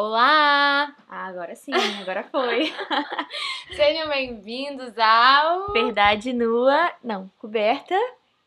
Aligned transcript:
Olá! 0.00 0.94
Ah, 1.08 1.26
agora 1.26 1.56
sim, 1.56 1.72
agora 2.00 2.22
foi. 2.30 2.72
Sejam 3.74 4.08
bem-vindos 4.08 4.96
ao. 4.96 5.72
Verdade 5.72 6.32
nua, 6.32 6.94
não, 7.02 7.28
coberta 7.36 7.96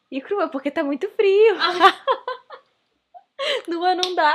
e 0.09 0.21
crua, 0.21 0.47
porque 0.47 0.71
tá 0.71 0.81
muito 0.81 1.09
frio. 1.09 1.57
nua 3.67 3.95
não 3.95 4.15
dá. 4.15 4.33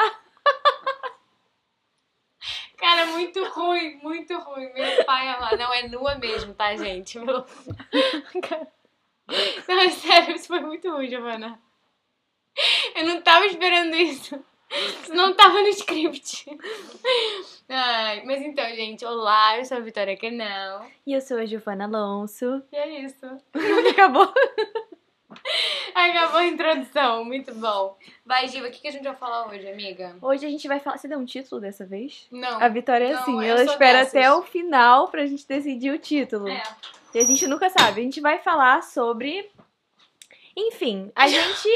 Cara, 2.77 3.07
muito 3.07 3.43
ruim, 3.47 3.99
muito 4.03 4.39
ruim. 4.39 4.71
Meu 4.75 5.05
pai 5.07 5.29
amado. 5.31 5.57
Não, 5.57 5.73
é 5.73 5.89
nua 5.89 6.17
mesmo, 6.17 6.53
tá, 6.53 6.77
gente? 6.77 7.19
Meu... 7.19 7.47
Não, 9.67 9.81
é 9.81 9.89
sério, 9.89 10.37
isso 10.37 10.49
foi 10.49 10.61
muito 10.61 10.93
ruim, 10.93 11.09
Giovana. 11.09 11.59
Eu 12.95 13.07
não 13.07 13.23
tava 13.23 13.47
esperando 13.47 13.97
isso. 13.97 14.39
Não 15.11 15.35
tava 15.35 15.63
no 15.63 15.69
script. 15.69 16.45
Ai, 17.69 18.23
mas 18.25 18.43
então, 18.43 18.65
gente, 18.75 19.05
olá, 19.05 19.59
eu 19.59 19.65
sou 19.65 19.77
a 19.77 19.81
Vitória 19.81 20.17
Canal. 20.17 20.87
E 21.07 21.13
eu 21.13 21.21
sou 21.21 21.39
a 21.39 21.47
Giovana 21.47 21.85
Alonso. 21.85 22.63
E 22.73 22.77
é 22.77 23.01
isso. 23.05 23.27
Acabou. 23.91 24.33
Acabou 25.95 26.39
a 26.41 26.47
introdução, 26.47 27.25
muito 27.25 27.55
bom. 27.55 27.97
Vai, 28.25 28.49
Giva, 28.49 28.69
o 28.69 28.71
que, 28.71 28.81
que 28.81 28.89
a 28.89 28.91
gente 28.91 29.05
vai 29.05 29.15
falar 29.17 29.49
hoje, 29.49 29.69
amiga? 29.69 30.17
Hoje 30.21 30.45
a 30.47 30.51
gente 30.51 30.67
vai 30.69 30.81
falar. 30.81 30.99
Você 30.99 31.09
deu 31.09 31.19
um 31.19 31.25
título 31.25 31.61
dessa 31.61 31.87
vez? 31.87 32.27
Não. 32.31 32.61
A 32.61 32.69
Vitória 32.69 33.07
é 33.07 33.13
Não, 33.13 33.21
assim, 33.21 33.45
ela 33.45 33.65
espera 33.65 33.99
dessas. 34.01 34.15
até 34.15 34.33
o 34.33 34.43
final 34.43 35.09
pra 35.09 35.27
gente 35.27 35.47
decidir 35.47 35.91
o 35.93 35.99
título. 35.99 36.49
É. 36.49 36.63
E 37.15 37.19
a 37.19 37.25
gente 37.25 37.47
nunca 37.47 37.71
sabe. 37.71 38.01
A 38.01 38.05
gente 38.05 38.21
vai 38.21 38.39
falar 38.39 38.83
sobre. 38.83 39.49
Enfim, 40.57 41.11
a 41.15 41.29
gente 41.29 41.69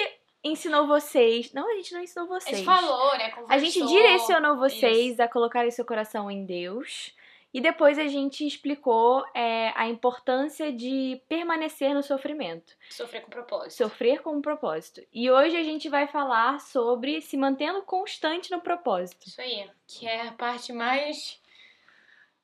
ensinou 0.42 0.86
vocês. 0.86 1.52
Não, 1.52 1.70
a 1.70 1.74
gente 1.76 1.92
não 1.92 2.02
ensinou 2.02 2.26
A 2.32 2.40
vocês. 2.40 2.56
gente 2.58 2.66
falou, 2.66 3.16
né? 3.18 3.26
A 3.26 3.30
Conversou. 3.32 3.58
gente 3.58 3.86
direcionou 3.86 4.56
vocês 4.56 5.20
a 5.20 5.28
colocarem 5.28 5.70
seu 5.70 5.84
coração 5.84 6.30
em 6.30 6.44
Deus. 6.44 7.14
E 7.52 7.60
depois 7.60 7.98
a 7.98 8.06
gente 8.06 8.46
explicou 8.46 9.24
é, 9.34 9.72
a 9.74 9.88
importância 9.88 10.72
de 10.72 11.20
permanecer 11.28 11.92
no 11.92 12.02
sofrimento. 12.02 12.72
Sofrer 12.90 13.22
com 13.22 13.30
propósito. 13.30 13.72
Sofrer 13.72 14.22
com 14.22 14.36
um 14.36 14.40
propósito. 14.40 15.02
E 15.12 15.28
hoje 15.28 15.56
a 15.56 15.62
gente 15.64 15.88
vai 15.88 16.06
falar 16.06 16.60
sobre 16.60 17.20
se 17.20 17.36
mantendo 17.36 17.82
constante 17.82 18.52
no 18.52 18.60
propósito. 18.60 19.26
Isso 19.26 19.40
aí. 19.40 19.68
Que 19.88 20.06
é 20.06 20.28
a 20.28 20.32
parte 20.32 20.72
mais. 20.72 21.40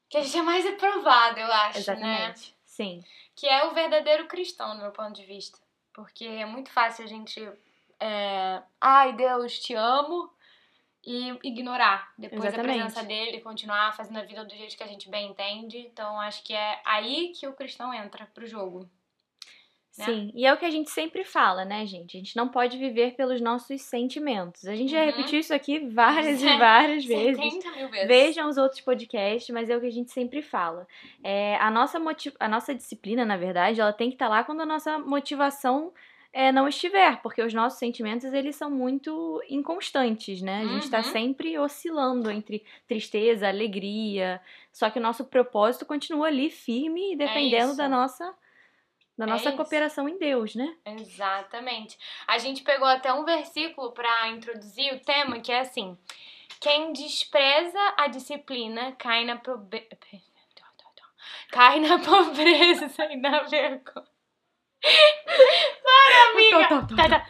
Que 0.08 0.18
a 0.18 0.22
gente 0.22 0.38
é 0.38 0.42
mais 0.42 0.66
aprovada, 0.66 1.38
eu 1.38 1.52
acho, 1.52 1.74
né? 1.74 1.78
Exatamente. 1.78 2.54
Sim. 2.64 3.04
Que 3.36 3.46
é 3.46 3.64
o 3.64 3.74
verdadeiro 3.74 4.26
cristão, 4.26 4.74
do 4.74 4.82
meu 4.82 4.90
ponto 4.90 5.12
de 5.12 5.24
vista. 5.24 5.56
Porque 5.92 6.24
é 6.24 6.44
muito 6.46 6.70
fácil 6.70 7.04
a 7.04 7.08
gente. 7.08 7.48
É... 8.00 8.62
Ai, 8.80 9.14
Deus, 9.14 9.58
te 9.58 9.74
amo. 9.74 10.30
E 11.08 11.38
ignorar 11.44 12.12
depois 12.18 12.46
Exatamente. 12.52 12.80
a 12.80 12.82
presença 12.82 13.04
dele, 13.04 13.40
continuar 13.40 13.94
fazendo 13.96 14.18
a 14.18 14.24
vida 14.24 14.44
do 14.44 14.52
jeito 14.56 14.76
que 14.76 14.82
a 14.82 14.88
gente 14.88 15.08
bem 15.08 15.30
entende. 15.30 15.78
Então, 15.78 16.20
acho 16.20 16.42
que 16.42 16.52
é 16.52 16.80
aí 16.84 17.30
que 17.38 17.46
o 17.46 17.52
cristão 17.52 17.94
entra 17.94 18.26
pro 18.34 18.44
jogo. 18.44 18.90
Né? 19.96 20.04
Sim, 20.04 20.32
e 20.34 20.44
é 20.44 20.52
o 20.52 20.56
que 20.56 20.64
a 20.66 20.70
gente 20.70 20.90
sempre 20.90 21.22
fala, 21.24 21.64
né, 21.64 21.86
gente? 21.86 22.16
A 22.16 22.20
gente 22.20 22.36
não 22.36 22.48
pode 22.48 22.76
viver 22.76 23.14
pelos 23.14 23.40
nossos 23.40 23.80
sentimentos. 23.82 24.66
A 24.66 24.74
gente 24.74 24.90
já 24.90 24.98
Uhum. 24.98 25.06
repetiu 25.06 25.38
isso 25.38 25.54
aqui 25.54 25.78
várias 25.78 26.42
e 26.42 26.46
várias 26.58 27.04
vezes. 27.04 27.52
70 27.54 27.70
mil 27.76 27.88
vezes. 27.88 28.08
Vejam 28.08 28.48
os 28.48 28.58
outros 28.58 28.80
podcasts, 28.80 29.48
mas 29.54 29.70
é 29.70 29.76
o 29.76 29.80
que 29.80 29.86
a 29.86 29.90
gente 29.92 30.10
sempre 30.10 30.42
fala. 30.42 30.88
É, 31.22 31.56
a, 31.58 31.70
nossa 31.70 32.00
moti- 32.00 32.34
a 32.40 32.48
nossa 32.48 32.74
disciplina, 32.74 33.24
na 33.24 33.36
verdade, 33.36 33.80
ela 33.80 33.92
tem 33.92 34.08
que 34.10 34.16
estar 34.16 34.28
lá 34.28 34.42
quando 34.42 34.60
a 34.60 34.66
nossa 34.66 34.98
motivação 34.98 35.94
é, 36.38 36.52
não 36.52 36.68
estiver, 36.68 37.20
porque 37.22 37.42
os 37.42 37.54
nossos 37.54 37.78
sentimentos, 37.78 38.30
eles 38.32 38.54
são 38.56 38.70
muito 38.70 39.42
inconstantes, 39.48 40.42
né? 40.42 40.60
A 40.60 40.64
gente 40.66 40.82
está 40.82 40.98
Uhum. 40.98 41.04
sempre 41.04 41.58
oscilando 41.58 42.30
entre 42.30 42.62
tristeza, 42.86 43.48
alegria, 43.48 44.38
só 44.70 44.90
que 44.90 44.98
o 44.98 45.02
nosso 45.02 45.24
propósito 45.24 45.86
continua 45.86 46.26
ali 46.26 46.50
firme 46.50 47.14
e 47.14 47.16
dependendo 47.16 47.68
isso. 47.68 47.76
da 47.78 47.88
nossa, 47.88 48.34
da 49.16 49.24
É 49.24 49.28
nossa 49.28 49.48
isso. 49.48 49.56
cooperação 49.56 50.06
em 50.08 50.18
Deus, 50.18 50.54
né? 50.54 50.76
Exatamente. 50.84 51.96
A 52.26 52.36
gente 52.36 52.62
pegou 52.62 52.86
até 52.86 53.10
um 53.14 53.24
versículo 53.24 53.92
para 53.92 54.28
introduzir 54.28 54.92
o 54.92 55.00
tema 55.00 55.40
que 55.40 55.50
é 55.50 55.60
assim: 55.60 55.96
quem 56.60 56.92
despreza 56.92 57.78
a 57.96 58.08
disciplina 58.08 58.92
cai 58.92 59.24
na 59.24 59.36
pobreza. 59.36 59.86
Cai 61.50 61.80
na 61.80 61.98
pobreza 62.04 63.04
e 63.10 63.16
na 63.16 63.42
vergonha. 63.44 64.15
Para, 65.82 66.32
amiga! 66.32 66.68
Tó, 66.68 66.80
tó, 66.80 66.86
tó. 66.86 66.96
Tá, 66.96 67.08
tá. 67.08 67.26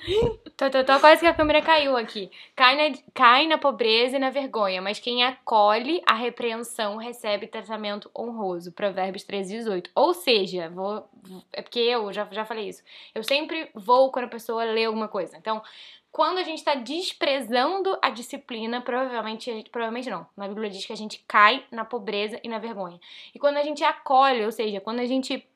Tô, 0.57 0.71
tô, 0.71 0.84
tô, 0.84 1.01
quase 1.01 1.21
que 1.21 1.27
a 1.27 1.34
câmera 1.34 1.61
caiu 1.61 1.97
aqui. 1.97 2.31
Cai 2.55 2.77
na, 2.91 2.97
cai 3.12 3.47
na 3.47 3.59
pobreza 3.59 4.17
e 4.17 4.19
na 4.19 4.31
vergonha, 4.31 4.81
mas 4.81 4.99
quem 4.99 5.23
acolhe 5.23 6.03
a 6.07 6.15
repreensão 6.15 6.97
recebe 6.97 7.47
tratamento 7.47 8.11
honroso. 8.17 8.73
Provérbios 8.73 9.23
13, 9.25 9.59
18. 9.59 9.91
Ou 9.95 10.15
seja, 10.15 10.71
vou, 10.71 11.07
é 11.53 11.61
porque 11.61 11.81
eu 11.81 12.11
já, 12.12 12.27
já 12.31 12.45
falei 12.45 12.69
isso. 12.69 12.83
Eu 13.15 13.23
sempre 13.23 13.71
vou 13.75 14.11
quando 14.11 14.25
a 14.27 14.28
pessoa 14.28 14.65
lê 14.65 14.84
alguma 14.87 15.09
coisa. 15.09 15.37
Então, 15.37 15.63
quando 16.11 16.39
a 16.39 16.43
gente 16.43 16.65
tá 16.65 16.75
desprezando 16.75 17.99
a 18.01 18.09
disciplina, 18.09 18.81
provavelmente, 18.81 19.53
gente- 19.53 19.69
provavelmente 19.69 20.09
não. 20.09 20.27
Na 20.34 20.49
Bíblia 20.49 20.71
diz 20.71 20.87
que 20.87 20.93
a 20.93 20.97
gente 20.97 21.23
cai 21.28 21.65
na 21.71 21.84
pobreza 21.84 22.41
e 22.43 22.49
na 22.49 22.59
vergonha. 22.59 22.99
E 23.34 23.39
quando 23.39 23.59
a 23.59 23.63
gente 23.63 23.84
acolhe, 23.84 24.43
ou 24.45 24.53
seja, 24.53 24.81
quando 24.81 25.01
a 25.01 25.07
gente 25.07 25.47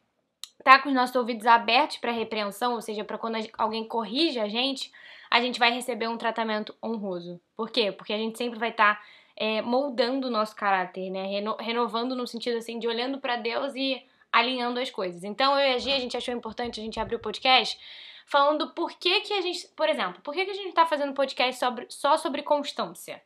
tá 0.63 0.79
com 0.79 0.89
os 0.89 0.95
nossos 0.95 1.17
ouvidos 1.17 1.47
abertos 1.47 1.97
para 1.99 2.13
repreensão, 2.13 2.75
ou 2.75 2.81
seja, 2.81 3.05
para 3.05 3.19
quando 3.19 3.37
alguém 3.57 3.85
corrige 3.87 4.39
a 4.39 4.49
gente, 4.49 4.93
a 5.31 5.41
gente 5.41 5.59
vai 5.59 5.73
receber 5.73 6.09
um 6.09 6.17
tratamento 6.17 6.75
honroso. 6.83 7.41
Por 7.57 7.71
quê? 7.71 7.93
Porque 7.93 8.13
a 8.13 8.19
gente 8.19 8.37
sempre 8.37 8.59
vai 8.59 8.71
estar 8.71 9.01
moldando 9.65 10.27
o 10.27 10.31
nosso 10.31 10.55
caráter, 10.55 11.11
né? 11.11 11.25
Reno- 11.27 11.57
renovando 11.59 12.15
no 12.15 12.27
sentido 12.27 12.59
assim 12.59 12.79
de 12.79 12.87
olhando 12.87 13.19
para 13.19 13.37
Deus 13.37 13.75
e 13.75 14.05
alinhando 14.31 14.79
as 14.79 14.91
coisas. 14.91 15.25
Então, 15.25 15.59
eu 15.59 15.71
e 15.71 15.75
a 15.75 15.79
Gia, 15.79 15.97
a 15.97 15.99
gente 15.99 16.17
achou 16.17 16.35
importante 16.35 16.79
a 16.79 16.83
gente 16.83 17.01
abrir 17.01 17.17
o 17.17 17.21
podcast 17.21 17.79
falando 18.27 18.71
por 18.71 18.93
que 18.93 19.21
que 19.23 19.33
a 19.33 19.41
gente, 19.41 19.67
por 19.69 19.89
exemplo, 19.89 20.21
por 20.23 20.35
que 20.35 20.45
que 20.45 20.51
a 20.51 20.55
gente 20.55 20.73
tá 20.73 20.87
fazendo 20.87 21.15
podcast 21.15 21.59
sobre, 21.59 21.87
só 21.89 22.17
sobre 22.17 22.43
constância? 22.43 23.21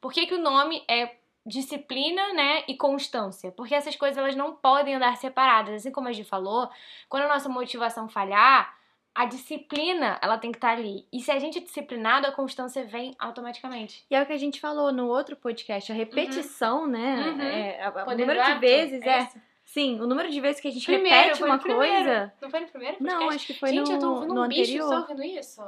Por 0.00 0.12
que 0.12 0.26
que 0.26 0.34
o 0.34 0.40
nome 0.40 0.84
é 0.86 1.16
disciplina, 1.46 2.32
né, 2.34 2.64
e 2.66 2.76
constância, 2.76 3.52
porque 3.52 3.74
essas 3.74 3.94
coisas 3.94 4.18
elas 4.18 4.34
não 4.34 4.54
podem 4.54 4.96
andar 4.96 5.16
separadas, 5.16 5.74
assim 5.76 5.92
como 5.92 6.08
a 6.08 6.12
gente 6.12 6.28
falou, 6.28 6.68
quando 7.08 7.22
a 7.24 7.28
nossa 7.28 7.48
motivação 7.48 8.08
falhar, 8.08 8.74
a 9.14 9.24
disciplina, 9.24 10.18
ela 10.20 10.36
tem 10.36 10.50
que 10.52 10.58
estar 10.58 10.72
ali. 10.72 11.06
E 11.10 11.20
se 11.22 11.30
a 11.30 11.38
gente 11.38 11.56
é 11.56 11.60
disciplinado, 11.62 12.26
a 12.26 12.32
constância 12.32 12.84
vem 12.84 13.14
automaticamente. 13.18 14.04
E 14.10 14.14
é 14.14 14.20
o 14.20 14.26
que 14.26 14.32
a 14.32 14.36
gente 14.36 14.60
falou 14.60 14.92
no 14.92 15.06
outro 15.06 15.36
podcast, 15.36 15.90
a 15.90 15.94
repetição, 15.94 16.86
né? 16.86 17.28
Uhum. 17.28 17.40
É, 17.40 17.92
o 18.06 18.10
número 18.16 18.44
de 18.44 18.58
vezes, 18.58 19.00
é. 19.02 19.20
esse? 19.22 19.40
Sim, 19.64 20.00
o 20.00 20.06
número 20.06 20.30
de 20.30 20.40
vezes 20.40 20.60
que 20.60 20.68
a 20.68 20.70
gente 20.70 20.84
Primeiro, 20.84 21.16
repete 21.28 21.42
uma 21.42 21.58
primeiro. 21.58 22.04
coisa. 22.04 22.32
Não 22.42 22.50
foi 22.50 22.60
no 22.60 22.66
primeiro 22.68 22.96
Não, 23.00 23.10
podcast? 23.10 23.34
acho 23.36 23.46
que 23.46 23.54
foi 23.54 23.68
gente, 23.70 23.88
no, 23.88 23.94
eu 23.94 23.98
tô 24.00 24.10
ouvindo 24.14 24.42
um 24.42 24.48
bicho, 24.48 24.60
você 24.72 24.78
tá 24.78 24.84
anterior. 24.84 25.00
ouvindo 25.00 25.24
isso? 25.40 25.62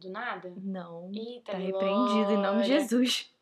Do 0.00 0.10
nada? 0.10 0.52
Não. 0.62 1.10
Eita, 1.14 1.52
Tá 1.52 1.58
repreendido 1.58 2.32
em 2.32 2.36
nome 2.42 2.62
de. 2.62 2.68
Jesus. 2.68 3.33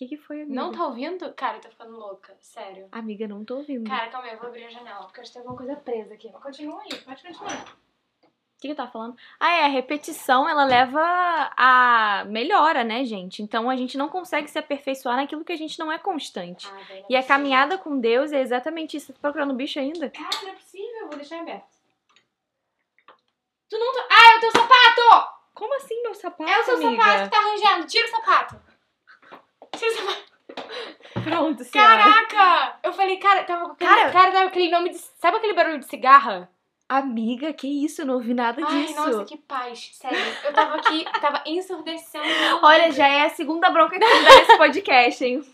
O 0.00 0.02
que, 0.02 0.16
que 0.16 0.16
foi, 0.16 0.40
amiga? 0.40 0.54
Não 0.54 0.72
tá 0.72 0.86
ouvindo? 0.86 1.30
Cara, 1.34 1.58
eu 1.58 1.60
tô 1.60 1.68
ficando 1.68 1.94
louca, 1.94 2.34
sério. 2.40 2.88
Amiga, 2.90 3.28
não 3.28 3.44
tô 3.44 3.56
ouvindo. 3.56 3.86
Cara, 3.86 4.08
calma 4.08 4.28
aí, 4.28 4.32
eu 4.32 4.38
vou 4.38 4.48
abrir 4.48 4.64
a 4.64 4.70
janela, 4.70 5.04
porque 5.04 5.20
acho 5.20 5.30
que 5.30 5.34
tem 5.34 5.40
alguma 5.46 5.58
coisa 5.58 5.76
presa 5.76 6.14
aqui. 6.14 6.30
Mas 6.32 6.42
continua 6.42 6.80
aí, 6.80 6.98
pode 7.00 7.22
continuar. 7.22 7.64
O 7.64 8.60
que, 8.60 8.68
que 8.68 8.68
eu 8.68 8.74
tava 8.74 8.90
falando? 8.90 9.14
Ah, 9.38 9.56
é, 9.56 9.64
a 9.66 9.68
repetição, 9.68 10.48
ela 10.48 10.64
leva 10.64 11.02
a 11.54 12.24
melhora, 12.28 12.82
né, 12.82 13.04
gente? 13.04 13.42
Então 13.42 13.68
a 13.68 13.76
gente 13.76 13.98
não 13.98 14.08
consegue 14.08 14.48
se 14.48 14.58
aperfeiçoar 14.58 15.16
naquilo 15.16 15.44
que 15.44 15.52
a 15.52 15.58
gente 15.58 15.78
não 15.78 15.92
é 15.92 15.98
constante. 15.98 16.66
Ah, 16.66 16.82
velho, 16.84 17.00
não 17.02 17.06
E 17.10 17.14
é 17.14 17.18
a 17.18 17.22
caminhada 17.22 17.76
com 17.76 18.00
Deus 18.00 18.32
é 18.32 18.40
exatamente 18.40 18.96
isso. 18.96 19.08
Você 19.08 19.12
tá 19.12 19.18
procurando 19.20 19.52
bicho 19.52 19.78
ainda? 19.78 20.08
Cara, 20.08 20.30
não 20.42 20.48
é 20.48 20.54
possível, 20.54 21.08
vou 21.08 21.16
deixar 21.16 21.40
aberto. 21.40 21.68
Tu 23.68 23.78
não 23.78 23.92
tá... 23.92 24.08
Ah, 24.10 24.32
é 24.32 24.38
o 24.38 24.40
teu 24.40 24.50
sapato! 24.50 25.40
Como 25.52 25.76
assim, 25.76 26.02
meu 26.02 26.14
sapato? 26.14 26.50
É 26.50 26.58
o 26.58 26.64
seu 26.64 26.76
amiga? 26.76 27.02
sapato 27.02 27.24
que 27.24 27.30
tá 27.30 27.38
arranjando. 27.38 27.86
Tira 27.86 28.06
o 28.06 28.10
sapato. 28.10 28.69
Pronto, 31.24 31.64
senhora. 31.64 32.02
Caraca! 32.02 32.78
Eu 32.82 32.92
falei, 32.92 33.16
cara, 33.18 33.44
tava 33.44 33.66
com 33.66 33.72
aquele, 33.72 33.90
Cara- 33.90 34.10
cara, 34.10 34.30
tava 34.32 34.46
aquele 34.46 34.70
nome 34.70 34.90
de... 34.90 34.98
Sabe 34.98 35.36
aquele 35.36 35.52
barulho 35.54 35.78
de 35.78 35.86
cigarra? 35.86 36.50
Amiga, 36.88 37.52
que 37.52 37.68
isso? 37.84 38.02
Eu 38.02 38.06
não 38.06 38.14
ouvi 38.14 38.34
nada 38.34 38.60
Ai, 38.66 38.86
disso. 38.86 38.96
nossa, 38.96 39.24
que 39.24 39.36
paz. 39.36 39.90
Sério, 39.92 40.18
eu 40.44 40.52
tava 40.52 40.74
aqui, 40.76 41.04
tava 41.20 41.40
ensurdecendo. 41.46 42.24
Olha, 42.62 42.90
já 42.90 43.06
é 43.06 43.26
a 43.26 43.30
segunda 43.30 43.70
bronca 43.70 43.96
que 43.96 44.04
você 44.04 44.24
dá 44.24 44.36
nesse 44.36 44.56
podcast, 44.56 45.24
hein? 45.24 45.44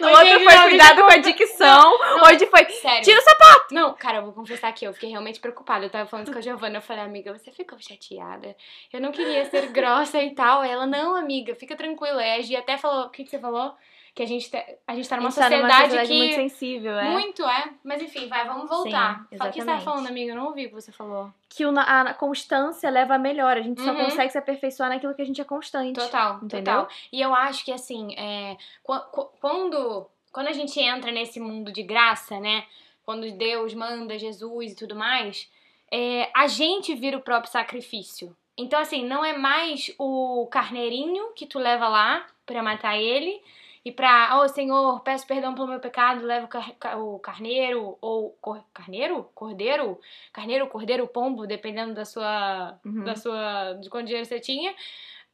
No 0.00 0.06
Oi, 0.08 0.12
outro 0.12 0.28
gente, 0.28 0.44
foi 0.44 0.54
não, 0.54 0.68
cuidado 0.68 1.02
com 1.02 1.12
a 1.12 1.16
dicção. 1.16 1.98
Hoje 2.26 2.46
foi. 2.46 2.64
Sério. 2.70 3.02
Tira 3.02 3.18
o 3.18 3.22
sapato! 3.22 3.74
Não, 3.74 3.94
cara, 3.94 4.18
eu 4.18 4.24
vou 4.24 4.32
confessar 4.32 4.68
aqui, 4.68 4.84
eu 4.84 4.92
fiquei 4.92 5.10
realmente 5.10 5.40
preocupada. 5.40 5.84
Eu 5.84 5.90
tava 5.90 6.08
falando 6.08 6.32
com 6.32 6.38
a 6.38 6.40
Giovana, 6.40 6.78
eu 6.78 6.82
falei, 6.82 7.02
amiga, 7.02 7.36
você 7.36 7.50
ficou 7.50 7.78
chateada. 7.78 8.56
Eu 8.92 9.00
não 9.00 9.12
queria 9.12 9.44
ser 9.50 9.66
grossa 9.68 10.22
e 10.22 10.34
tal. 10.34 10.62
Ela, 10.62 10.86
não, 10.86 11.16
amiga, 11.16 11.54
fica 11.54 11.76
tranquila. 11.76 12.20
Aí 12.20 12.38
a 12.38 12.42
Gia 12.42 12.58
até 12.60 12.76
falou, 12.76 13.06
o 13.06 13.10
que, 13.10 13.24
que 13.24 13.30
você 13.30 13.38
falou? 13.38 13.74
Que 14.14 14.22
a 14.22 14.26
gente, 14.26 14.48
tá- 14.50 14.64
a 14.86 14.94
gente 14.94 15.08
tá 15.08 15.16
A 15.16 15.18
numa 15.18 15.30
gente 15.30 15.38
tá 15.40 15.50
numa 15.50 15.60
sociedade, 15.60 15.82
sociedade 15.86 16.08
que. 16.08 16.16
muito 16.18 16.34
sensível, 16.36 16.98
é. 16.98 17.10
Muito, 17.10 17.42
é. 17.44 17.70
Mas 17.82 18.00
enfim, 18.00 18.28
vai, 18.28 18.46
vamos 18.46 18.68
voltar. 18.68 19.26
Sim, 19.28 19.36
o 19.36 19.50
que 19.50 19.60
você 19.60 19.66
tava 19.66 19.80
falando, 19.80 20.06
amiga? 20.06 20.30
Eu 20.32 20.36
não 20.36 20.46
ouvi 20.46 20.66
o 20.66 20.68
que 20.68 20.74
você 20.74 20.92
falou. 20.92 21.30
Que 21.48 21.64
a 21.64 22.14
constância 22.14 22.88
leva 22.90 23.16
a 23.16 23.18
melhor. 23.18 23.56
A 23.56 23.60
gente 23.60 23.80
só 23.82 23.90
Uhum. 23.90 24.04
consegue 24.04 24.30
se 24.30 24.38
aperfeiçoar 24.38 24.88
naquilo 24.88 25.14
que 25.14 25.22
a 25.22 25.26
gente 25.26 25.40
é 25.40 25.44
constante. 25.44 25.98
Total, 25.98 26.36
Entendeu? 26.42 26.74
total. 26.82 26.88
E 27.12 27.20
eu 27.20 27.34
acho 27.34 27.64
que 27.64 27.72
assim, 27.72 28.14
é, 28.16 28.56
qu- 28.84 29.00
qu- 29.10 29.30
quando, 29.40 30.06
quando 30.32 30.46
a 30.46 30.52
gente 30.52 30.78
entra 30.80 31.10
nesse 31.10 31.40
mundo 31.40 31.72
de 31.72 31.82
graça, 31.82 32.38
né? 32.38 32.64
Quando 33.04 33.28
Deus 33.32 33.74
manda 33.74 34.16
Jesus 34.18 34.72
e 34.72 34.76
tudo 34.76 34.94
mais, 34.94 35.50
é, 35.90 36.30
a 36.34 36.46
gente 36.46 36.94
vira 36.94 37.16
o 37.16 37.20
próprio 37.20 37.50
sacrifício. 37.50 38.34
Então, 38.56 38.78
assim, 38.78 39.04
não 39.04 39.24
é 39.24 39.36
mais 39.36 39.92
o 39.98 40.46
carneirinho 40.50 41.32
que 41.34 41.44
tu 41.46 41.58
leva 41.58 41.88
lá 41.88 42.24
pra 42.46 42.62
matar 42.62 42.96
ele 42.96 43.42
e 43.84 43.92
pra, 43.92 44.40
oh 44.40 44.48
Senhor, 44.48 45.00
peço 45.00 45.26
perdão 45.26 45.54
pelo 45.54 45.66
meu 45.68 45.78
pecado, 45.80 46.24
leva 46.24 46.46
o, 46.46 46.48
car- 46.48 46.72
ca- 46.78 46.96
o 46.96 47.18
carneiro 47.18 47.98
ou 48.00 48.30
cor- 48.40 48.64
carneiro, 48.72 49.28
cordeiro, 49.34 50.00
carneiro, 50.32 50.66
cordeiro, 50.68 51.06
pombo, 51.06 51.46
dependendo 51.46 51.92
da 51.94 52.04
sua, 52.04 52.78
Uhum. 52.84 53.04
da 53.04 53.14
sua, 53.16 53.74
de 53.74 53.90
quanto 53.90 54.06
dinheiro 54.06 54.26
você 54.26 54.40
tinha. 54.40 54.74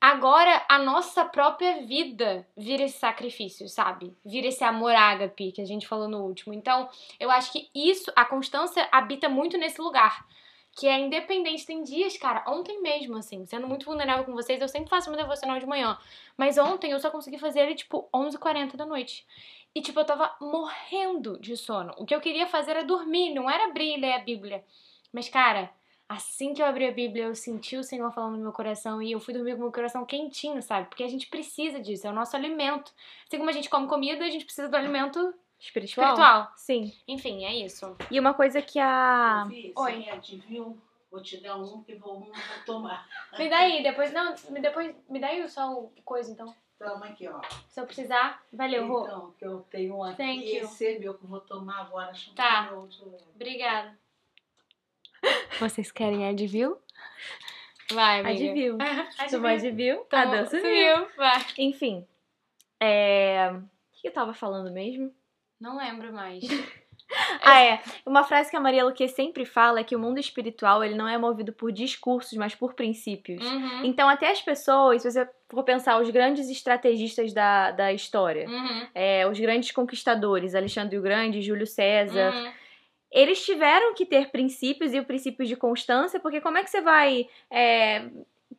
Agora 0.01 0.65
a 0.69 0.79
nossa 0.79 1.27
própria 1.27 1.83
vida 1.87 2.47
vira 2.57 2.85
esse 2.85 2.99
sacrifício, 2.99 3.69
sabe? 3.69 4.17
Vira 4.25 4.47
esse 4.47 4.65
amor 4.65 4.95
ágape 4.95 5.53
que 5.53 5.61
a 5.61 5.67
gente 5.67 5.87
falou 5.87 6.09
no 6.09 6.25
último. 6.25 6.55
Então, 6.55 6.89
eu 7.19 7.31
acho 7.31 7.53
que 7.53 7.69
isso, 7.75 8.11
a 8.17 8.25
constância 8.25 8.89
habita 8.91 9.29
muito 9.29 9.59
nesse 9.59 9.81
lugar. 9.81 10.25
Que 10.77 10.87
é 10.87 10.99
independente. 10.99 11.67
Tem 11.67 11.83
dias, 11.83 12.17
cara, 12.17 12.45
ontem 12.47 12.81
mesmo, 12.81 13.17
assim, 13.17 13.45
sendo 13.45 13.67
muito 13.67 13.87
vulnerável 13.87 14.25
com 14.25 14.33
vocês, 14.33 14.61
eu 14.61 14.69
sempre 14.69 14.89
faço 14.89 15.11
meu 15.11 15.19
devocional 15.19 15.59
de 15.59 15.67
manhã. 15.67 15.99
Mas 16.37 16.59
ontem 16.59 16.93
eu 16.93 17.01
só 17.01 17.11
consegui 17.11 17.39
fazer 17.39 17.61
ele, 17.61 17.75
tipo, 17.75 18.09
11h40 18.15 18.77
da 18.77 18.87
noite. 18.87 19.27
E, 19.75 19.81
tipo, 19.81 20.01
eu 20.01 20.05
tava 20.05 20.35
morrendo 20.41 21.39
de 21.39 21.57
sono. 21.57 21.93
O 21.97 22.05
que 22.05 22.15
eu 22.15 22.21
queria 22.21 22.47
fazer 22.47 22.73
era 22.73 22.85
dormir, 22.85 23.33
não 23.35 23.49
era 23.49 23.67
abrir 23.67 23.97
e 23.97 24.01
ler 24.01 24.13
a 24.13 24.19
Bíblia. 24.19 24.65
Mas, 25.13 25.29
cara, 25.29 25.71
assim 26.09 26.53
que 26.53 26.61
eu 26.61 26.67
abri 26.67 26.87
a 26.89 26.93
Bíblia, 26.93 27.25
eu 27.27 27.35
senti 27.37 27.77
o 27.77 27.85
Senhor 27.85 28.11
falando 28.13 28.37
no 28.37 28.43
meu 28.43 28.53
coração 28.53 29.01
e 29.01 29.13
eu 29.13 29.21
fui 29.21 29.33
dormir 29.33 29.53
com 29.53 29.59
o 29.59 29.63
meu 29.63 29.73
coração 29.73 30.05
quentinho, 30.05 30.61
sabe? 30.61 30.89
Porque 30.89 31.05
a 31.05 31.09
gente 31.09 31.29
precisa 31.29 31.81
disso, 31.81 32.07
é 32.07 32.11
o 32.11 32.13
nosso 32.13 32.35
alimento. 32.35 32.93
Assim 33.27 33.39
como 33.39 33.49
a 33.49 33.53
gente 33.53 33.71
come 33.71 33.87
comida, 33.87 34.25
a 34.25 34.31
gente 34.31 34.45
precisa 34.45 34.69
do 34.69 34.77
alimento 34.77 35.33
Espiritual? 35.61 36.09
espiritual. 36.09 36.53
Sim. 36.57 36.93
Enfim, 37.07 37.45
é 37.45 37.55
isso. 37.55 37.95
E 38.11 38.19
uma 38.19 38.33
coisa 38.33 38.63
que 38.63 38.81
a. 38.81 39.47
Oi. 39.77 40.07
Viu? 40.49 40.81
Vou 41.11 41.21
te 41.21 41.39
dar 41.39 41.57
um 41.57 41.83
que 41.83 41.97
vou, 41.97 42.19
um, 42.19 42.21
vou 42.21 42.33
tomar. 42.65 43.07
Me 43.37 43.51
dá 43.51 43.59
aí, 43.59 43.83
depois, 43.83 44.13
não, 44.13 44.35
me, 44.49 44.61
depois, 44.61 44.95
me 45.09 45.19
dá 45.19 45.27
aí 45.27 45.47
só 45.49 45.73
o 45.73 45.93
coisa, 46.05 46.31
então. 46.31 46.55
Toma 46.79 47.07
aqui, 47.09 47.29
ó. 47.29 47.41
Se 47.69 47.79
eu 47.79 47.85
precisar, 47.85 48.43
valeu, 48.51 48.89
Rô. 48.89 49.05
Então, 49.05 49.35
que 49.39 49.45
eu 49.45 49.61
tenho 49.71 49.97
um 49.97 50.03
aqui. 50.03 50.17
Thank 50.17 50.51
you. 50.51 50.65
Esse 50.65 50.87
é 50.87 50.99
meu 50.99 51.13
que 51.13 51.25
eu 51.25 51.29
vou 51.29 51.41
tomar 51.41 51.81
agora. 51.81 52.11
Tá. 52.35 52.71
outro 52.73 53.11
leve. 53.11 53.25
Obrigada. 53.35 53.99
Vocês 55.59 55.93
querem 55.93 56.27
Advil? 56.27 56.79
Vai, 57.93 58.21
amiga. 58.21 58.51
Advil. 58.51 58.79
Tu 59.29 59.41
vai 59.41 59.59
de 59.59 59.71
viu? 59.71 60.07
A 60.11 60.25
dança. 60.25 60.59
Viu? 60.59 61.09
Vai. 61.19 61.45
Enfim. 61.59 62.07
É. 62.81 63.51
O 63.53 64.01
que 64.01 64.09
eu 64.09 64.13
tava 64.13 64.33
falando 64.33 64.73
mesmo? 64.73 65.15
Não 65.61 65.77
lembro 65.77 66.13
mais. 66.13 66.43
Ah, 67.43 67.61
é. 67.61 67.81
Uma 68.07 68.23
frase 68.23 68.51
que 68.51 68.57
a 68.57 68.61
Maria 68.61 68.85
Luque 68.85 69.09
sempre 69.09 69.45
fala 69.45 69.81
é 69.81 69.85
que 69.85 69.97
o 69.97 69.99
mundo 69.99 70.21
espiritual 70.21 70.85
ele 70.85 70.95
não 70.95 71.09
é 71.09 71.19
movido 71.19 71.53
por 71.53 71.73
discursos, 71.73 72.37
mas 72.39 72.55
por 72.55 72.75
princípios. 72.75 73.43
Uhum. 73.45 73.85
Então, 73.85 74.09
até 74.09 74.31
as 74.31 74.41
pessoas, 74.41 75.03
se 75.03 75.11
você 75.11 75.29
for 75.49 75.65
pensar 75.65 76.01
os 76.01 76.09
grandes 76.11 76.49
estrategistas 76.49 77.33
da, 77.33 77.73
da 77.73 77.93
história, 77.93 78.49
Uhum. 78.49 78.87
é, 78.95 79.27
os 79.27 79.41
grandes 79.41 79.73
conquistadores, 79.73 80.55
Alexandre 80.55 80.97
o 80.99 81.03
Grande, 81.03 81.43
Júlio 81.43 81.67
César, 81.67 82.33
Uhum. 82.33 82.53
eles 83.11 83.45
tiveram 83.45 83.93
que 83.95 84.07
ter 84.07 84.31
princípios 84.31 84.95
e 84.95 85.01
o 85.01 85.05
princípio 85.05 85.45
de 85.45 85.57
constância, 85.57 86.21
porque 86.21 86.41
como 86.41 86.59
é 86.59 86.63
que 86.63 86.71
você 86.71 86.81
vai 86.81 87.27
é, 87.51 88.09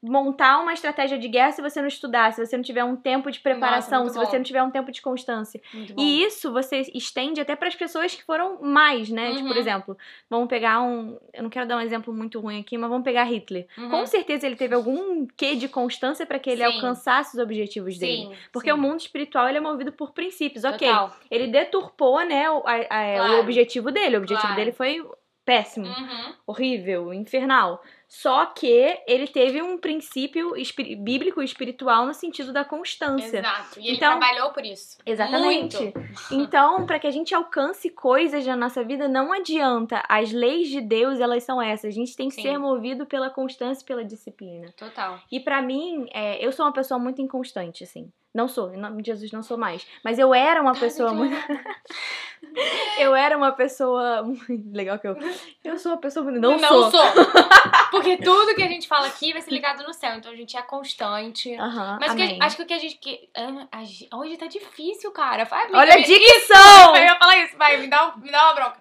montar 0.02 0.60
uma 0.60 0.74
estratégia 0.74 1.18
de 1.18 1.28
guerra 1.28 1.52
se 1.52 1.62
você 1.62 1.80
não 1.80 1.88
estudar, 1.88 2.34
se 2.34 2.44
você 2.44 2.58
não 2.58 2.64
tiver 2.64 2.84
um 2.84 2.96
tempo 2.96 3.30
de 3.30 3.40
preparação, 3.40 4.02
muito 4.02 4.14
se 4.14 4.20
você 4.20 4.38
não 4.38 4.44
tiver 4.44 4.64
um 4.64 4.72
tempo 4.72 4.92
de 4.92 5.02
constância? 5.02 5.62
E 5.98 6.24
isso 6.24 6.52
você 6.52 6.82
estende 6.94 7.40
até 7.40 7.56
para 7.56 7.68
as 7.68 7.76
pessoas 7.76 8.16
que 8.16 8.24
foram 8.24 8.60
mais, 8.62 9.10
né? 9.10 9.32
Tipo, 9.34 9.48
por 9.48 9.52
Uhum. 9.56 9.58
exemplo, 9.62 9.98
vamos 10.30 10.48
pegar 10.48 10.82
um. 10.82 11.20
Eu 11.34 11.44
não 11.44 11.50
quero 11.52 11.68
dar 11.68 11.78
um 11.78 11.82
exemplo 11.82 12.12
muito 12.14 12.40
ruim 12.40 12.60
aqui, 12.60 12.78
mas 12.78 12.90
vamos 12.90 13.04
pegar 13.04 13.24
Hitler. 13.26 13.68
Uhum. 13.78 13.90
Com 13.90 14.06
certeza 14.08 14.48
ele 14.48 14.56
teve 14.56 14.74
algum 14.74 15.28
quê 15.38 15.56
de 15.56 15.68
constância 15.68 16.26
para 16.26 16.40
que 16.40 16.50
ele 16.50 16.66
Sim. 16.66 16.74
alcançasse 16.76 17.38
os 17.38 17.44
objetivos 17.44 17.98
dele. 18.00 18.24
Sim, 18.28 18.36
Porque 18.52 18.70
sim. 18.72 18.76
o 18.76 18.82
mundo 18.82 19.00
espiritual 19.00 19.48
ele 19.48 19.60
é 19.60 19.62
movido 19.62 19.92
por 19.92 20.14
princípios. 20.14 20.64
Ok, 20.64 20.88
Total. 20.88 21.16
ele 21.30 21.48
deturpou, 21.48 22.20
né, 22.26 22.50
o, 22.50 22.64
a- 22.66 22.74
a- 22.76 22.86
Claro. 22.88 23.34
o 23.36 23.40
objetivo 23.42 23.92
dele. 23.92 24.16
O 24.16 24.20
objetivo 24.20 24.42
Claro. 24.48 24.56
dele 24.56 24.72
foi 24.72 25.06
péssimo, 25.46 25.86
Uhum. 25.88 26.34
horrível, 26.48 27.14
infernal. 27.14 27.82
Só 28.14 28.46
que 28.48 28.68
ele 29.08 29.26
teve 29.26 29.62
um 29.62 29.78
princípio 29.78 30.58
espiri- 30.58 30.98
bíblico 30.98 31.42
espiritual 31.42 32.06
no 32.06 32.14
sentido 32.14 32.52
da 32.52 32.66
constância. 32.66 33.38
Exato. 33.40 33.80
E 33.80 33.88
ele 33.88 33.96
Então- 33.96 34.20
trabalhou 34.20 34.50
por 34.52 34.66
isso. 34.66 34.98
Exatamente. 35.06 35.78
Muito. 35.82 36.00
Então, 36.30 36.86
para 36.86 37.00
que 37.00 37.08
a 37.08 37.12
gente 37.12 37.34
alcance 37.34 37.90
coisas 37.90 38.46
na 38.46 38.58
nossa 38.58 38.84
vida, 38.84 39.08
não 39.08 39.32
adianta. 39.32 40.04
As 40.10 40.30
leis 40.34 40.68
de 40.68 40.82
Deus, 40.82 41.22
elas 41.22 41.44
são 41.44 41.62
essas. 41.62 41.86
A 41.86 41.96
gente 41.98 42.14
tem 42.14 42.28
que 42.28 42.36
Sim. 42.36 42.42
ser 42.42 42.58
movido 42.58 43.06
pela 43.06 43.30
constância 43.30 43.82
e 43.82 43.86
pela 43.88 44.04
disciplina. 44.04 44.74
Total. 44.76 45.18
E 45.32 45.40
pra 45.40 45.62
mim, 45.62 46.06
é, 46.14 46.46
eu 46.46 46.52
sou 46.52 46.66
uma 46.66 46.74
pessoa 46.74 47.00
muito 47.00 47.22
inconstante, 47.22 47.86
assim. 47.86 48.12
Não 48.34 48.48
sou, 48.48 48.74
em 48.74 48.78
nome 48.78 49.02
de 49.02 49.12
Jesus 49.12 49.32
não 49.32 49.44
sou 49.44 49.58
mais. 49.58 49.86
Mas 50.04 50.18
eu 50.18 50.34
era 50.34 50.62
uma 50.62 50.74
pessoa 50.74 51.14
muito. 51.14 51.36
eu 52.98 53.14
era 53.14 53.38
uma 53.38 53.52
pessoa. 53.52 54.24
Legal 54.74 54.98
que 55.00 55.08
eu. 55.08 55.18
Eu 55.64 55.78
sou 55.78 55.92
uma 55.92 55.98
pessoa 55.98 56.24
muito. 56.24 56.40
Não, 56.40 56.58
sou. 56.90 57.02
Porque 57.92 58.16
tudo 58.18 58.56
que 58.56 58.64
a 58.64 58.68
gente 58.70 58.88
fala 58.88 59.08
aqui 59.08 59.34
vai 59.34 59.42
ser 59.42 59.52
ligado 59.52 59.84
no 59.84 59.94
céu. 59.94 60.16
Então 60.16 60.32
a 60.32 60.36
gente 60.36 60.56
é 60.56 60.62
constante. 60.62 61.54
Aham, 61.56 61.98
Mas 62.00 62.14
que 62.14 62.38
a 62.40 62.46
acho 62.46 62.56
que 62.56 62.64
o 62.64 62.66
que 62.66 62.74
a 62.74 62.80
gente. 62.80 62.98
Que, 62.98 63.30
ah, 63.36 64.18
hoje 64.18 64.38
tá 64.38 64.48
difícil, 64.48 65.12
cara. 65.12 65.44
Vai, 65.44 65.68
Olha 65.74 65.96
a 65.96 65.98
dicção! 66.02 66.96
Eu 66.96 67.04
ia 67.04 67.18
falar 67.18 67.38
isso, 67.40 67.58
vai, 67.58 67.78
me 67.78 67.88
dá, 67.88 68.08
um- 68.08 68.20
me 68.20 68.32
dá 68.32 68.46
uma 68.46 68.54
bronca. 68.54 68.78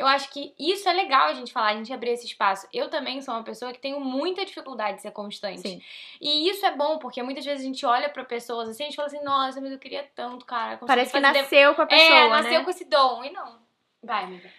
Eu 0.00 0.06
acho 0.06 0.30
que 0.30 0.54
isso 0.58 0.88
é 0.88 0.92
legal 0.94 1.28
a 1.28 1.34
gente 1.34 1.52
falar, 1.52 1.68
a 1.68 1.76
gente 1.76 1.92
abrir 1.92 2.12
esse 2.12 2.24
espaço. 2.24 2.66
Eu 2.72 2.88
também 2.88 3.20
sou 3.20 3.34
uma 3.34 3.42
pessoa 3.42 3.70
que 3.70 3.78
tenho 3.78 4.00
muita 4.00 4.46
dificuldade 4.46 4.96
de 4.96 5.02
ser 5.02 5.10
constante. 5.10 5.60
Sim. 5.60 5.82
E 6.18 6.48
isso 6.48 6.64
é 6.64 6.74
bom, 6.74 6.98
porque 6.98 7.22
muitas 7.22 7.44
vezes 7.44 7.60
a 7.62 7.66
gente 7.66 7.84
olha 7.84 8.08
pra 8.08 8.24
pessoas 8.24 8.70
assim, 8.70 8.84
a 8.84 8.86
gente 8.86 8.96
fala 8.96 9.08
assim, 9.08 9.22
nossa, 9.22 9.60
mas 9.60 9.70
eu 9.70 9.78
queria 9.78 10.08
tanto, 10.14 10.46
cara. 10.46 10.78
Parece 10.78 11.12
que 11.12 11.20
fazer 11.20 11.34
de- 11.34 11.42
nasceu 11.42 11.74
com 11.74 11.82
a 11.82 11.86
pessoa. 11.86 12.18
É, 12.18 12.28
nasceu 12.30 12.58
né? 12.58 12.64
com 12.64 12.70
esse 12.70 12.84
dom. 12.86 13.22
E 13.24 13.30
não. 13.30 13.58
Vai, 14.02 14.24
amiga. 14.24 14.50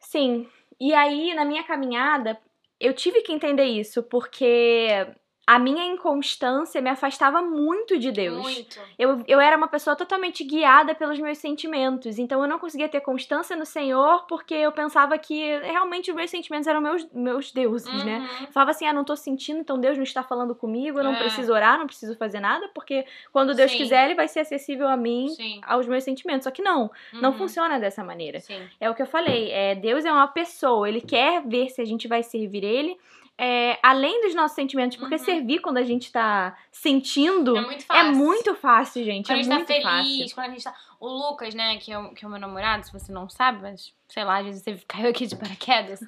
Sim. 0.00 0.48
E 0.80 0.92
aí, 0.92 1.32
na 1.34 1.44
minha 1.44 1.62
caminhada, 1.62 2.36
eu 2.80 2.92
tive 2.92 3.22
que 3.22 3.32
entender 3.32 3.66
isso, 3.66 4.02
porque 4.02 5.06
a 5.46 5.58
minha 5.58 5.84
inconstância 5.84 6.80
me 6.80 6.88
afastava 6.88 7.42
muito 7.42 7.98
de 7.98 8.10
Deus. 8.10 8.40
Muito. 8.40 8.80
Eu, 8.98 9.22
eu 9.28 9.40
era 9.40 9.56
uma 9.56 9.68
pessoa 9.68 9.94
totalmente 9.94 10.42
guiada 10.42 10.94
pelos 10.94 11.18
meus 11.18 11.36
sentimentos. 11.38 12.18
Então 12.18 12.40
eu 12.42 12.48
não 12.48 12.58
conseguia 12.58 12.88
ter 12.88 13.00
constância 13.00 13.54
no 13.54 13.66
Senhor 13.66 14.24
porque 14.26 14.54
eu 14.54 14.72
pensava 14.72 15.18
que 15.18 15.58
realmente 15.60 16.10
os 16.10 16.16
meus 16.16 16.30
sentimentos 16.30 16.66
eram 16.66 16.80
meus, 16.80 17.06
meus 17.12 17.52
deuses, 17.52 18.04
né? 18.04 18.18
Uhum. 18.18 18.46
Eu 18.46 18.52
falava 18.52 18.70
assim, 18.70 18.86
ah, 18.86 18.92
não 18.92 19.04
tô 19.04 19.14
sentindo, 19.16 19.58
então 19.60 19.78
Deus 19.78 19.96
não 19.96 20.04
está 20.04 20.22
falando 20.22 20.54
comigo, 20.54 20.98
eu 20.98 21.04
não 21.04 21.12
É. 21.14 21.18
preciso 21.18 21.52
orar, 21.52 21.78
não 21.78 21.86
preciso 21.86 22.16
fazer 22.16 22.40
nada, 22.40 22.68
porque 22.74 23.04
quando 23.32 23.54
Deus 23.54 23.70
Sim. 23.70 23.76
quiser, 23.78 24.06
ele 24.06 24.14
vai 24.14 24.28
ser 24.28 24.40
acessível 24.40 24.88
a 24.88 24.96
mim, 24.96 25.28
Sim. 25.28 25.60
aos 25.66 25.86
meus 25.86 26.04
sentimentos. 26.04 26.44
Só 26.44 26.50
que 26.50 26.62
não, 26.62 26.90
não 27.12 27.30
Uhum. 27.32 27.38
funciona 27.38 27.78
dessa 27.78 28.02
maneira. 28.02 28.40
Sim. 28.40 28.60
É 28.80 28.88
o 28.88 28.94
que 28.94 29.02
eu 29.02 29.06
falei, 29.06 29.50
é, 29.50 29.74
Deus 29.74 30.04
é 30.06 30.12
uma 30.12 30.28
pessoa, 30.28 30.88
ele 30.88 31.00
quer 31.02 31.42
ver 31.42 31.68
se 31.68 31.82
a 31.82 31.84
gente 31.84 32.08
vai 32.08 32.22
servir 32.22 32.64
ele. 32.64 32.96
É, 33.36 33.78
além 33.82 34.20
dos 34.22 34.34
nossos 34.34 34.54
sentimentos, 34.54 34.96
porque 34.96 35.14
Uhum. 35.16 35.24
servir 35.24 35.58
quando 35.60 35.78
a 35.78 35.82
gente 35.82 36.10
tá 36.12 36.56
sentindo 36.70 37.56
É 37.56 37.60
muito 37.62 37.82
é 37.82 37.86
fácil. 37.86 38.14
muito 38.14 38.54
fácil, 38.54 39.04
gente. 39.04 39.26
Quando 39.26 39.36
é 39.36 39.40
a 39.40 39.42
gente 39.42 39.48
tá 39.50 39.56
muito 39.56 39.66
feliz, 39.66 39.82
fácil. 39.84 40.34
quando 40.34 40.46
a 40.46 40.50
gente 40.50 40.64
tá. 40.64 40.74
O 41.00 41.08
Lucas, 41.08 41.54
né, 41.54 41.76
que 41.78 41.92
é, 41.92 41.98
o, 41.98 42.14
que 42.14 42.24
é 42.24 42.28
o 42.28 42.30
meu 42.30 42.40
namorado, 42.40 42.86
se 42.86 42.92
você 42.92 43.12
não 43.12 43.28
sabe, 43.28 43.60
mas 43.62 43.92
sei 44.08 44.24
lá, 44.24 44.38
às 44.38 44.46
vezes 44.46 44.62
você 44.62 44.76
caiu 44.86 45.10
aqui 45.10 45.26
de 45.26 45.36
paraquedas. 45.36 46.00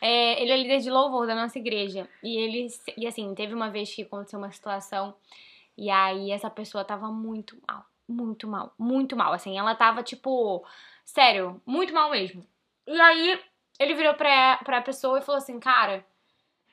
É, 0.00 0.40
ele 0.42 0.52
é 0.52 0.56
líder 0.58 0.78
de 0.80 0.90
louvor 0.90 1.26
da 1.26 1.34
nossa 1.34 1.58
igreja. 1.58 2.08
E 2.22 2.36
ele. 2.36 2.66
E 2.96 3.06
assim, 3.06 3.34
teve 3.34 3.54
uma 3.54 3.70
vez 3.70 3.92
que 3.94 4.02
aconteceu 4.02 4.38
uma 4.38 4.52
situação 4.52 5.14
e 5.76 5.90
aí 5.90 6.30
essa 6.30 6.50
pessoa 6.50 6.84
tava 6.84 7.08
muito 7.10 7.56
mal. 7.66 7.84
Muito 8.06 8.46
mal. 8.46 8.72
Muito 8.78 9.16
mal. 9.16 9.32
Assim, 9.32 9.58
ela 9.58 9.74
tava, 9.74 10.02
tipo. 10.02 10.64
Sério, 11.04 11.60
muito 11.66 11.92
mal 11.94 12.10
mesmo. 12.10 12.46
E 12.86 13.00
aí 13.00 13.40
ele 13.80 13.94
virou 13.94 14.14
pra, 14.14 14.58
pra 14.64 14.80
pessoa 14.82 15.18
e 15.18 15.22
falou 15.22 15.38
assim, 15.38 15.58
cara, 15.58 16.04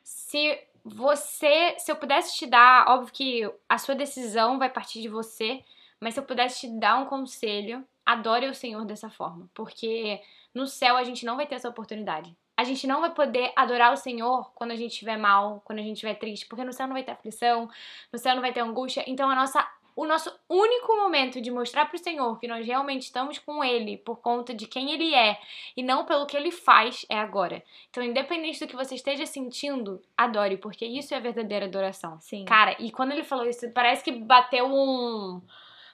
se 0.03 0.59
você. 0.83 1.75
Se 1.77 1.91
eu 1.91 1.95
pudesse 1.95 2.35
te 2.35 2.45
dar, 2.45 2.87
óbvio 2.87 3.13
que 3.13 3.51
a 3.69 3.77
sua 3.77 3.95
decisão 3.95 4.57
vai 4.57 4.69
partir 4.69 5.01
de 5.01 5.09
você, 5.09 5.63
mas 5.99 6.13
se 6.13 6.19
eu 6.19 6.23
pudesse 6.23 6.61
te 6.61 6.79
dar 6.79 6.97
um 6.97 7.05
conselho, 7.05 7.85
adore 8.05 8.47
o 8.47 8.55
Senhor 8.55 8.85
dessa 8.85 9.09
forma. 9.09 9.49
Porque 9.53 10.21
no 10.53 10.67
céu 10.67 10.97
a 10.97 11.03
gente 11.03 11.25
não 11.25 11.35
vai 11.35 11.45
ter 11.45 11.55
essa 11.55 11.69
oportunidade. 11.69 12.35
A 12.57 12.63
gente 12.63 12.85
não 12.85 13.01
vai 13.01 13.11
poder 13.11 13.51
adorar 13.55 13.93
o 13.93 13.97
Senhor 13.97 14.51
quando 14.53 14.71
a 14.71 14.75
gente 14.75 14.91
estiver 14.91 15.17
mal, 15.17 15.61
quando 15.65 15.79
a 15.79 15.81
gente 15.81 15.93
estiver 15.93 16.15
triste, 16.15 16.45
porque 16.45 16.63
no 16.63 16.73
céu 16.73 16.85
não 16.85 16.93
vai 16.93 17.03
ter 17.03 17.11
aflição, 17.11 17.69
no 18.11 18.19
céu 18.19 18.35
não 18.35 18.41
vai 18.41 18.53
ter 18.53 18.59
angústia. 18.59 19.03
Então 19.07 19.29
a 19.29 19.35
nossa 19.35 19.67
o 19.95 20.05
nosso 20.05 20.31
único 20.49 20.95
momento 20.95 21.41
de 21.41 21.51
mostrar 21.51 21.85
pro 21.85 21.97
Senhor 21.97 22.39
que 22.39 22.47
nós 22.47 22.65
realmente 22.65 23.03
estamos 23.03 23.37
com 23.39 23.63
Ele 23.63 23.97
por 23.97 24.17
conta 24.17 24.53
de 24.53 24.67
quem 24.67 24.91
Ele 24.91 25.13
é 25.13 25.39
e 25.75 25.83
não 25.83 26.05
pelo 26.05 26.25
que 26.25 26.37
Ele 26.37 26.51
faz 26.51 27.05
é 27.09 27.17
agora. 27.17 27.63
Então, 27.89 28.03
independente 28.03 28.59
do 28.59 28.67
que 28.67 28.75
você 28.75 28.95
esteja 28.95 29.25
sentindo, 29.25 30.01
adore, 30.17 30.57
porque 30.57 30.85
isso 30.85 31.13
é 31.13 31.17
a 31.17 31.21
verdadeira 31.21 31.65
adoração. 31.65 32.19
Sim. 32.19 32.45
Cara, 32.45 32.75
e 32.79 32.91
quando 32.91 33.11
ele 33.11 33.23
falou 33.23 33.47
isso, 33.47 33.69
parece 33.71 34.03
que 34.03 34.11
bateu 34.11 34.65
um. 34.65 35.41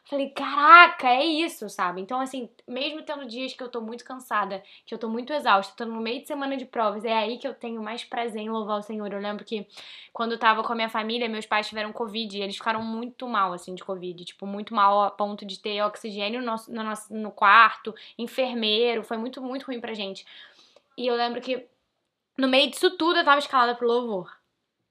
Falei, 0.10 0.30
caraca, 0.30 1.10
é 1.10 1.26
isso, 1.26 1.70
sabe? 1.70 2.00
Então, 2.00 2.22
assim, 2.22 2.50
mesmo 2.66 3.02
tendo 3.04 3.26
dias 3.28 3.54
que 3.54 3.62
eu 3.62 3.68
tô 3.68 3.82
muito 3.82 4.06
cansada, 4.06 4.64
que 4.86 4.94
eu 4.94 4.98
tô 4.98 5.10
muito 5.10 5.34
exausta, 5.34 5.74
tô 5.76 5.84
no 5.86 6.00
meio 6.00 6.22
de 6.22 6.28
semana 6.28 6.56
de 6.56 6.66
provas, 6.66 7.04
é 7.04 7.12
aí 7.12 7.38
que 7.38 7.46
eu 7.46 7.54
tenho 7.54 7.84
mais 7.84 8.06
prazer 8.06 8.42
em 8.42 8.50
louvar 8.50 8.80
o 8.80 8.82
Senhor. 8.82 9.12
Eu 9.12 9.20
lembro 9.20 9.44
que 9.44 9.68
quando 10.14 10.32
eu 10.32 10.40
tava 10.40 10.64
com 10.64 10.72
a 10.72 10.76
minha 10.76 10.88
família, 10.88 11.28
meus 11.28 11.46
pais 11.46 11.68
tiveram 11.68 11.92
Covid 11.92 12.38
e 12.38 12.42
eles 12.42 12.56
ficaram 12.56 12.82
muito 12.82 13.28
mal, 13.28 13.52
assim, 13.52 13.76
de 13.76 13.84
Covid. 13.84 14.24
Tipo, 14.24 14.46
muito 14.46 14.74
mal 14.74 15.04
a 15.04 15.12
ponto 15.12 15.46
de 15.46 15.60
ter 15.60 15.82
oxigênio 15.82 16.40
no, 16.40 16.46
nosso, 16.46 16.72
no, 16.72 16.84
nosso, 16.84 17.14
no 17.14 17.32
quarto, 17.32 17.94
enfermeiro, 18.18 19.04
foi 19.04 19.18
muito, 19.18 19.42
muito 19.42 19.66
ruim 19.66 19.82
pra 19.82 19.94
gente. 19.94 20.26
E 20.98 21.06
eu 21.06 21.16
lembro 21.16 21.42
que 21.42 21.68
no 22.38 22.48
meio 22.48 22.70
disso 22.72 22.92
tudo 22.98 23.20
eu 23.20 23.26
tava 23.26 23.40
escalada 23.40 23.76
pro 23.76 23.88
louvor. 23.88 24.37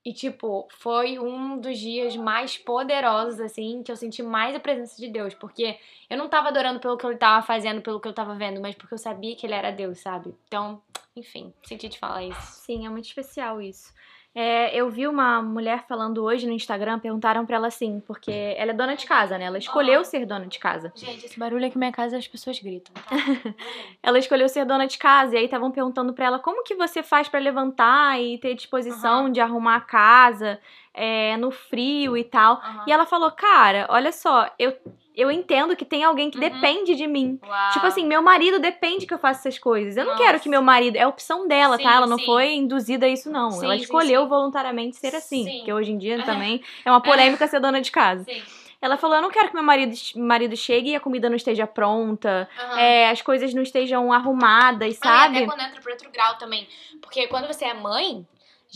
E, 0.07 0.13
tipo, 0.13 0.69
foi 0.71 1.19
um 1.19 1.59
dos 1.59 1.77
dias 1.81 2.17
mais 2.17 2.57
poderosos, 2.57 3.41
assim, 3.41 3.83
que 3.83 3.91
eu 3.91 3.97
senti 3.97 4.23
mais 4.23 4.55
a 4.55 4.61
presença 4.61 4.97
de 4.97 5.09
Deus. 5.09 5.35
Porque 5.35 5.81
eu 6.09 6.17
não 6.17 6.29
tava 6.29 6.47
adorando 6.47 6.79
pelo 6.79 6.97
que 6.97 7.05
ele 7.05 7.17
tava 7.17 7.45
fazendo, 7.45 7.83
pelo 7.83 7.99
que 7.99 8.07
eu 8.07 8.13
tava 8.13 8.37
vendo, 8.37 8.61
mas 8.61 8.77
porque 8.77 8.95
eu 8.95 8.99
sabia 8.99 9.35
que 9.35 9.45
ele 9.45 9.55
era 9.55 9.73
Deus, 9.73 9.99
sabe? 9.99 10.33
Então, 10.47 10.81
enfim, 11.17 11.53
senti 11.65 11.89
te 11.89 11.99
falar 11.99 12.23
isso. 12.23 12.41
Sim, 12.41 12.87
é 12.87 12.89
muito 12.89 13.07
especial 13.07 13.61
isso. 13.61 13.93
É, 14.39 14.77
eu 14.77 14.91
vi 14.91 15.07
uma 15.07 15.41
mulher 15.41 15.87
falando 15.89 16.23
hoje 16.23 16.47
no 16.47 16.53
Instagram, 16.53 16.99
perguntaram 16.99 17.47
pra 17.47 17.57
ela 17.57 17.69
assim, 17.69 18.01
porque 18.07 18.55
ela 18.59 18.73
é 18.73 18.75
dona 18.75 18.95
de 18.95 19.07
casa, 19.07 19.39
né? 19.39 19.47
Ela 19.47 19.57
escolheu 19.57 20.05
ser 20.05 20.27
dona 20.27 20.47
de 20.47 20.59
casa. 20.59 20.93
Gente, 20.95 21.25
esse 21.25 21.41
barulho 21.41 21.65
aqui 21.65 21.77
na 21.77 21.87
minha 21.87 21.93
casa 21.93 22.19
as 22.19 22.29
pessoas 22.29 22.61
gritam. 22.61 22.93
Tá? 22.93 23.17
Ela 24.03 24.19
escolheu 24.19 24.47
ser 24.47 24.67
dona 24.67 24.87
de 24.87 24.99
casa 24.99 25.35
e 25.35 25.39
aí 25.39 25.47
estavam 25.47 25.71
perguntando 25.71 26.13
pra 26.13 26.27
ela 26.27 26.39
como 26.39 26.63
que 26.63 26.75
você 26.75 27.03
faz 27.03 27.29
pra 27.29 27.41
levantar 27.41 28.21
e 28.21 28.37
ter 28.37 28.55
disposição 28.55 29.33
de 29.33 29.41
arrumar 29.41 29.77
a 29.77 29.81
casa 29.81 30.61
é, 30.93 31.35
no 31.39 31.51
frio 31.51 32.15
e 32.15 32.23
tal. 32.23 32.57
Aham. 32.57 32.85
E 32.87 32.93
ela 32.93 33.07
falou, 33.07 33.31
cara, 33.31 33.87
olha 33.89 34.13
só, 34.13 34.51
eu, 34.59 34.77
eu 35.17 35.31
entendo 35.31 35.75
que 35.75 35.85
tem 35.85 36.05
alguém 36.05 36.31
que 36.31 36.37
Uhum. 36.39 36.49
depende 36.49 36.95
de 36.95 37.07
mim. 37.07 37.39
Uau. 37.43 37.71
Tipo 37.73 37.87
assim, 37.87 38.05
meu 38.07 38.21
marido 38.23 38.59
depende 38.59 39.07
que 39.07 39.15
eu 39.15 39.19
faça 39.19 39.49
essas 39.49 39.59
coisas. 39.59 39.97
Eu 39.97 40.05
não 40.05 40.13
Nossa. 40.13 40.25
quero 40.25 40.41
que 40.41 40.49
meu 40.49 40.61
marido. 40.63 40.97
É 40.97 41.07
opção 41.07 41.49
dela, 41.49 41.77
Sim, 41.79 41.83
tá? 41.85 41.95
Ela 41.95 42.07
não 42.07 42.19
sim. 42.19 42.27
foi 42.27 42.55
induzida 42.55 43.07
a 43.07 43.09
isso, 43.09 43.31
não. 43.31 43.51
Sim, 43.53 43.65
ela 43.65 43.77
escolheu 43.77 44.29
voluntariamente 44.29 44.97
ser 44.97 45.15
assim. 45.15 45.45
Sim. 45.45 45.57
Porque 45.59 45.73
hoje 45.73 45.93
em 45.93 45.99
dia 45.99 46.23
também 46.25 46.63
é 46.85 46.91
uma 46.91 47.01
polêmica 47.01 47.47
ser 47.49 47.59
dona 47.61 47.81
de 47.81 47.91
casa. 47.91 48.25
Sim. 48.25 48.43
Ela 48.81 48.99
falou: 48.99 49.17
eu 49.17 49.23
não 49.23 49.31
quero 49.31 49.49
que 49.49 49.55
meu 49.55 49.63
marido, 49.63 49.95
marido 50.17 50.55
chegue 50.57 50.91
e 50.91 50.97
a 50.97 51.01
comida 51.01 51.29
não 51.31 51.37
esteja 51.37 51.67
pronta, 51.67 52.47
Aham. 52.59 52.79
é, 52.79 53.09
as 53.09 53.23
coisas 53.23 53.55
não 53.55 53.63
estejam 53.63 54.13
arrumadas, 54.13 54.89
Ah, 54.89 54.91
e 54.91 54.95
sabe? 54.95 55.37
até 55.39 55.47
quando 55.47 55.61
entra 55.63 55.81
pro 55.81 55.93
outro 55.93 56.11
grau 56.11 56.37
também. 56.37 56.69
Porque 57.01 57.27
quando 57.29 57.47
você 57.47 57.65
é 57.65 57.73
mãe, 57.75 58.27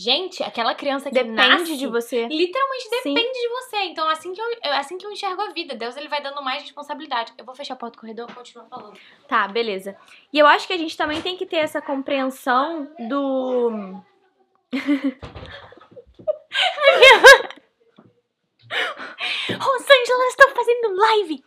gente, 0.01 0.41
aquela 0.43 0.73
criança 0.73 1.09
que 1.09 1.13
Depende 1.15 1.35
nasce, 1.35 1.77
de 1.77 1.87
você. 1.87 2.27
literalmente 2.27 2.83
Sim. 2.83 3.13
depende 3.13 3.39
de 3.39 3.49
você. 3.49 3.77
Então, 3.83 4.09
assim 4.09 4.33
que, 4.33 4.41
eu, 4.41 4.45
é 4.63 4.77
assim 4.77 4.97
que 4.97 5.05
eu 5.05 5.11
enxergo 5.11 5.41
a 5.41 5.49
vida, 5.49 5.75
Deus 5.75 5.95
ele 5.95 6.07
vai 6.07 6.21
dando 6.21 6.41
mais 6.41 6.63
responsabilidade. 6.63 7.33
Eu 7.37 7.45
vou 7.45 7.53
fechar 7.53 7.75
a 7.75 7.77
porta 7.77 7.97
do 7.97 8.01
corredor 8.01 8.29
e 8.29 8.33
continuar 8.33 8.65
falando. 8.65 8.97
Tá, 9.27 9.47
beleza. 9.47 9.95
E 10.33 10.39
eu 10.39 10.47
acho 10.47 10.65
que 10.67 10.73
a 10.73 10.77
gente 10.77 10.97
também 10.97 11.21
tem 11.21 11.37
que 11.37 11.45
ter 11.45 11.57
essa 11.57 11.81
compreensão 11.81 12.89
do. 13.07 14.01
Rosângela, 19.59 20.21
elas 20.21 20.29
estão 20.29 20.49
fazendo 20.55 20.95
live! 20.95 21.43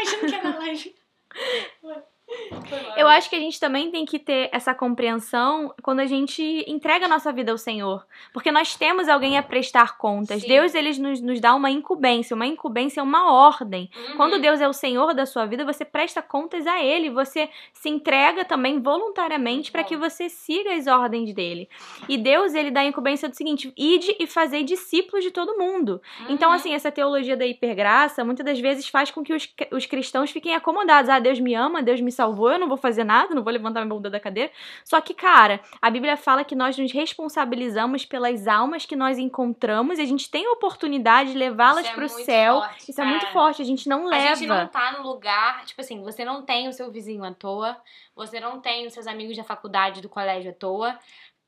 Achando 0.00 0.26
que 0.26 0.34
era 0.34 0.58
live. 0.58 0.94
Eu 2.96 3.06
acho 3.08 3.30
que 3.30 3.36
a 3.36 3.40
gente 3.40 3.58
também 3.58 3.90
tem 3.90 4.04
que 4.04 4.18
ter 4.18 4.48
essa 4.52 4.74
compreensão 4.74 5.72
quando 5.82 6.00
a 6.00 6.06
gente 6.06 6.42
entrega 6.66 7.06
a 7.06 7.08
nossa 7.08 7.32
vida 7.32 7.52
ao 7.52 7.58
Senhor. 7.58 8.04
Porque 8.32 8.50
nós 8.50 8.74
temos 8.76 9.08
alguém 9.08 9.38
a 9.38 9.42
prestar 9.42 9.96
contas. 9.96 10.42
Sim. 10.42 10.48
Deus, 10.48 10.74
ele 10.74 10.98
nos, 10.98 11.20
nos 11.20 11.40
dá 11.40 11.54
uma 11.54 11.70
incumbência. 11.70 12.34
Uma 12.34 12.46
incumbência 12.46 13.00
é 13.00 13.02
uma 13.02 13.32
ordem. 13.32 13.90
Uhum. 13.96 14.16
Quando 14.16 14.38
Deus 14.40 14.60
é 14.60 14.68
o 14.68 14.72
Senhor 14.72 15.14
da 15.14 15.26
sua 15.26 15.46
vida, 15.46 15.64
você 15.64 15.84
presta 15.84 16.20
contas 16.20 16.66
a 16.66 16.82
Ele. 16.82 17.10
Você 17.10 17.48
se 17.72 17.88
entrega 17.88 18.44
também 18.44 18.80
voluntariamente 18.80 19.70
para 19.70 19.84
que 19.84 19.96
você 19.96 20.28
siga 20.28 20.74
as 20.74 20.86
ordens 20.86 21.32
dele. 21.32 21.68
E 22.08 22.16
Deus, 22.18 22.54
ele 22.54 22.70
dá 22.70 22.80
a 22.80 22.84
incumbência 22.84 23.28
do 23.28 23.36
seguinte: 23.36 23.72
ide 23.76 24.14
e 24.18 24.26
fazer 24.26 24.62
discípulos 24.62 25.24
de 25.24 25.30
todo 25.30 25.56
mundo. 25.56 26.00
Então, 26.28 26.50
Uhum. 26.50 26.54
assim, 26.56 26.74
essa 26.74 26.90
teologia 26.90 27.36
da 27.36 27.46
hipergraça 27.46 28.24
muitas 28.24 28.44
das 28.44 28.58
vezes 28.60 28.88
faz 28.88 29.10
com 29.10 29.22
que 29.22 29.32
os, 29.32 29.48
os 29.72 29.86
cristãos 29.86 30.30
fiquem 30.30 30.54
acomodados. 30.54 31.08
Ah, 31.08 31.18
Deus 31.18 31.38
me 31.40 31.54
ama, 31.54 31.82
Deus 31.82 32.00
me 32.00 32.10
salvou, 32.18 32.50
eu 32.50 32.58
não 32.58 32.68
vou 32.68 32.76
fazer 32.76 33.04
nada, 33.04 33.32
não 33.34 33.44
vou 33.44 33.52
levantar 33.52 33.80
minha 33.80 33.94
bunda 33.94 34.10
da 34.10 34.18
cadeira. 34.18 34.50
Só 34.84 35.00
que, 35.00 35.14
cara, 35.14 35.60
a 35.80 35.88
Bíblia 35.88 36.16
fala 36.16 36.44
que 36.44 36.54
nós 36.54 36.76
nos 36.76 36.92
responsabilizamos 36.92 38.04
pelas 38.04 38.48
almas 38.48 38.84
que 38.84 38.96
nós 38.96 39.18
encontramos 39.18 39.98
e 39.98 40.02
a 40.02 40.04
gente 40.04 40.28
tem 40.28 40.44
a 40.46 40.52
oportunidade 40.52 41.32
de 41.32 41.38
levá-las 41.38 41.86
é 41.86 41.92
pro 41.92 42.08
céu. 42.08 42.60
forte, 42.60 42.90
Isso 42.90 43.00
é 43.00 43.04
muito 43.04 43.22
cara. 43.22 43.32
forte, 43.32 43.62
a 43.62 43.64
gente 43.64 43.88
não 43.88 44.04
leva. 44.06 44.32
A 44.32 44.34
gente 44.34 44.48
não 44.48 44.66
tá 44.66 44.92
no 44.98 45.08
lugar, 45.08 45.64
tipo 45.64 45.80
assim, 45.80 46.02
você 46.02 46.24
não 46.24 46.42
tem 46.42 46.66
o 46.66 46.72
seu 46.72 46.90
vizinho 46.90 47.22
à 47.24 47.32
toa, 47.32 47.76
você 48.16 48.40
não 48.40 48.60
tem 48.60 48.86
os 48.86 48.92
seus 48.92 49.06
amigos 49.06 49.36
da 49.36 49.44
faculdade, 49.44 50.00
do 50.00 50.08
colégio 50.08 50.50
à 50.50 50.54
toa. 50.54 50.98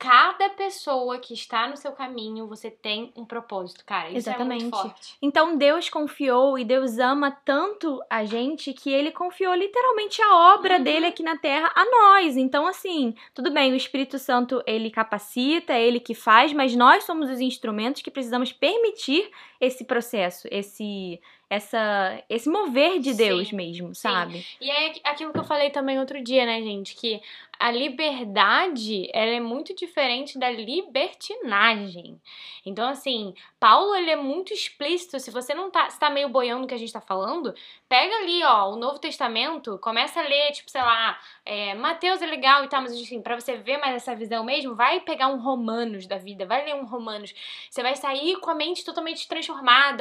Cada 0.00 0.48
pessoa 0.48 1.18
que 1.18 1.34
está 1.34 1.68
no 1.68 1.76
seu 1.76 1.92
caminho, 1.92 2.46
você 2.46 2.70
tem 2.70 3.12
um 3.14 3.22
propósito, 3.22 3.84
cara. 3.84 4.06
Isso 4.08 4.16
é 4.30 4.32
Exatamente. 4.32 4.62
muito 4.62 4.76
forte. 4.76 5.14
Então 5.20 5.58
Deus 5.58 5.90
confiou 5.90 6.58
e 6.58 6.64
Deus 6.64 6.98
ama 6.98 7.30
tanto 7.30 8.00
a 8.08 8.24
gente 8.24 8.72
que 8.72 8.90
ele 8.90 9.12
confiou 9.12 9.52
literalmente 9.54 10.22
a 10.22 10.54
obra 10.54 10.78
Uhum. 10.78 10.82
dele 10.82 11.04
aqui 11.06 11.22
na 11.22 11.36
terra 11.36 11.70
a 11.74 11.84
nós. 11.84 12.38
Então 12.38 12.66
assim, 12.66 13.14
tudo 13.34 13.50
bem, 13.50 13.72
o 13.72 13.76
Espírito 13.76 14.18
Santo 14.18 14.62
ele 14.66 14.90
capacita, 14.90 15.74
é 15.74 15.82
ele 15.86 16.00
que 16.00 16.14
faz, 16.14 16.50
mas 16.54 16.74
nós 16.74 17.04
somos 17.04 17.28
os 17.28 17.38
instrumentos 17.38 18.00
que 18.00 18.10
precisamos 18.10 18.54
permitir 18.54 19.30
esse 19.60 19.84
processo, 19.84 20.48
esse 20.50 21.20
essa 21.48 22.22
esse 22.28 22.48
mover 22.48 23.00
de 23.00 23.10
Sim, 23.10 23.16
Deus 23.16 23.52
mesmo, 23.52 23.94
sabe? 23.94 24.46
E 24.60 24.70
é 24.70 24.92
aquilo 25.04 25.32
que 25.32 25.38
eu 25.38 25.44
falei 25.44 25.70
também 25.70 25.98
outro 25.98 26.22
dia, 26.22 26.46
né, 26.46 26.62
gente? 26.62 26.94
Que 26.94 27.20
a 27.60 27.70
liberdade, 27.70 29.10
ela 29.12 29.32
é 29.32 29.38
muito 29.40 29.76
diferente 29.76 30.38
da 30.38 30.48
libertinagem. 30.48 32.18
Então, 32.64 32.88
assim, 32.88 33.34
Paulo, 33.58 33.94
ele 33.94 34.10
é 34.10 34.16
muito 34.16 34.54
explícito. 34.54 35.20
Se 35.20 35.30
você 35.30 35.52
não 35.52 35.70
tá, 35.70 35.90
se 35.90 36.00
tá 36.00 36.08
meio 36.08 36.30
boiando 36.30 36.62
no 36.62 36.66
que 36.66 36.72
a 36.72 36.78
gente 36.78 36.90
tá 36.90 37.02
falando, 37.02 37.54
pega 37.86 38.16
ali, 38.16 38.42
ó, 38.44 38.70
o 38.72 38.76
Novo 38.76 38.98
Testamento, 38.98 39.78
começa 39.78 40.20
a 40.20 40.22
ler, 40.22 40.52
tipo, 40.52 40.70
sei 40.70 40.80
lá, 40.80 41.18
é, 41.44 41.74
Mateus 41.74 42.22
é 42.22 42.26
legal 42.26 42.64
e 42.64 42.68
tal, 42.68 42.80
mas 42.80 42.92
assim, 42.92 43.20
pra 43.20 43.38
você 43.38 43.58
ver 43.58 43.76
mais 43.76 43.94
essa 43.94 44.16
visão 44.16 44.42
mesmo, 44.42 44.74
vai 44.74 45.00
pegar 45.00 45.28
um 45.28 45.38
Romanos 45.38 46.06
da 46.06 46.16
vida, 46.16 46.46
vai 46.46 46.64
ler 46.64 46.76
um 46.76 46.86
Romanos. 46.86 47.34
Você 47.68 47.82
vai 47.82 47.94
sair 47.94 48.36
com 48.40 48.48
a 48.48 48.54
mente 48.54 48.86
totalmente 48.86 49.28
transformada, 49.28 49.49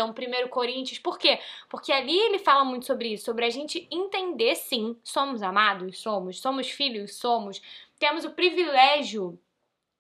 um 0.06 0.13
primeiro 0.13 0.50
Coríntios. 0.50 1.00
Por 1.00 1.18
quê? 1.18 1.39
Porque 1.70 1.91
ali 1.91 2.18
ele 2.18 2.39
fala 2.39 2.63
muito 2.63 2.86
sobre 2.86 3.13
isso, 3.13 3.25
sobre 3.25 3.46
a 3.46 3.50
gente 3.50 3.88
entender 3.91 4.56
sim, 4.56 4.96
somos 5.03 5.41
amados, 5.41 6.00
somos, 6.00 6.39
somos 6.39 6.70
filhos, 6.70 7.15
somos, 7.15 7.62
temos 7.98 8.25
o 8.25 8.32
privilégio 8.32 9.39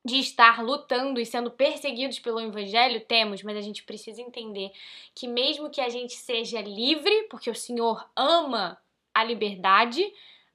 de 0.03 0.17
estar 0.17 0.63
lutando 0.63 1.19
e 1.19 1.25
sendo 1.25 1.51
perseguidos 1.51 2.19
pelo 2.19 2.39
evangelho, 2.39 3.01
temos, 3.01 3.43
mas 3.43 3.57
a 3.57 3.61
gente 3.61 3.83
precisa 3.83 4.21
entender 4.21 4.71
que 5.13 5.27
mesmo 5.27 5.69
que 5.69 5.81
a 5.81 5.89
gente 5.89 6.13
seja 6.13 6.61
livre, 6.61 7.23
porque 7.29 7.49
o 7.49 7.55
Senhor 7.55 8.09
ama 8.15 8.81
a 9.13 9.23
liberdade, 9.23 10.01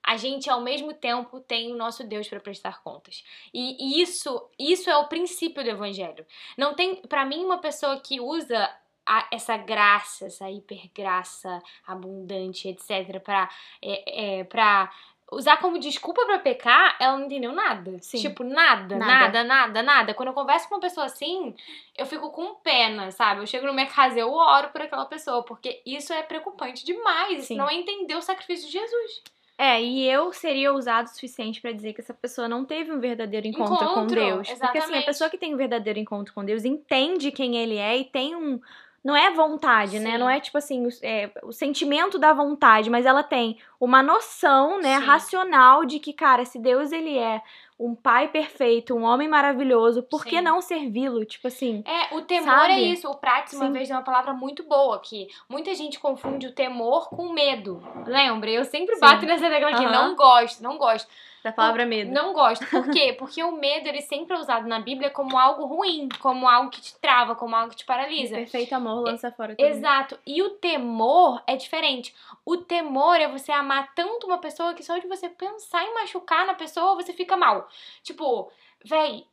a 0.02 0.16
gente 0.16 0.50
ao 0.50 0.60
mesmo 0.60 0.92
tempo 0.92 1.40
tem 1.40 1.72
o 1.72 1.76
nosso 1.76 2.04
Deus 2.04 2.28
para 2.28 2.40
prestar 2.40 2.82
contas. 2.82 3.24
E 3.52 4.02
isso, 4.02 4.50
isso 4.58 4.90
é 4.90 4.96
o 4.96 5.08
princípio 5.08 5.64
do 5.64 5.70
evangelho. 5.70 6.26
Não 6.58 6.74
tem, 6.74 6.96
para 6.96 7.24
mim, 7.24 7.42
uma 7.44 7.58
pessoa 7.58 7.98
que 8.00 8.20
usa 8.20 8.70
a- 9.06 9.26
essa 9.30 9.56
graça, 9.56 10.26
essa 10.26 10.50
hipergraça 10.50 11.62
abundante, 11.86 12.68
etc, 12.68 13.20
para 13.20 13.48
é, 13.82 14.38
é, 14.40 14.44
para 14.44 14.90
usar 15.32 15.56
como 15.56 15.78
desculpa 15.78 16.24
pra 16.26 16.38
pecar, 16.38 16.96
ela 17.00 17.16
não 17.18 17.26
entendeu 17.26 17.50
nada. 17.52 17.98
Sim. 18.00 18.18
Tipo, 18.18 18.44
nada, 18.44 18.96
Nada. 18.96 19.06
nada, 19.06 19.44
nada, 19.44 19.82
nada. 19.82 20.14
Quando 20.14 20.28
eu 20.28 20.34
converso 20.34 20.68
com 20.68 20.74
uma 20.76 20.80
pessoa 20.80 21.06
assim, 21.06 21.54
eu 21.96 22.06
fico 22.06 22.30
com 22.30 22.54
pena, 22.56 23.10
sabe? 23.10 23.40
Eu 23.40 23.46
chego 23.46 23.66
na 23.66 23.72
minha 23.72 23.86
casa 23.86 24.16
e 24.16 24.20
eu 24.20 24.30
oro 24.32 24.68
por 24.68 24.82
aquela 24.82 25.06
pessoa, 25.06 25.42
porque 25.42 25.80
isso 25.84 26.12
é 26.12 26.22
preocupante 26.22 26.84
demais. 26.84 27.44
Sim. 27.46 27.56
não 27.56 27.68
é 27.68 27.74
entender 27.74 28.14
o 28.14 28.22
sacrifício 28.22 28.66
de 28.66 28.72
Jesus. 28.72 29.22
É, 29.56 29.80
e 29.82 30.04
eu 30.08 30.32
seria 30.32 30.72
ousado 30.72 31.08
o 31.08 31.12
suficiente 31.12 31.60
pra 31.60 31.70
dizer 31.72 31.94
que 31.94 32.00
essa 32.00 32.12
pessoa 32.14 32.48
não 32.48 32.64
teve 32.64 32.92
um 32.92 32.98
verdadeiro 33.00 33.46
encontro, 33.46 33.76
com 33.76 33.84
Encontro, 33.84 34.14
Deus. 34.16 34.48
Porque 34.48 34.52
assim, 34.52 34.66
a 34.66 34.76
exatamente. 34.78 35.06
pessoa 35.06 35.30
que 35.30 35.38
tem 35.38 35.54
um 35.54 35.56
verdadeiro 35.56 35.98
encontro 35.98 36.34
com 36.34 36.44
Deus 36.44 36.64
entende 36.64 37.30
quem 37.32 37.56
ele 37.56 37.76
é 37.76 37.96
e 37.96 38.04
tem 38.04 38.34
um. 38.36 38.60
Não 39.04 39.14
é 39.14 39.30
vontade, 39.30 39.98
né? 39.98 40.12
Sim. 40.12 40.18
Não 40.18 40.30
é 40.30 40.40
tipo 40.40 40.56
assim, 40.56 40.86
o, 40.86 40.88
é, 41.02 41.30
o 41.42 41.52
sentimento 41.52 42.18
da 42.18 42.32
vontade, 42.32 42.88
mas 42.88 43.04
ela 43.04 43.22
tem 43.22 43.58
uma 43.78 44.02
noção, 44.02 44.80
né, 44.80 44.98
Sim. 44.98 45.04
racional 45.04 45.84
de 45.84 45.98
que, 45.98 46.12
cara, 46.12 46.44
se 46.46 46.58
Deus 46.58 46.90
ele 46.90 47.18
é 47.18 47.42
um 47.78 47.94
pai 47.94 48.28
perfeito, 48.28 48.94
um 48.94 49.02
homem 49.02 49.28
maravilhoso, 49.28 50.02
por 50.02 50.24
que 50.24 50.36
Sim. 50.36 50.42
não 50.42 50.60
servi-lo? 50.62 51.24
Tipo 51.24 51.48
assim, 51.48 51.82
É, 51.86 52.14
o 52.14 52.22
temor 52.22 52.44
Sabe? 52.46 52.72
é 52.72 52.80
isso. 52.80 53.08
O 53.10 53.16
Prates 53.16 53.52
uma 53.54 53.70
vez 53.70 53.88
deu 53.88 53.96
uma 53.96 54.02
palavra 54.02 54.32
muito 54.32 54.62
boa 54.62 54.98
que 55.00 55.28
muita 55.48 55.74
gente 55.74 55.98
confunde 55.98 56.46
o 56.46 56.52
temor 56.52 57.10
com 57.10 57.32
medo. 57.32 57.82
Lembra? 58.06 58.48
Eu 58.50 58.64
sempre 58.64 58.98
bato 58.98 59.26
nessa 59.26 59.48
tecla 59.50 59.70
aqui. 59.70 59.84
Aham. 59.84 59.92
Não 59.92 60.16
gosto, 60.16 60.62
não 60.62 60.78
gosto. 60.78 61.08
Da 61.44 61.52
palavra 61.52 61.84
medo. 61.84 62.10
Não 62.10 62.32
gosto. 62.32 62.66
Por 62.66 62.90
quê? 62.90 63.12
Porque 63.18 63.44
o 63.44 63.52
medo 63.52 63.86
ele 63.86 64.00
sempre 64.00 64.34
é 64.34 64.40
usado 64.40 64.66
na 64.66 64.80
Bíblia 64.80 65.10
como 65.10 65.38
algo 65.38 65.66
ruim, 65.66 66.08
como 66.18 66.48
algo 66.48 66.70
que 66.70 66.80
te 66.80 66.98
trava, 66.98 67.36
como 67.36 67.54
algo 67.54 67.70
que 67.70 67.76
te 67.76 67.84
paralisa. 67.84 68.36
Perfeito 68.36 68.74
amor 68.74 69.02
lança 69.02 69.30
fora 69.30 69.54
tudo. 69.54 69.66
Exato. 69.66 70.18
E 70.26 70.42
o 70.42 70.50
temor 70.50 71.42
é 71.46 71.54
diferente. 71.54 72.14
O 72.46 72.56
temor 72.56 73.20
é 73.20 73.28
você 73.28 73.52
amar 73.52 73.94
tanto 73.94 74.26
uma 74.26 74.38
pessoa 74.38 74.72
que 74.72 74.82
só 74.82 74.96
de 74.96 75.06
você 75.06 75.28
pensar 75.28 75.84
em 75.84 75.92
machucar 75.92 76.46
na 76.46 76.54
pessoa, 76.54 76.94
você 76.94 77.12
fica 77.12 77.36
mal. 77.36 77.68
Tipo, 78.02 78.50
véi, 78.82 79.26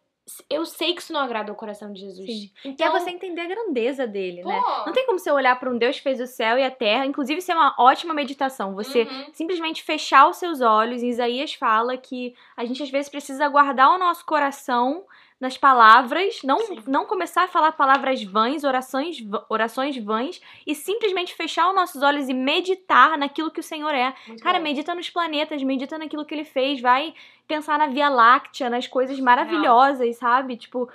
eu 0.50 0.66
sei 0.66 0.94
que 0.94 1.02
isso 1.02 1.12
não 1.14 1.20
agrada 1.22 1.52
o 1.52 1.56
coração 1.56 1.92
de 1.92 2.02
Jesus. 2.02 2.26
Sim. 2.30 2.50
Que 2.62 2.70
Então, 2.70 2.88
é 2.88 3.00
você 3.00 3.10
entender 3.10 3.42
a 3.42 3.48
grandeza 3.48 4.06
dele, 4.08 4.42
pô, 4.42 4.50
né? 4.50 4.62
Não 4.86 4.94
tem 4.94 5.06
como 5.06 5.18
você 5.20 5.32
olhar 5.32 5.60
pra 5.60 5.70
um 5.70 5.78
Deus 5.78 5.98
que 5.98 6.04
fez 6.04 6.20
o 6.22 6.28
céu 6.28 6.58
e 6.58 6.64
a 6.64 6.72
terra, 6.72 7.06
inclusive 7.06 7.40
isso 7.40 7.52
é 7.52 7.56
uma 7.56 7.76
ótima 7.78 8.14
meditação. 8.14 8.74
Você 8.76 9.04
Uhum. 9.04 9.26
simplesmente 9.34 9.84
fechar 9.84 10.28
os 10.30 10.38
seus 10.38 10.62
olhos. 10.62 11.02
Isaías 11.04 11.54
fala 11.54 11.98
que 11.98 12.34
a 12.56 12.64
gente 12.66 12.82
às 12.84 12.90
vezes 12.90 13.10
precisa 13.10 13.48
guardar 13.48 13.90
o 13.92 13.98
nosso 13.98 14.26
coração 14.26 15.06
nas 15.42 15.58
palavras, 15.58 16.44
não, 16.44 16.60
Sim. 16.60 16.84
não 16.86 17.04
começar 17.08 17.46
a 17.46 17.48
falar 17.48 17.72
palavras 17.72 18.24
vãs, 18.24 18.64
orações, 18.64 19.18
orações 19.50 19.98
vãs, 19.98 20.40
e 20.68 20.76
simplesmente 20.76 21.34
fechar 21.34 21.68
os 21.68 21.76
nossos 21.76 22.04
olhos 22.04 22.30
e 22.30 22.34
meditar 22.34 23.18
naquilo 23.18 23.50
que 23.50 23.60
o 23.60 23.64
Senhor 23.64 23.92
é. 23.92 24.14
Muito 24.28 24.44
Cara, 24.44 24.60
bom. 24.60 24.64
medita 24.64 24.94
nos 24.94 25.10
planetas, 25.10 25.64
medita 25.64 25.98
naquilo 25.98 26.24
que 26.26 26.36
ele 26.36 26.46
fez, 26.46 26.80
vai 26.80 27.16
pensar 27.48 27.80
na 27.80 27.88
Via 27.88 28.08
Láctea, 28.08 28.70
nas 28.70 28.86
coisas 28.86 29.20
maravilhosas, 29.20 30.16
sabe? 30.18 30.58
Tipo, 30.58 30.88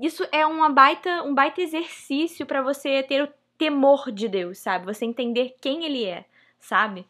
isso 0.00 0.26
é 0.32 0.46
uma 0.46 0.70
baita, 0.70 1.22
um 1.22 1.34
baita 1.34 1.60
exercício 1.60 2.46
pra 2.46 2.62
você 2.62 3.02
ter 3.02 3.22
o 3.22 3.28
temor 3.58 4.10
de 4.10 4.26
Deus, 4.26 4.56
sabe? 4.56 4.86
Você 4.86 5.04
entender 5.04 5.54
quem 5.60 5.84
ele 5.84 6.06
é, 6.06 6.24
sabe? 6.58 7.06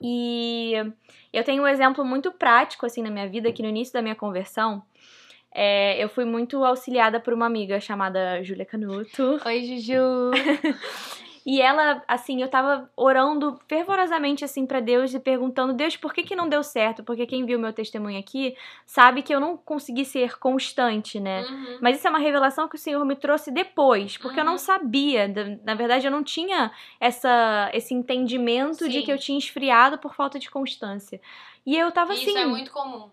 E 0.00 0.72
eu 1.32 1.44
tenho 1.44 1.62
um 1.62 1.68
exemplo 1.68 2.04
muito 2.04 2.32
prático 2.32 2.86
assim 2.86 3.02
na 3.02 3.10
minha 3.10 3.28
vida 3.28 3.52
que 3.52 3.62
no 3.62 3.68
início 3.68 3.92
da 3.92 4.02
minha 4.02 4.14
conversão, 4.14 4.82
é, 5.58 6.02
eu 6.02 6.08
fui 6.10 6.24
muito 6.26 6.62
auxiliada 6.64 7.18
por 7.18 7.32
uma 7.32 7.46
amiga 7.46 7.80
chamada 7.80 8.42
Júlia 8.44 8.66
Canuto. 8.66 9.40
Oi, 9.44 9.62
Juju. 9.64 10.30
E 11.48 11.62
ela, 11.62 12.02
assim, 12.08 12.42
eu 12.42 12.48
tava 12.48 12.90
orando 12.96 13.56
fervorosamente, 13.68 14.44
assim, 14.44 14.66
pra 14.66 14.80
Deus 14.80 15.14
e 15.14 15.20
perguntando, 15.20 15.72
Deus, 15.72 15.96
por 15.96 16.12
que 16.12 16.24
que 16.24 16.34
não 16.34 16.48
deu 16.48 16.60
certo? 16.64 17.04
Porque 17.04 17.24
quem 17.24 17.46
viu 17.46 17.56
meu 17.56 17.72
testemunho 17.72 18.18
aqui 18.18 18.56
sabe 18.84 19.22
que 19.22 19.32
eu 19.32 19.38
não 19.38 19.56
consegui 19.56 20.04
ser 20.04 20.40
constante, 20.40 21.20
né? 21.20 21.42
Uhum. 21.42 21.78
Mas 21.80 21.98
isso 21.98 22.06
é 22.08 22.10
uma 22.10 22.18
revelação 22.18 22.66
que 22.66 22.74
o 22.74 22.78
Senhor 22.78 23.04
me 23.04 23.14
trouxe 23.14 23.52
depois, 23.52 24.18
porque 24.18 24.40
eu 24.40 24.44
não 24.44 24.54
Uhum. 24.54 24.58
sabia. 24.58 25.32
Na 25.64 25.76
verdade, 25.76 26.04
eu 26.04 26.10
não 26.10 26.24
tinha 26.24 26.72
essa, 26.98 27.70
esse 27.72 27.94
entendimento 27.94 28.88
de 28.88 28.98
Sim. 28.98 29.04
que 29.04 29.12
eu 29.12 29.16
tinha 29.18 29.38
esfriado 29.38 29.98
por 29.98 30.16
falta 30.16 30.40
de 30.40 30.50
constância. 30.50 31.20
E 31.64 31.76
eu 31.76 31.92
tava 31.92 32.12
Isso 32.14 32.28
assim. 32.28 32.38
é 32.38 32.44
muito 32.46 32.72
comum. 32.72 33.08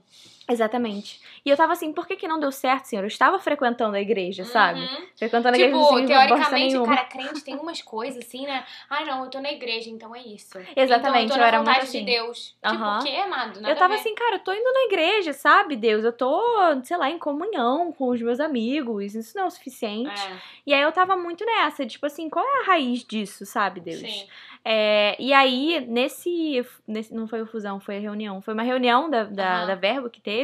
Exatamente. 0.50 1.22
E 1.46 1.50
eu 1.50 1.56
tava 1.58 1.74
assim, 1.74 1.94
por 1.94 2.06
que 2.06 2.16
que 2.16 2.28
não 2.28 2.40
deu 2.40 2.52
certo, 2.52 2.86
Senhor? 2.86 3.04
Eu 3.04 3.08
estava 3.08 3.40
frequentando 3.40 3.96
a 3.96 4.02
igreja, 4.02 4.44
sabe? 4.44 4.82
Uhum. 4.82 5.08
Frequentando 5.18 5.56
a 5.56 5.60
igreja 5.60 5.66
Tipo, 5.68 5.78
não 5.78 5.86
significa 5.98 6.20
bosta 6.20 6.36
teoricamente, 6.36 6.74
nenhuma. 6.74 6.96
cara, 6.96 7.08
crente 7.08 7.44
tem 7.44 7.56
umas 7.58 7.82
coisas 7.82 8.26
assim, 8.26 8.46
né? 8.46 8.66
Ai, 8.90 9.06
não, 9.06 9.24
eu 9.24 9.30
tô 9.30 9.40
na 9.40 9.52
igreja, 9.52 9.90
então 9.90 10.16
é 10.16 10.22
isso. 10.22 10.58
Exatamente, 10.76 11.26
então, 11.26 11.38
eu 11.38 11.42
eu 11.44 11.48
era 11.48 11.58
vontade 11.60 11.78
muito 11.78 11.88
assim. 11.90 12.00
de 12.00 12.06
Deus. 12.06 12.56
Aham. 12.64 13.00
Tipo, 13.00 13.18
o 13.18 13.22
amado? 13.24 13.62
Nada 13.62 13.70
eu 13.74 13.78
tava 13.78 13.94
assim, 13.96 14.14
cara, 14.16 14.36
eu 14.36 14.40
tô 14.40 14.54
indo 14.54 14.74
na 14.74 14.82
igreja, 14.86 15.34
sabe, 15.34 15.76
Deus? 15.76 16.04
Eu 16.04 16.12
tô, 16.14 16.42
sei 16.84 16.98
lá, 16.98 17.10
em 17.10 17.18
comunhão 17.18 17.92
com 17.92 18.10
os 18.10 18.22
meus 18.22 18.40
amigos. 18.40 19.16
Isso 19.16 19.38
não 19.38 19.46
é 19.46 19.48
o 19.48 19.52
suficiente. 19.52 20.22
É, 20.22 20.38
E 20.66 20.74
aí 20.74 20.82
eu 20.82 20.92
tava 20.92 21.16
muito 21.16 21.46
nessa, 21.46 21.86
tipo 21.86 22.06
assim, 22.06 22.30
qual 22.30 22.46
é 22.46 22.62
a 22.62 22.66
raiz 22.66 23.04
disso, 23.06 23.46
sabe, 23.46 23.80
Deus? 23.80 24.00
sim. 24.00 24.28
É, 24.66 25.16
e 25.20 25.34
aí, 25.34 25.86
nesse, 25.88 26.66
nesse. 26.88 27.14
Não 27.14 27.28
foi 27.28 27.42
o 27.42 27.46
fusão, 27.46 27.80
foi 27.82 27.98
a 27.98 28.00
reunião. 28.00 28.42
Foi 28.42 28.54
uma 28.54 28.64
reunião 28.64 29.10
da, 29.10 29.26
da, 29.26 29.58
Aham. 29.58 29.68
da 29.68 29.76
Verbo 29.76 30.10
que 30.10 30.22
teve. 30.22 30.43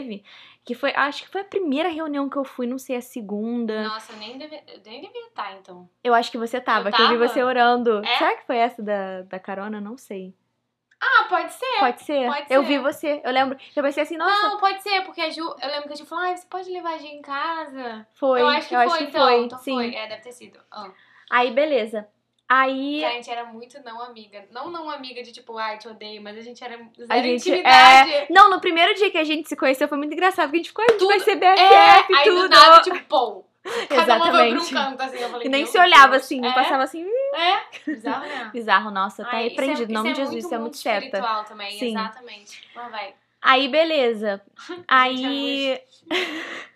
Que 0.64 0.76
foi. 0.76 0.94
Acho 0.96 1.24
que 1.24 1.30
foi 1.30 1.42
a 1.42 1.46
primeira 1.46 1.90
reunião 1.90 2.30
que 2.30 2.38
eu 2.38 2.44
fui, 2.44 2.68
não 2.68 2.78
sei 2.78 2.98
a 2.98 3.02
segunda. 3.02 3.84
Nossa, 3.84 4.14
eu 4.14 4.20
nem 4.20 4.38
devia, 4.38 4.64
eu 4.68 4.82
nem 4.86 5.02
devia 5.02 5.28
estar, 5.28 5.58
então. 5.58 5.90
Eu 6.04 6.14
acho 6.14 6.30
que 6.32 6.38
você 6.38 6.60
tava, 6.62 6.90
Eu 6.90 6.94
que 6.94 7.02
eu 7.02 7.10
vi 7.10 7.18
você 7.18 7.44
orando. 7.44 8.04
É? 8.06 8.18
Será 8.18 8.36
que 8.36 8.46
foi 8.46 8.58
essa 8.58 8.82
da, 8.82 9.22
da 9.24 9.40
carona? 9.40 9.82
Não 9.82 9.98
sei. 9.98 10.34
Ah, 11.02 11.26
pode 11.30 11.54
ser. 11.54 11.80
Pode 11.80 12.02
ser? 12.04 12.28
pode 12.28 12.54
Eu 12.54 12.62
ser. 12.62 12.68
vi 12.68 12.78
você. 12.78 13.22
Eu 13.24 13.32
lembro. 13.32 13.58
Eu 13.74 13.84
pensei 13.84 14.04
assim, 14.04 14.18
nossa, 14.18 14.50
Não, 14.50 14.60
pode 14.60 14.82
ser, 14.84 15.02
porque 15.06 15.22
a 15.22 15.30
Ju, 15.30 15.42
eu 15.42 15.70
lembro 15.70 15.88
que 15.88 15.94
a 15.94 15.96
Ju 15.96 16.06
falou, 16.06 16.26
ai, 16.26 16.36
você 16.36 16.46
pode 16.48 16.70
levar 16.70 16.96
a 16.96 16.98
Gi 16.98 17.08
em 17.08 17.22
casa? 17.22 18.06
foi. 18.16 18.42
eu 18.42 18.48
acho 18.48 18.68
que 18.68 18.76
foi, 18.76 19.04
então. 19.04 19.26
foi. 19.26 19.44
então 19.44 19.60
sim. 19.60 19.74
foi. 19.74 19.96
É, 19.96 20.08
deve 20.08 20.22
ter 20.22 20.34
sido. 20.34 20.60
Ah. 20.70 20.92
Aí, 21.32 21.52
beleza. 21.52 22.08
Aí. 22.52 23.02
Cara, 23.02 23.14
a 23.14 23.16
gente 23.16 23.30
era 23.30 23.46
muito 23.46 23.80
não 23.86 24.02
amiga. 24.02 24.44
Não 24.52 24.72
não 24.72 24.90
amiga 24.90 25.22
de 25.22 25.32
tipo, 25.32 25.56
ai, 25.58 25.78
te 25.78 25.88
odeio, 25.88 26.20
mas 26.20 26.36
a 26.36 26.42
gente 26.42 26.64
era 26.64 26.76
zero 26.78 27.06
A 27.08 27.22
gente 27.22 27.48
intimidade. 27.48 28.12
é... 28.12 28.28
Não, 28.32 28.50
no 28.50 28.60
primeiro 28.60 28.92
dia 28.96 29.12
que 29.12 29.20
a 29.20 29.24
gente 29.24 29.48
se 29.48 29.56
conheceu 29.56 29.88
foi 29.88 30.00
muito 30.00 30.14
engraçado, 30.14 30.46
porque 30.48 30.58
a 30.58 30.60
gente 30.60 30.70
ficou, 30.70 30.84
a 30.84 30.92
gente 30.92 31.06
vai 31.06 31.20
ser 31.20 31.36
BFF 31.36 31.62
É, 31.62 32.12
e 32.12 32.16
aí 32.16 32.24
tudo. 32.24 32.42
do 32.42 32.50
nada, 32.50 32.82
tipo, 32.82 33.00
pô. 33.06 33.46
Cada 33.62 34.06
pra 34.06 34.16
um 34.16 34.26
Exatamente. 34.26 34.74
canto, 34.74 35.02
assim. 35.02 35.18
Falei, 35.18 35.46
E 35.48 35.50
nem 35.50 35.66
se 35.68 35.78
olhava 35.78 36.12
Deus. 36.14 36.24
assim, 36.24 36.44
é, 36.44 36.52
passava 36.54 36.82
assim, 36.84 37.06
hum, 37.06 37.36
É, 37.36 37.62
bizarro, 37.86 38.26
né? 38.26 38.50
bizarro, 38.54 38.90
nossa, 38.92 39.24
tá 39.24 39.44
isso 39.44 39.62
em 39.62 39.84
é, 39.84 39.88
nome 39.88 40.14
de 40.14 40.22
é 40.22 40.26
Jesus, 40.26 40.46
isso 40.46 40.56
é 40.56 40.58
muito 40.58 40.78
certa. 40.78 41.06
espiritual 41.06 41.44
também, 41.44 41.78
Sim. 41.78 41.90
exatamente. 41.90 42.64
Mas 42.74 42.90
vai. 42.92 43.14
Aí, 43.42 43.68
beleza. 43.68 44.42
Gente, 44.68 44.86
Aí. 44.88 45.80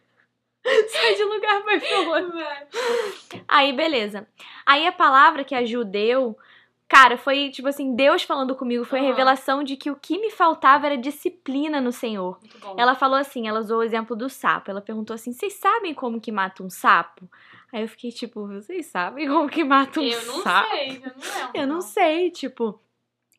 Sai 0.90 1.16
de 1.16 1.24
lugar, 1.24 1.62
por 1.64 1.80
favor. 1.82 2.34
Aí, 3.48 3.74
beleza. 3.74 4.28
Aí 4.66 4.88
a 4.88 4.92
palavra 4.92 5.44
que 5.44 5.54
a 5.54 5.66
Ju 5.66 5.84
deu, 5.84 6.38
cara, 6.88 7.18
foi 7.18 7.50
tipo 7.50 7.68
assim, 7.68 7.96
Deus 7.96 8.24
falando 8.24 8.56
comigo, 8.56 8.86
foi 8.86 9.00
a 9.00 9.02
Aham. 9.02 9.10
revelação 9.12 9.64
de 9.64 9.76
que 9.76 9.92
o 9.92 9.96
que 9.96 10.18
me 10.18 10.32
faltava 10.32 10.86
era 10.86 10.98
disciplina 10.98 11.82
no 11.82 11.92
Senhor. 11.92 12.40
Ela 12.78 12.96
falou 12.96 13.18
assim, 13.18 13.48
ela 13.48 13.60
usou 13.60 13.80
o 13.80 13.84
exemplo 13.84 14.16
do 14.16 14.30
sapo. 14.30 14.72
Ela 14.72 14.82
perguntou 14.82 15.14
assim: 15.14 15.34
"Vocês 15.34 15.54
sabem 15.54 15.94
como 15.94 16.22
que 16.22 16.32
mata 16.32 16.64
um 16.64 16.70
sapo?" 16.70 17.30
Aí 17.72 17.82
eu 17.82 17.88
fiquei 17.88 18.12
tipo, 18.12 18.48
"Vocês 18.48 18.86
sabem 18.86 19.28
como 19.28 19.50
que 19.50 19.64
mata 19.64 20.00
um 20.00 20.04
Eu 20.04 20.26
não 20.26 20.42
sapo?" 20.42 20.70
sei, 20.70 20.90
eu 20.90 20.94
não 20.94 21.36
lembro. 21.36 21.52
Eu 21.54 21.68
não 21.68 21.82
sei, 21.82 22.32
tipo. 22.32 22.80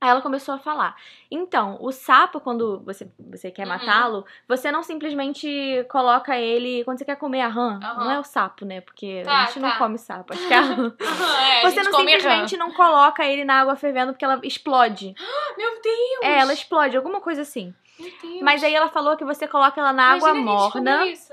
Aí 0.00 0.10
ela 0.10 0.20
começou 0.20 0.54
a 0.54 0.58
falar. 0.58 0.94
Então, 1.30 1.78
o 1.80 1.90
sapo, 1.90 2.38
quando 2.38 2.80
você, 2.84 3.08
você 3.18 3.50
quer 3.50 3.62
Uhum. 3.62 3.68
matá-lo, 3.70 4.26
você 4.46 4.70
não 4.70 4.82
simplesmente 4.82 5.86
coloca 5.88 6.36
ele. 6.38 6.84
Quando 6.84 6.98
você 6.98 7.04
quer 7.06 7.16
comer 7.16 7.40
a 7.40 7.48
rã, 7.48 7.80
Aham. 7.82 8.04
não 8.04 8.10
é 8.10 8.18
o 8.18 8.24
sapo, 8.24 8.64
né? 8.66 8.80
Porque 8.82 9.22
Tá, 9.24 9.32
a 9.42 9.44
gente 9.46 9.60
tá. 9.60 9.68
não 9.68 9.78
come 9.78 9.96
sapo, 9.98 10.32
acho 10.34 10.46
que 10.46 10.52
é 10.52 10.56
a 10.58 10.60
rã. 10.60 10.92
É, 11.64 11.70
Você 11.70 11.82
não 11.82 11.92
simplesmente 11.92 12.56
não 12.56 12.70
coloca 12.72 13.24
ele 13.24 13.44
na 13.44 13.60
água 13.60 13.76
fervendo 13.76 14.12
porque 14.12 14.24
ela 14.24 14.38
explode. 14.42 15.14
rã. 15.18 15.24
Meu 15.56 15.80
Deus! 15.80 16.18
É, 16.22 16.40
ela 16.40 16.52
explode, 16.52 16.96
alguma 16.96 17.20
coisa 17.20 17.42
assim. 17.42 17.74
Meu 17.98 18.10
Deus. 18.20 18.42
Mas 18.42 18.62
aí 18.62 18.74
ela 18.74 18.88
falou 18.88 19.16
que 19.16 19.24
você 19.24 19.46
coloca 19.48 19.80
ela 19.80 19.92
na 19.92 20.12
água 20.12 20.30
Imagina 20.30 20.50
a 20.54 20.58
gente 20.58 20.74
morna. 20.74 21.06
isso. 21.06 21.32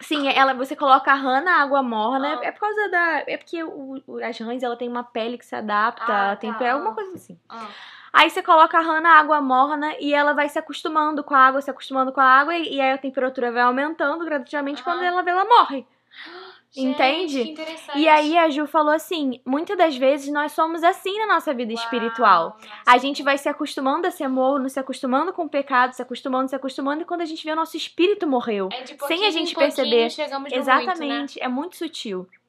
Sim, 0.00 0.28
ela, 0.28 0.54
você 0.54 0.74
coloca 0.74 1.10
a 1.12 1.14
rã 1.14 1.40
na 1.40 1.60
água 1.60 1.82
morna. 1.82 2.38
Ah. 2.40 2.44
É 2.46 2.50
por 2.52 2.60
causa 2.60 2.88
da. 2.88 3.18
É 3.26 3.36
porque 3.36 3.62
o- 3.62 4.00
as 4.24 4.38
rãs 4.38 4.62
ela 4.62 4.76
tem 4.76 4.88
uma 4.88 5.04
pele 5.04 5.36
que 5.36 5.44
se 5.44 5.54
adapta 5.54 6.04
Ah, 6.10 6.32
a 6.32 6.36
tá. 6.36 6.36
temperatura, 6.36 6.72
alguma 6.72 6.94
coisa 6.94 7.14
assim. 7.16 7.38
Ah. 7.48 7.66
Aí 8.12 8.28
você 8.28 8.42
coloca 8.42 8.76
a 8.76 8.80
rã 8.80 9.00
na 9.00 9.18
água 9.18 9.40
morna 9.40 9.94
e 10.00 10.12
ela 10.12 10.32
vai 10.32 10.48
se 10.48 10.58
acostumando 10.58 11.22
com 11.22 11.34
a 11.34 11.38
água, 11.38 11.60
se 11.60 11.70
acostumando 11.70 12.12
com 12.12 12.20
a 12.20 12.24
água, 12.24 12.56
e, 12.56 12.74
e 12.76 12.80
aí 12.80 12.92
a 12.92 12.98
temperatura 12.98 13.52
vai 13.52 13.62
aumentando 13.62 14.24
gradativamente. 14.24 14.82
Quando 14.82 15.02
ela 15.04 15.22
vê, 15.22 15.30
ela 15.30 15.44
morre. 15.44 15.86
Gente, 16.72 16.88
Entende? 16.88 17.54
E 17.96 18.08
aí 18.08 18.38
a 18.38 18.48
Ju 18.48 18.64
falou 18.64 18.94
assim: 18.94 19.40
muitas 19.44 19.76
das 19.76 19.96
vezes 19.96 20.32
nós 20.32 20.52
somos 20.52 20.84
assim 20.84 21.18
na 21.18 21.26
nossa 21.26 21.52
vida 21.52 21.72
Uau, 21.72 21.82
espiritual. 21.82 22.56
nossa. 22.60 22.68
A 22.86 22.96
gente 22.96 23.24
vai 23.24 23.36
se 23.36 23.48
acostumando 23.48 24.06
a 24.06 24.10
ser 24.10 24.28
morno, 24.28 24.68
se 24.70 24.78
acostumando 24.78 25.32
com 25.32 25.44
o 25.44 25.48
pecado, 25.48 25.94
se 25.94 26.00
acostumando, 26.02 26.48
se 26.48 26.54
acostumando, 26.54 27.02
e 27.02 27.04
quando 27.04 27.22
a 27.22 27.24
gente 27.24 27.44
vê 27.44 27.50
o 27.50 27.56
nosso 27.56 27.76
espírito 27.76 28.24
morreu. 28.24 28.68
É 28.72 28.82
de 28.82 28.96
sem 29.08 29.26
a 29.26 29.30
gente 29.30 29.52
perceber. 29.52 30.10
Chegamos 30.10 30.52
no 30.52 30.56
Exatamente, 30.56 31.42
é 31.42 31.48
muito 31.48 31.76
sutil. 31.76 32.18
Muito, 32.18 32.30
né? 32.30 32.40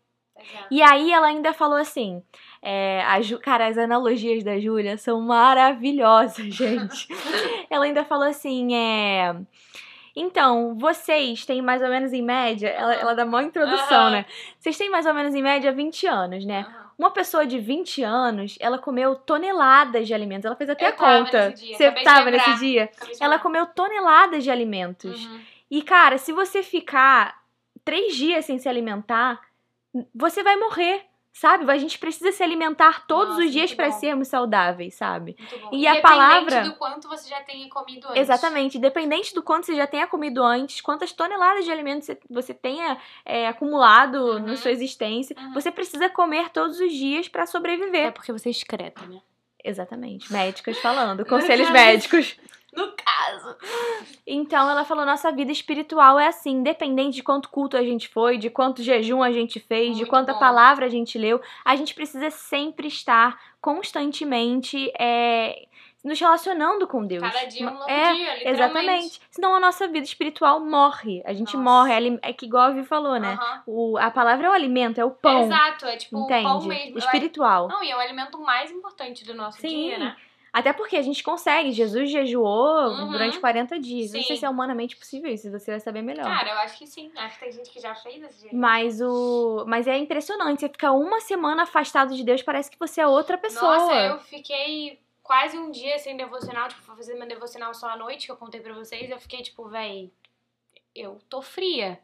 Exato. 0.44 0.68
E 0.70 0.82
aí 0.82 1.12
ela 1.12 1.28
ainda 1.28 1.52
falou 1.54 1.78
assim: 1.78 2.22
é, 2.62 3.04
a 3.04 3.22
Ju, 3.22 3.40
cara, 3.40 3.68
as 3.68 3.78
analogias 3.78 4.44
da 4.44 4.60
Júlia 4.60 4.98
são 4.98 5.20
maravilhosas, 5.22 6.46
gente. 6.54 7.08
ela 7.70 7.86
ainda 7.86 8.06
falou 8.06 8.28
assim: 8.28 8.76
é. 8.76 9.36
Então, 10.16 10.76
vocês 10.76 11.46
têm 11.46 11.62
mais 11.62 11.82
ou 11.82 11.90
menos 11.90 12.12
em 12.12 12.22
média, 12.22 12.68
ela, 12.68 12.94
ela 12.94 13.14
dá 13.14 13.24
uma 13.26 13.44
introdução, 13.44 14.02
Aham. 14.04 14.12
né? 14.12 14.26
Vocês 14.60 14.78
têm 14.78 14.90
mais 14.90 15.06
ou 15.06 15.14
menos 15.14 15.34
em 15.34 15.42
média 15.42 15.72
20 15.72 16.08
anos, 16.08 16.46
né? 16.46 16.66
Aham. 16.68 16.82
Uma 16.98 17.10
pessoa 17.10 17.48
de 17.48 17.58
20 17.58 18.04
anos, 18.04 18.58
ela 18.60 18.78
comeu 18.78 19.16
toneladas 19.16 20.06
de 20.06 20.14
alimentos. 20.14 20.46
Ela 20.46 20.56
fez 20.56 20.70
até 20.70 20.86
Eu 20.86 20.90
a 20.90 20.92
conta. 20.92 21.50
nesse 21.50 21.66
dia, 21.66 21.78
Você 21.78 21.84
acabei 21.86 22.04
de 22.04 22.10
tava 22.10 22.32
nesse 22.32 22.60
dia? 22.60 22.92
Ela 23.20 23.40
comeu 23.40 23.66
toneladas 23.66 24.44
de 24.44 24.52
alimentos. 24.52 25.26
Uhum. 25.26 25.40
E, 25.72 25.82
cara, 25.82 26.20
se 26.20 26.32
você 26.32 26.62
ficar 26.62 27.42
três 27.84 28.16
dias 28.16 28.46
sem 28.46 28.60
se 28.60 28.70
alimentar, 28.70 29.42
você 30.14 30.44
vai 30.44 30.56
morrer. 30.58 31.02
Sabe? 31.34 31.72
A 31.72 31.78
gente 31.78 31.98
precisa 31.98 32.32
se 32.32 32.44
alimentar 32.44 33.08
todos 33.08 33.36
Nossa, 33.36 33.46
os 33.46 33.52
dias 33.52 33.74
para 33.74 33.90
sermos 33.92 34.28
saudáveis, 34.28 34.96
sabe? 34.96 35.36
E 35.72 35.88
a 35.88 36.02
palavra- 36.02 36.62
do 36.64 36.74
quanto 36.76 37.08
você 37.08 37.30
já 37.30 37.42
tenha 37.42 37.68
comido 37.70 38.06
antes. 38.10 38.22
Exatamente. 38.22 38.78
Independente 38.78 39.34
do 39.34 39.42
quanto 39.42 39.66
você 39.66 39.76
já 39.76 39.88
tenha 39.88 40.06
comido 40.06 40.44
antes, 40.44 40.82
quantas 40.82 41.12
toneladas 41.14 41.64
de 41.64 41.72
alimentos 41.72 42.10
você- 42.30 42.54
tenha 42.54 42.98
é, 43.26 43.48
acumulado 43.48 44.16
Uhum. 44.18 44.40
na 44.40 44.58
sua 44.58 44.72
existência, 44.72 45.36
Uhum. 45.40 45.54
você 45.54 45.72
precisa 45.72 46.10
comer 46.10 46.50
todos 46.50 46.80
os 46.80 46.92
dias 46.92 47.28
para 47.30 47.46
sobreviver. 47.46 48.08
É 48.08 48.12
porque 48.12 48.32
você 48.34 48.50
é 48.50 48.52
excreta, 48.52 49.02
né? 49.06 49.20
Exatamente. 49.64 50.32
Médicas 50.34 50.78
falando, 50.80 51.26
conselhos 51.26 51.70
médicos. 51.72 52.36
No 52.74 52.94
caso. 52.94 53.58
Então 54.26 54.70
ela 54.70 54.86
falou: 54.86 55.06
nossa 55.06 55.32
vida 55.32 55.52
espiritual 55.52 56.18
é 56.18 56.28
assim, 56.28 56.52
independente 56.52 57.16
de 57.16 57.24
quanto 57.24 57.50
culto 57.50 57.76
a 57.76 57.84
gente 57.84 58.08
foi, 58.08 58.38
de 58.38 58.50
quanto 58.50 58.82
jejum 58.82 59.22
a 59.22 59.32
gente 59.32 59.60
fez, 59.60 59.90
de 59.90 60.02
Muito 60.02 60.10
quanta 60.10 60.34
bom. 60.34 60.40
palavra 60.40 60.86
a 60.86 60.90
gente 60.90 61.18
leu, 61.18 61.42
a 61.66 61.76
gente 61.76 61.94
precisa 61.94 62.30
sempre 62.30 62.88
estar 62.88 63.38
constantemente 63.60 64.92
é, 64.98 65.68
nos 66.04 66.20
relacionando 66.20 66.88
com 66.88 67.06
Deus. 67.06 67.22
Cada 67.22 67.46
dia 67.46 67.70
um 67.70 67.74
novo 67.74 67.90
é, 67.90 68.14
dia. 68.14 68.50
Exatamente. 68.50 69.22
Senão 69.30 69.54
a 69.54 69.60
nossa 69.60 69.88
vida 69.88 70.06
espiritual 70.06 70.60
morre. 70.60 71.22
A 71.26 71.34
gente 71.34 71.56
Nossa. 71.56 71.70
morre. 71.70 72.20
É 72.22 72.34
que 72.34 72.46
igual 72.46 72.66
a 72.66 72.72
Vi 72.72 72.84
falou, 72.84 73.20
né? 73.20 73.38
O, 73.68 73.98
a 73.98 74.10
palavra 74.10 74.48
é 74.48 74.50
o 74.50 74.54
alimento, 74.54 75.00
é 75.00 75.06
o 75.06 75.12
pão. 75.12 75.44
Exato, 75.44 75.86
é 75.86 75.98
tipo 75.98 76.18
o 76.18 76.24
Entende? 76.24 76.44
pão 76.44 76.62
mesmo. 76.64 76.98
Espiritual. 76.98 77.68
Não, 77.68 77.84
e 77.84 77.92
é 77.92 77.96
o 77.96 78.00
alimento 78.00 78.40
mais 78.40 78.72
importante 78.72 79.24
do 79.26 79.34
nosso 79.34 79.60
Sim. 79.60 79.90
dia, 79.90 80.00
né? 80.00 80.16
Até 80.54 80.74
porque 80.74 80.98
a 80.98 81.02
gente 81.02 81.24
consegue. 81.24 81.72
Jesus 81.72 82.10
jejuou 82.12 82.90
Uhum. 82.90 83.12
durante 83.12 83.40
40 83.40 83.80
dias. 83.80 84.12
Não 84.12 84.20
sei 84.22 84.36
Sim. 84.36 84.40
se 84.42 84.46
é 84.46 84.50
humanamente 84.50 84.98
possível 84.98 85.32
isso, 85.32 85.50
você 85.50 85.72
vai 85.72 85.80
saber 85.80 86.02
melhor. 86.02 86.26
Cara, 86.26 86.50
eu 86.50 86.58
acho 86.60 86.78
que 86.78 86.86
sim. 86.86 87.10
Acho 87.16 87.36
que 87.40 87.46
tem 87.46 87.52
gente 87.54 87.70
que 87.70 87.80
já 87.80 87.96
fez 87.96 88.20
desse 88.20 88.42
jeito. 88.42 88.56
Mas 88.56 89.00
o. 89.02 89.64
Mas 89.68 89.88
é 89.88 89.98
impressionante. 89.98 90.60
Você 90.60 90.68
ficar 90.70 90.92
uma 90.92 91.22
semana 91.22 91.64
afastado 91.64 92.14
de 92.16 92.24
Deus, 92.24 92.42
parece 92.42 92.70
que 92.70 92.78
você 92.78 93.00
é 93.00 93.08
outra 93.08 93.38
pessoa. 93.38 93.78
Nossa, 93.78 93.94
eu 93.96 94.20
fiquei 94.20 95.00
quase 95.24 95.58
um 95.58 95.72
dia 95.72 95.98
sem 96.00 96.18
devocional, 96.18 96.68
tipo, 96.68 96.82
fui 96.82 96.96
fazer 96.98 97.14
meu 97.16 97.28
devocional 97.28 97.74
só 97.74 97.88
à 97.88 97.96
noite, 97.96 98.26
que 98.26 98.32
eu 98.32 98.38
contei 98.38 98.60
pra 98.60 98.74
vocês, 98.74 99.10
eu 99.10 99.20
fiquei 99.20 99.42
tipo, 99.42 99.66
véi, 99.70 100.12
eu 100.94 101.18
tô 101.30 101.42
fria. 101.42 101.98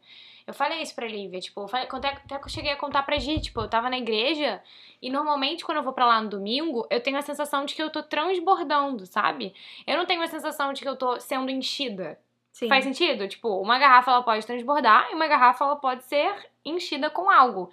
Eu 0.48 0.54
falei 0.54 0.80
isso 0.80 0.94
pra 0.94 1.06
Lívia, 1.06 1.40
tipo, 1.40 1.60
eu 1.60 1.68
falei, 1.68 1.86
até, 1.86 2.08
até 2.08 2.38
que 2.38 2.46
eu 2.46 2.48
cheguei 2.48 2.72
a 2.72 2.76
contar 2.76 3.02
pra 3.02 3.18
Gi, 3.18 3.38
tipo, 3.38 3.60
eu 3.60 3.68
tava 3.68 3.90
na 3.90 3.98
igreja 3.98 4.62
e 5.02 5.10
normalmente 5.10 5.62
quando 5.62 5.76
eu 5.76 5.84
vou 5.84 5.92
pra 5.92 6.06
lá 6.06 6.22
no 6.22 6.30
domingo, 6.30 6.86
eu 6.88 7.02
tenho 7.02 7.18
a 7.18 7.22
sensação 7.22 7.66
de 7.66 7.74
que 7.74 7.82
eu 7.82 7.90
tô 7.90 8.02
transbordando, 8.02 9.04
sabe? 9.04 9.54
Eu 9.86 9.98
não 9.98 10.06
tenho 10.06 10.22
a 10.22 10.26
sensação 10.26 10.72
de 10.72 10.80
que 10.80 10.88
eu 10.88 10.96
tô 10.96 11.20
sendo 11.20 11.50
enchida. 11.50 12.18
Sim. 12.50 12.66
Faz 12.66 12.82
sentido? 12.82 13.28
Tipo, 13.28 13.60
uma 13.60 13.78
garrafa 13.78 14.10
ela 14.10 14.22
pode 14.22 14.46
transbordar 14.46 15.10
e 15.10 15.14
uma 15.14 15.26
garrafa 15.26 15.66
ela 15.66 15.76
pode 15.76 16.04
ser 16.04 16.34
enchida 16.64 17.10
com 17.10 17.30
algo. 17.30 17.70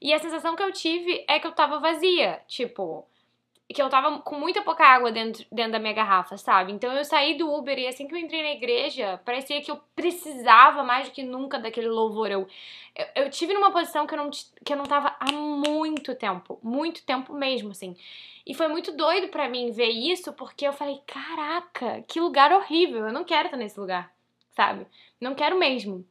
E 0.00 0.14
a 0.14 0.18
sensação 0.20 0.54
que 0.54 0.62
eu 0.62 0.70
tive 0.70 1.24
é 1.26 1.40
que 1.40 1.46
eu 1.48 1.52
tava 1.52 1.80
vazia, 1.80 2.40
tipo, 2.46 3.04
que 3.72 3.80
eu 3.80 3.88
tava 3.88 4.18
com 4.20 4.38
muita 4.38 4.62
pouca 4.62 4.84
água 4.84 5.10
dentro, 5.10 5.44
dentro 5.50 5.72
da 5.72 5.78
minha 5.78 5.92
garrafa, 5.92 6.36
sabe? 6.36 6.72
Então 6.72 6.92
eu 6.92 7.04
saí 7.04 7.36
do 7.36 7.52
Uber 7.52 7.78
e 7.78 7.86
assim 7.86 8.06
que 8.06 8.14
eu 8.14 8.18
entrei 8.18 8.42
na 8.42 8.52
igreja, 8.52 9.20
parecia 9.24 9.60
que 9.62 9.70
eu 9.70 9.80
precisava 9.96 10.82
mais 10.82 11.08
do 11.08 11.12
que 11.12 11.22
nunca 11.22 11.58
daquele 11.58 11.88
louvor. 11.88 12.30
Eu, 12.30 12.46
eu, 12.94 13.24
eu 13.24 13.30
tive 13.30 13.54
numa 13.54 13.72
posição 13.72 14.06
que 14.06 14.14
eu, 14.14 14.18
não, 14.18 14.30
que 14.30 14.72
eu 14.72 14.76
não 14.76 14.84
tava 14.84 15.16
há 15.18 15.32
muito 15.32 16.14
tempo, 16.14 16.58
muito 16.62 17.04
tempo 17.04 17.32
mesmo, 17.32 17.70
assim. 17.70 17.96
E 18.46 18.54
foi 18.54 18.68
muito 18.68 18.92
doido 18.92 19.28
pra 19.28 19.48
mim 19.48 19.70
ver 19.70 19.88
isso, 19.88 20.32
porque 20.32 20.66
eu 20.66 20.72
falei, 20.72 21.00
caraca, 21.06 22.02
que 22.08 22.20
lugar 22.20 22.52
horrível, 22.52 23.06
eu 23.06 23.12
não 23.12 23.24
quero 23.24 23.46
estar 23.46 23.56
nesse 23.56 23.78
lugar, 23.78 24.12
sabe? 24.50 24.86
Não 25.20 25.34
quero 25.34 25.58
mesmo. 25.58 26.04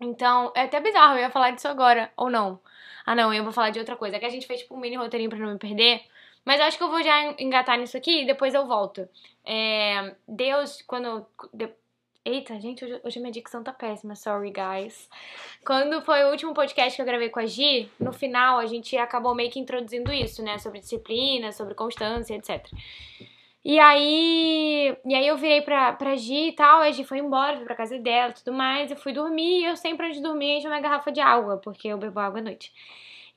Então, 0.00 0.52
é 0.54 0.62
até 0.62 0.80
bizarro, 0.80 1.14
eu 1.14 1.20
ia 1.20 1.30
falar 1.30 1.50
disso 1.50 1.68
agora, 1.68 2.12
ou 2.16 2.30
não. 2.30 2.60
Ah, 3.04 3.14
não, 3.14 3.32
eu 3.32 3.42
vou 3.42 3.52
falar 3.52 3.70
de 3.70 3.78
outra 3.78 3.96
coisa. 3.96 4.16
É 4.16 4.18
que 4.18 4.26
a 4.26 4.30
gente 4.30 4.46
fez 4.46 4.60
tipo 4.60 4.74
um 4.74 4.78
mini 4.78 4.96
roteirinho 4.96 5.30
pra 5.30 5.38
não 5.38 5.52
me 5.52 5.58
perder. 5.58 6.02
Mas 6.48 6.60
eu 6.60 6.64
acho 6.66 6.78
que 6.78 6.82
eu 6.82 6.88
vou 6.88 7.02
já 7.02 7.34
engatar 7.38 7.76
nisso 7.78 7.94
aqui 7.94 8.22
e 8.22 8.26
depois 8.26 8.54
eu 8.54 8.66
volto. 8.66 9.06
É, 9.44 10.14
Deus, 10.26 10.80
quando. 10.86 11.26
de- 11.52 11.68
Eita, 12.24 12.58
gente, 12.58 12.82
hoje, 12.84 13.00
hoje 13.04 13.20
minha 13.20 13.30
dicção 13.30 13.62
tá 13.62 13.70
péssima, 13.70 14.14
sorry, 14.16 14.50
guys. 14.50 15.10
Quando 15.62 16.00
foi 16.00 16.24
o 16.24 16.30
último 16.30 16.54
podcast 16.54 16.96
que 16.96 17.02
eu 17.02 17.06
gravei 17.06 17.28
com 17.28 17.38
a 17.38 17.44
Gi, 17.44 17.90
no 18.00 18.14
final 18.14 18.58
a 18.58 18.64
gente 18.64 18.96
acabou 18.96 19.34
meio 19.34 19.50
que 19.50 19.60
introduzindo 19.60 20.10
isso, 20.10 20.42
né? 20.42 20.56
Sobre 20.56 20.80
disciplina, 20.80 21.52
sobre 21.52 21.74
constância, 21.74 22.34
etc. 22.34 22.66
E 23.62 23.78
aí, 23.78 24.96
e 25.04 25.14
aí 25.14 25.26
eu 25.26 25.36
virei 25.36 25.60
pra, 25.60 25.92
pra 25.92 26.16
Gi 26.16 26.48
e 26.48 26.52
tal, 26.52 26.80
a 26.80 26.90
Gi 26.90 27.04
foi 27.04 27.18
embora, 27.18 27.56
fui 27.56 27.64
pra 27.66 27.74
casa 27.74 27.98
dela 27.98 28.30
e 28.30 28.34
tudo 28.42 28.54
mais, 28.54 28.90
eu 28.90 28.96
fui 28.96 29.12
dormir 29.12 29.60
e 29.60 29.64
eu 29.66 29.76
sempre 29.76 30.06
antes 30.06 30.16
de 30.18 30.22
dormir 30.22 30.56
encho 30.58 30.66
uma 30.68 30.80
garrafa 30.80 31.12
de 31.12 31.20
água, 31.20 31.58
porque 31.58 31.88
eu 31.88 31.98
bebo 31.98 32.18
água 32.20 32.40
à 32.40 32.42
noite. 32.42 32.72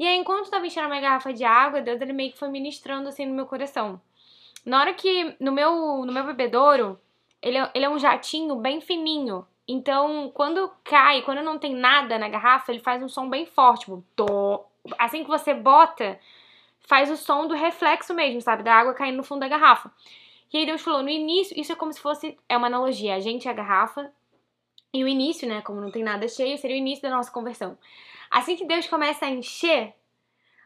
E 0.02 0.08
aí, 0.08 0.18
enquanto 0.18 0.46
eu 0.46 0.52
tava 0.52 0.66
enchendo 0.66 0.88
a 0.88 0.90
minha 0.90 1.00
garrafa 1.00 1.32
de 1.32 1.44
água, 1.44 1.80
Deus 1.80 2.02
ele 2.02 2.12
meio 2.12 2.32
que 2.32 2.40
foi 2.40 2.50
ministrando 2.50 3.08
assim 3.08 3.24
no 3.24 3.36
meu 3.36 3.46
coração. 3.46 4.02
Na 4.66 4.80
hora 4.80 4.96
que, 4.96 5.36
no 5.40 5.52
meu, 5.52 6.04
no 6.04 6.12
meu 6.12 6.24
bebedouro, 6.24 7.00
ele 7.40 7.60
é, 7.60 7.70
ele 7.76 7.86
é 7.86 7.90
um 7.90 8.00
jatinho 8.00 8.56
bem 8.56 8.82
fininho. 8.82 9.46
Então, 9.68 10.32
quando 10.34 10.72
cai, 10.84 11.22
quando 11.22 11.44
não 11.44 11.60
tem 11.60 11.76
nada 11.76 12.18
na 12.18 12.28
garrafa, 12.28 12.72
ele 12.72 12.82
faz 12.82 13.04
um 13.04 13.08
som 13.08 13.30
bem 13.30 13.46
forte, 13.46 13.82
tipo, 13.82 14.04
tô. 14.16 14.66
Assim 14.98 15.24
que 15.24 15.30
você 15.30 15.54
bota, 15.54 16.20
faz 16.80 17.12
o 17.12 17.16
som 17.16 17.46
do 17.46 17.54
reflexo 17.54 18.12
mesmo, 18.12 18.42
sabe? 18.42 18.64
Da 18.64 18.74
água 18.74 18.96
caindo 18.96 19.18
no 19.18 19.24
fundo 19.24 19.42
da 19.42 19.48
garrafa. 19.48 19.92
E 20.52 20.58
aí 20.58 20.66
Deus 20.66 20.82
falou, 20.82 21.04
no 21.04 21.10
início, 21.10 21.56
isso 21.56 21.74
é 21.74 21.76
como 21.76 21.94
se 21.94 22.02
fosse, 22.02 22.36
é 22.50 22.58
uma 22.58 22.66
analogia, 22.66 23.14
a 23.14 23.20
gente 23.20 23.48
é 23.48 23.52
a 23.52 23.54
garrafa, 23.54 24.12
e 24.92 25.04
o 25.04 25.08
início, 25.08 25.48
né, 25.48 25.62
como 25.62 25.80
não 25.80 25.92
tem 25.92 26.04
nada 26.04 26.28
cheio, 26.28 26.58
seria 26.58 26.76
o 26.76 26.80
início 26.80 27.04
da 27.04 27.16
nossa 27.16 27.32
conversão. 27.32 27.78
Assim 28.32 28.56
que 28.56 28.66
Deus 28.66 28.88
começa 28.88 29.26
a 29.26 29.30
encher, 29.30 29.94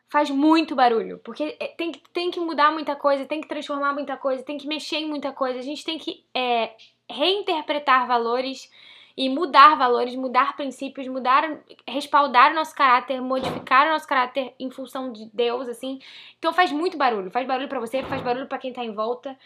faz 0.07 0.29
muito 0.29 0.75
barulho, 0.75 1.19
porque 1.23 1.57
é, 1.59 1.67
tem 1.69 1.91
que, 1.91 1.99
tem 2.13 2.29
que 2.29 2.39
mudar 2.39 2.71
muita 2.71 2.95
coisa, 2.95 3.25
tem 3.25 3.41
que 3.41 3.47
transformar 3.47 3.91
muita 3.93 4.15
coisa, 4.15 4.43
tem 4.43 4.57
que 4.57 4.67
mexer 4.67 4.97
em 4.97 5.09
muita 5.09 5.31
coisa, 5.31 5.59
a 5.59 5.63
gente 5.63 5.83
tem 5.83 5.97
que 5.97 6.23
é, 6.33 6.73
reinterpretar 7.09 8.07
valores 8.07 8.71
e 9.17 9.29
mudar 9.29 9.75
valores, 9.75 10.15
mudar 10.15 10.55
princípios, 10.55 11.07
mudar, 11.07 11.59
respaldar 11.87 12.51
o 12.51 12.55
nosso 12.55 12.75
caráter, 12.75 13.21
modificar 13.21 13.87
o 13.87 13.91
nosso 13.91 14.07
caráter 14.07 14.53
em 14.59 14.69
função 14.69 15.11
de 15.11 15.29
Deus, 15.33 15.69
assim. 15.69 15.99
Então 16.37 16.53
faz 16.53 16.71
muito 16.71 16.97
barulho, 16.97 17.31
faz 17.31 17.47
barulho 17.47 17.69
pra 17.69 17.79
você, 17.79 18.03
faz 18.03 18.21
barulho 18.21 18.47
pra 18.47 18.57
quem 18.57 18.73
tá 18.73 18.83
em 18.83 18.93
volta. 18.93 19.37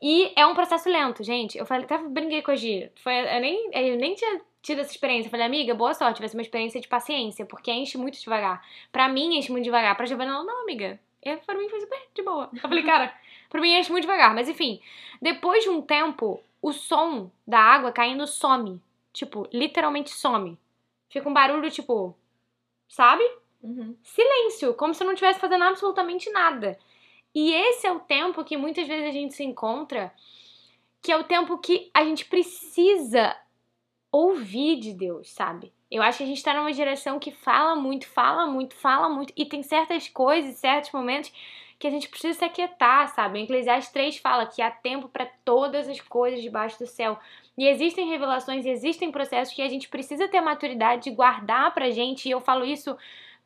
E 0.00 0.32
é 0.34 0.46
um 0.46 0.54
processo 0.54 0.88
lento, 0.88 1.22
gente. 1.22 1.58
Eu 1.58 1.66
falei, 1.66 1.84
até 1.84 1.98
brinquei 1.98 2.40
com 2.40 2.52
a 2.52 2.56
Gi. 2.56 2.90
Foi, 3.02 3.12
eu, 3.12 3.40
nem, 3.40 3.70
eu 3.72 3.96
nem 3.96 4.14
tinha 4.14 4.40
tido 4.68 4.80
essa 4.80 4.90
experiência. 4.90 5.28
Eu 5.28 5.30
falei, 5.30 5.46
amiga, 5.46 5.74
boa 5.74 5.94
sorte, 5.94 6.20
vai 6.20 6.28
ser 6.28 6.36
uma 6.36 6.42
experiência 6.42 6.80
de 6.80 6.86
paciência, 6.86 7.46
porque 7.46 7.72
enche 7.72 7.96
muito 7.96 8.20
devagar. 8.20 8.62
Pra 8.92 9.08
mim, 9.08 9.36
enche 9.36 9.50
muito 9.50 9.64
devagar. 9.64 9.96
Pra 9.96 10.04
Giovanna, 10.04 10.32
ela, 10.32 10.44
não, 10.44 10.62
amiga. 10.62 11.00
Eu, 11.22 11.38
pra 11.38 11.56
mim 11.56 11.68
foi 11.70 11.80
super 11.80 11.98
de 12.14 12.22
boa. 12.22 12.50
Eu 12.52 12.60
falei, 12.60 12.84
cara, 12.84 13.14
pra 13.48 13.60
mim 13.60 13.72
enche 13.72 13.90
muito 13.90 14.02
devagar. 14.02 14.34
Mas 14.34 14.48
enfim, 14.48 14.80
depois 15.22 15.64
de 15.64 15.70
um 15.70 15.80
tempo, 15.80 16.40
o 16.60 16.72
som 16.72 17.30
da 17.46 17.58
água 17.58 17.92
caindo 17.92 18.26
some. 18.26 18.80
Tipo, 19.12 19.48
literalmente 19.52 20.10
some. 20.10 20.58
Fica 21.08 21.28
um 21.28 21.32
barulho, 21.32 21.70
tipo, 21.70 22.14
sabe? 22.88 23.24
Uhum. 23.60 23.96
silêncio, 24.04 24.72
como 24.74 24.94
se 24.94 25.02
eu 25.02 25.06
não 25.06 25.14
estivesse 25.14 25.40
fazendo 25.40 25.64
absolutamente 25.64 26.30
nada. 26.30 26.78
E 27.34 27.52
esse 27.52 27.86
é 27.86 27.92
o 27.92 27.98
tempo 27.98 28.44
que 28.44 28.56
muitas 28.56 28.86
vezes 28.86 29.08
a 29.08 29.10
gente 29.10 29.34
se 29.34 29.42
encontra, 29.42 30.12
que 31.02 31.10
é 31.10 31.16
o 31.16 31.24
tempo 31.24 31.58
que 31.58 31.90
a 31.92 32.04
gente 32.04 32.24
precisa 32.26 33.34
ouvir 34.10 34.76
de 34.76 34.92
Deus, 34.92 35.30
sabe? 35.30 35.72
Eu 35.90 36.02
acho 36.02 36.18
que 36.18 36.24
a 36.24 36.26
gente 36.26 36.42
tá 36.42 36.54
numa 36.54 36.72
geração 36.72 37.18
que 37.18 37.30
fala 37.30 37.74
muito, 37.74 38.06
fala 38.06 38.46
muito, 38.46 38.74
fala 38.74 39.08
muito, 39.08 39.32
e 39.36 39.44
tem 39.44 39.62
certas 39.62 40.08
coisas, 40.08 40.56
certos 40.56 40.92
momentos 40.92 41.32
que 41.78 41.86
a 41.86 41.90
gente 41.90 42.08
precisa 42.08 42.38
se 42.38 42.44
aquietar, 42.44 43.08
sabe? 43.14 43.38
Em 43.38 43.44
Eclesiastes 43.44 43.92
3 43.92 44.18
fala 44.18 44.46
que 44.46 44.60
há 44.60 44.70
tempo 44.70 45.08
para 45.08 45.26
todas 45.44 45.88
as 45.88 46.00
coisas 46.00 46.42
debaixo 46.42 46.78
do 46.78 46.86
céu. 46.86 47.18
E 47.56 47.66
existem 47.66 48.08
revelações, 48.08 48.66
existem 48.66 49.12
processos 49.12 49.54
que 49.54 49.62
a 49.62 49.68
gente 49.68 49.88
precisa 49.88 50.28
ter 50.28 50.40
maturidade 50.40 51.04
de 51.04 51.10
guardar 51.10 51.72
pra 51.72 51.90
gente, 51.90 52.28
e 52.28 52.32
eu 52.32 52.40
falo 52.40 52.64
isso 52.64 52.96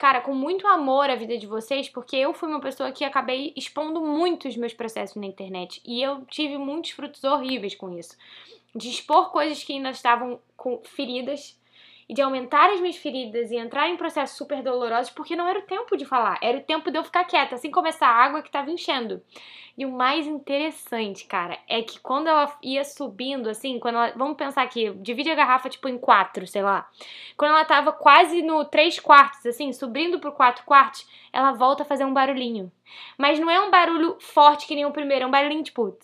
cara, 0.02 0.20
com 0.20 0.34
muito 0.34 0.66
amor 0.66 1.08
a 1.08 1.14
vida 1.14 1.38
de 1.38 1.46
vocês, 1.46 1.88
porque 1.88 2.16
eu 2.16 2.34
fui 2.34 2.48
uma 2.48 2.58
pessoa 2.58 2.90
que 2.90 3.04
acabei 3.04 3.52
expondo 3.56 4.00
muito 4.00 4.48
os 4.48 4.56
meus 4.56 4.74
processos 4.74 5.14
na 5.14 5.26
internet 5.26 5.80
e 5.84 6.02
eu 6.02 6.26
tive 6.26 6.58
muitos 6.58 6.90
frutos 6.90 7.22
horríveis 7.22 7.76
com 7.76 7.96
isso. 7.96 8.16
De 8.74 8.88
expor 8.88 9.30
coisas 9.30 9.62
que 9.62 9.72
ainda 9.72 9.90
estavam 9.90 10.40
com 10.56 10.80
feridas 10.84 11.60
e 12.08 12.14
de 12.14 12.20
aumentar 12.20 12.70
as 12.70 12.80
minhas 12.80 12.96
feridas 12.96 13.50
e 13.50 13.56
entrar 13.56 13.88
em 13.88 13.96
processos 13.96 14.36
super 14.36 14.62
dolorosos, 14.62 15.10
porque 15.10 15.36
não 15.36 15.48
era 15.48 15.58
o 15.58 15.62
tempo 15.62 15.96
de 15.96 16.04
falar, 16.04 16.38
era 16.42 16.58
o 16.58 16.62
tempo 16.62 16.90
de 16.90 16.98
eu 16.98 17.04
ficar 17.04 17.24
quieta, 17.24 17.54
assim 17.54 17.70
como 17.70 17.88
essa 17.88 18.06
água 18.06 18.42
que 18.42 18.48
estava 18.48 18.70
enchendo. 18.70 19.22
E 19.78 19.86
o 19.86 19.90
mais 19.90 20.26
interessante, 20.26 21.24
cara, 21.24 21.58
é 21.66 21.80
que 21.80 21.98
quando 21.98 22.26
ela 22.26 22.54
ia 22.62 22.84
subindo, 22.84 23.48
assim, 23.48 23.78
quando 23.78 23.94
ela, 23.94 24.12
vamos 24.14 24.36
pensar 24.36 24.62
aqui, 24.62 24.92
divide 24.96 25.30
a 25.30 25.34
garrafa 25.34 25.70
tipo 25.70 25.88
em 25.88 25.96
quatro, 25.96 26.46
sei 26.46 26.62
lá. 26.62 26.86
Quando 27.36 27.52
ela 27.52 27.64
tava 27.64 27.90
quase 27.92 28.42
no 28.42 28.66
três 28.66 28.98
quartos, 29.00 29.46
assim, 29.46 29.72
subindo 29.72 30.18
pro 30.18 30.32
quatro 30.32 30.64
quartos, 30.64 31.08
ela 31.32 31.52
volta 31.52 31.82
a 31.82 31.86
fazer 31.86 32.04
um 32.04 32.12
barulhinho. 32.12 32.70
Mas 33.16 33.38
não 33.38 33.50
é 33.50 33.58
um 33.60 33.70
barulho 33.70 34.18
forte 34.20 34.66
que 34.66 34.74
nem 34.74 34.84
o 34.84 34.92
primeiro, 34.92 35.24
é 35.24 35.26
um 35.26 35.30
barulhinho 35.30 35.62
tipo. 35.62 35.96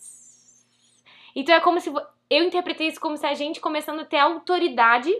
Então 1.36 1.54
é 1.54 1.60
como 1.60 1.78
se. 1.78 1.92
Eu 2.30 2.44
interpretei 2.44 2.88
isso 2.88 3.00
como 3.00 3.16
se 3.16 3.26
a 3.26 3.34
gente 3.34 3.60
começando 3.60 4.00
a 4.00 4.04
ter 4.04 4.18
autoridade 4.18 5.10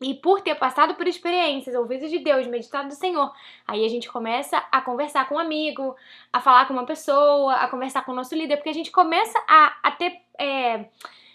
E 0.00 0.14
por 0.14 0.40
ter 0.40 0.54
passado 0.54 0.94
por 0.94 1.08
experiências, 1.08 1.74
ouvidos 1.74 2.10
de 2.10 2.20
Deus, 2.20 2.46
meditado 2.46 2.88
do 2.88 2.94
Senhor, 2.94 3.32
aí 3.66 3.84
a 3.84 3.88
gente 3.88 4.08
começa 4.08 4.56
a 4.70 4.80
conversar 4.80 5.28
com 5.28 5.34
um 5.34 5.38
amigo, 5.40 5.96
a 6.32 6.40
falar 6.40 6.66
com 6.66 6.72
uma 6.72 6.86
pessoa, 6.86 7.54
a 7.54 7.68
conversar 7.68 8.04
com 8.04 8.12
o 8.12 8.14
nosso 8.14 8.34
líder, 8.34 8.56
porque 8.56 8.70
a 8.70 8.74
gente 8.74 8.92
começa 8.92 9.36
a, 9.48 9.76
a 9.82 9.90
ter. 9.90 10.20
é, 10.38 10.88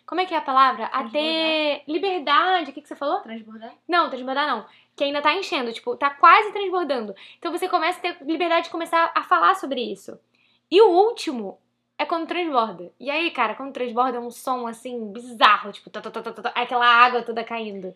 como 0.05 0.21
é 0.21 0.25
que 0.25 0.33
é 0.33 0.37
a 0.37 0.41
palavra? 0.41 0.85
A 0.87 1.05
ter 1.09 1.83
liberdade. 1.87 2.71
O 2.71 2.73
que, 2.73 2.81
que 2.81 2.87
você 2.87 2.95
falou? 2.95 3.19
Transbordar? 3.21 3.73
Não, 3.87 4.09
transbordar 4.09 4.47
não. 4.47 4.65
Que 4.95 5.03
ainda 5.05 5.21
tá 5.21 5.33
enchendo, 5.33 5.73
tipo, 5.73 5.95
tá 5.97 6.09
quase 6.11 6.51
transbordando. 6.53 7.15
Então 7.39 7.51
você 7.51 7.67
começa 7.67 7.99
a 7.99 8.01
ter 8.01 8.17
liberdade 8.25 8.65
de 8.65 8.69
começar 8.71 9.11
a 9.15 9.23
falar 9.23 9.55
sobre 9.55 9.81
isso. 9.81 10.19
E 10.69 10.81
o 10.81 10.89
último 10.89 11.59
é 11.97 12.05
quando 12.05 12.27
transborda. 12.27 12.91
E 12.99 13.09
aí, 13.09 13.29
cara, 13.31 13.55
quando 13.55 13.71
transborda 13.73 14.17
é 14.17 14.21
um 14.21 14.31
som 14.31 14.67
assim 14.67 15.11
bizarro, 15.11 15.71
tipo, 15.71 15.89
tá, 15.89 16.01
tá, 16.01 16.09
tá, 16.11 16.21
tá, 16.21 16.31
tá, 16.31 16.51
aquela 16.55 16.85
água 16.85 17.21
toda 17.21 17.43
caindo. 17.43 17.93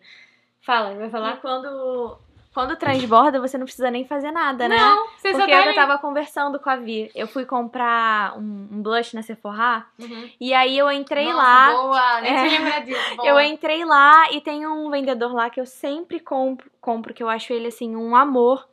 Fala, 0.60 0.94
vai 0.94 1.06
E 1.06 1.10
falar? 1.10 1.36
quando, 1.40 2.18
quando 2.52 2.76
transborda, 2.76 3.40
você 3.40 3.56
não 3.56 3.64
precisa 3.64 3.90
nem 3.90 4.04
fazer 4.04 4.30
nada, 4.32 4.68
né? 4.68 4.76
Não, 4.76 5.06
você 5.16 5.32
só 5.32 5.38
Porque 5.38 5.52
tá 5.52 5.58
eu 5.58 5.62
ali. 5.66 5.74
tava 5.74 5.98
conversando 5.98 6.58
com 6.58 6.68
a 6.68 6.76
Vi. 6.76 7.10
Eu 7.14 7.26
fui 7.28 7.44
comprar 7.44 8.36
um, 8.36 8.68
um 8.72 8.82
blush 8.82 9.14
na 9.14 9.22
Sephora. 9.22 9.86
Uhum. 9.98 10.28
E 10.40 10.52
aí 10.52 10.76
eu 10.76 10.90
entrei 10.90 11.26
Nossa, 11.26 11.36
lá. 11.36 11.72
Boa, 11.72 12.20
nem 12.20 12.32
É. 12.36 12.42
lembrado 12.58 12.84
disso. 12.84 13.00
Boa. 13.16 13.28
Eu 13.28 13.40
entrei 13.40 13.84
lá 13.84 14.30
e 14.32 14.40
tem 14.40 14.66
um 14.66 14.90
vendedor 14.90 15.32
lá 15.32 15.48
que 15.48 15.60
eu 15.60 15.66
sempre 15.66 16.18
compro, 16.20 16.70
compro 16.80 17.14
que 17.14 17.22
eu 17.22 17.28
acho 17.28 17.52
ele 17.52 17.68
assim 17.68 17.94
um 17.96 18.14
amor. 18.16 18.66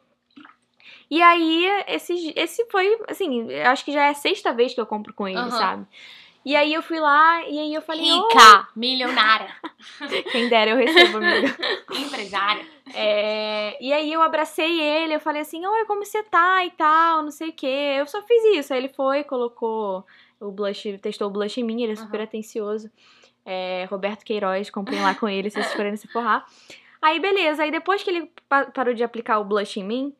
E 1.09 1.21
aí 1.21 1.65
esse 1.87 2.33
esse 2.35 2.65
foi 2.71 2.97
assim, 3.07 3.49
eu 3.51 3.67
acho 3.69 3.85
que 3.85 3.91
já 3.91 4.05
é 4.05 4.09
a 4.09 4.13
sexta 4.15 4.53
vez 4.53 4.73
que 4.73 4.81
eu 4.81 4.85
compro 4.85 5.13
com 5.13 5.27
ele, 5.27 5.37
Aham. 5.37 5.51
sabe? 5.51 5.85
E 6.43 6.55
aí 6.55 6.73
eu 6.73 6.81
fui 6.83 6.99
lá 6.99 7.43
e 7.47 7.57
aí 7.57 7.73
eu 7.73 7.81
falei, 7.81 8.11
"Ô, 8.11 8.27
Rica, 8.27 8.67
milionária, 8.75 9.55
quem 10.31 10.47
dera 10.47 10.71
eu 10.71 10.77
recebo, 10.77 11.17
amiga. 11.17 11.55
empresária. 11.95 12.65
É, 12.93 13.77
e 13.83 13.91
aí 13.91 14.11
eu 14.11 14.21
abracei 14.21 14.79
ele, 14.79 15.15
eu 15.15 15.19
falei 15.19 15.41
assim, 15.41 15.65
oi, 15.65 15.85
como 15.85 16.05
você 16.05 16.21
tá 16.23 16.63
e 16.65 16.71
tal, 16.71 17.23
não 17.23 17.31
sei 17.31 17.49
o 17.49 17.53
quê. 17.53 17.95
Eu 17.99 18.05
só 18.07 18.21
fiz 18.21 18.43
isso. 18.57 18.73
Aí 18.73 18.79
ele 18.79 18.89
foi, 18.89 19.23
colocou 19.23 20.05
o 20.39 20.51
blush, 20.51 20.83
testou 21.01 21.27
o 21.27 21.31
blush 21.31 21.57
em 21.59 21.63
mim, 21.63 21.81
ele 21.81 21.93
é 21.93 21.95
super 21.95 22.21
atencioso. 22.21 22.89
É, 23.45 23.85
Roberto 23.89 24.23
Queiroz, 24.23 24.69
comprei 24.69 24.99
lá 24.99 25.13
com 25.13 25.27
ele, 25.27 25.49
se 25.49 25.55
vocês 25.61 25.73
forem 25.73 25.95
se 25.97 26.07
forrar. 26.07 26.45
Aí 27.01 27.19
beleza, 27.19 27.63
aí 27.63 27.71
depois 27.71 28.01
que 28.03 28.09
ele 28.09 28.31
pa- 28.49 28.65
parou 28.65 28.93
de 28.93 29.03
aplicar 29.03 29.39
o 29.39 29.43
blush 29.45 29.77
em 29.79 29.83
mim, 29.83 30.15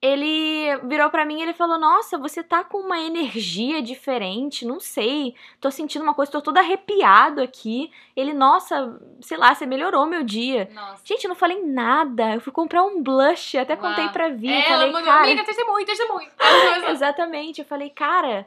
ele 0.00 0.76
virou 0.84 1.08
pra 1.10 1.24
mim 1.24 1.38
e 1.38 1.42
ele 1.42 1.52
falou: 1.54 1.78
Nossa, 1.78 2.18
você 2.18 2.42
tá 2.42 2.62
com 2.62 2.78
uma 2.78 3.00
energia 3.00 3.80
diferente, 3.80 4.66
não 4.66 4.78
sei. 4.78 5.34
Tô 5.60 5.70
sentindo 5.70 6.02
uma 6.02 6.14
coisa, 6.14 6.30
tô 6.32 6.42
todo 6.42 6.58
arrepiado 6.58 7.40
aqui. 7.40 7.90
Ele, 8.14 8.32
nossa, 8.32 9.00
sei 9.20 9.36
lá, 9.36 9.54
você 9.54 9.64
melhorou 9.66 10.06
meu 10.06 10.22
dia. 10.22 10.68
Nossa. 10.72 11.02
Gente, 11.04 11.24
eu 11.24 11.28
não 11.30 11.34
falei 11.36 11.62
nada. 11.62 12.34
Eu 12.34 12.40
fui 12.40 12.52
comprar 12.52 12.82
um 12.84 13.02
blush, 13.02 13.56
até 13.56 13.74
contei 13.74 14.04
Uau. 14.04 14.12
pra 14.12 14.28
Vi. 14.28 14.48
Ela 14.52 14.62
falei, 14.64 14.92
mandou, 14.92 15.06
cara. 15.12 15.24
amiga, 15.24 15.44
testemunho, 15.44 15.86
testemunho. 15.86 16.28
Ela 16.38 16.90
Exatamente. 16.92 17.60
Eu 17.60 17.66
falei, 17.66 17.88
cara, 17.90 18.46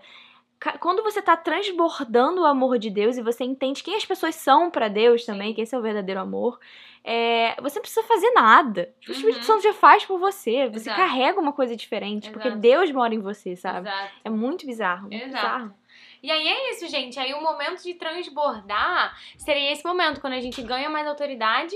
ca- 0.59 0.77
quando 0.77 1.01
você 1.03 1.21
tá 1.21 1.35
transbordando 1.35 2.41
o 2.41 2.45
amor 2.45 2.77
de 2.77 2.89
Deus 2.89 3.17
e 3.17 3.21
você 3.23 3.43
entende 3.43 3.83
quem 3.83 3.95
as 3.95 4.05
pessoas 4.05 4.35
são 4.35 4.69
pra 4.69 4.87
Deus 4.87 5.25
também, 5.25 5.53
que 5.53 5.61
esse 5.61 5.73
é 5.73 5.77
o 5.79 5.81
verdadeiro 5.81 6.21
amor, 6.21 6.59
é, 7.03 7.55
você 7.61 7.75
não 7.75 7.81
precisa 7.81 8.03
fazer 8.03 8.31
nada. 8.31 8.93
O 9.07 9.11
Espírito 9.11 9.37
Uhum. 9.37 9.43
Santo 9.43 9.63
já 9.63 9.73
faz 9.73 10.05
por 10.05 10.19
você. 10.19 10.67
Você 10.69 10.89
Exato. 10.89 10.97
carrega 10.97 11.39
uma 11.39 11.53
coisa 11.53 11.75
diferente, 11.75 12.29
porque 12.29 12.47
Exato. 12.47 12.61
Deus 12.61 12.91
mora 12.91 13.13
em 13.13 13.19
você, 13.19 13.55
sabe? 13.55 13.87
Exato. 13.87 14.13
É 14.23 14.29
muito 14.29 14.65
bizarro. 14.65 15.09
Muito 15.09 15.25
bizarro. 15.25 15.73
E 16.21 16.29
aí 16.31 16.47
é 16.47 16.71
isso, 16.71 16.87
gente. 16.87 17.17
Aí 17.19 17.33
o 17.33 17.41
momento 17.41 17.81
de 17.81 17.93
transbordar 17.93 19.17
seria 19.37 19.71
esse 19.71 19.85
momento, 19.85 20.19
quando 20.19 20.33
a 20.33 20.41
gente 20.41 20.61
ganha 20.61 20.89
mais 20.89 21.07
autoridade, 21.07 21.75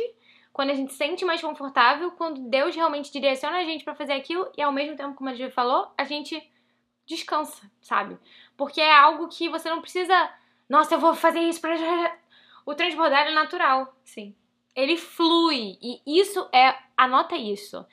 quando 0.52 0.70
a 0.70 0.74
gente 0.74 0.92
se 0.92 0.98
sente 0.98 1.24
mais 1.26 1.42
confortável, 1.42 2.12
quando 2.12 2.42
Deus 2.50 2.76
realmente 2.76 3.12
direciona 3.12 3.58
a 3.60 3.64
gente 3.64 3.84
pra 3.84 3.96
fazer 3.96 4.14
aquilo 4.14 4.50
e 4.58 4.62
ao 4.62 4.72
mesmo 4.72 4.96
tempo, 4.96 5.16
como 5.16 5.30
a 5.30 5.34
gente 5.34 5.52
falou, 5.52 5.92
a 5.98 6.04
gente 6.04 6.42
descansa, 7.06 7.70
sabe? 7.82 8.18
Porque 8.56 8.80
é 8.82 8.94
algo 8.94 9.28
que 9.30 9.50
você 9.50 9.70
não 9.70 9.82
precisa, 9.82 10.30
nossa, 10.70 10.96
eu 10.96 11.00
vou 11.00 11.16
fazer 11.16 11.40
isso 11.40 11.60
pra 11.60 11.74
o 12.66 12.76
transbordar 12.76 13.28
é 13.28 13.32
natural. 13.32 13.96
Sim. 14.04 14.36
Ele 14.76 14.98
flui 14.98 15.78
e 15.82 16.02
isso 16.06 16.48
é, 16.54 16.76
anota 16.98 17.36
isso. 17.36 17.86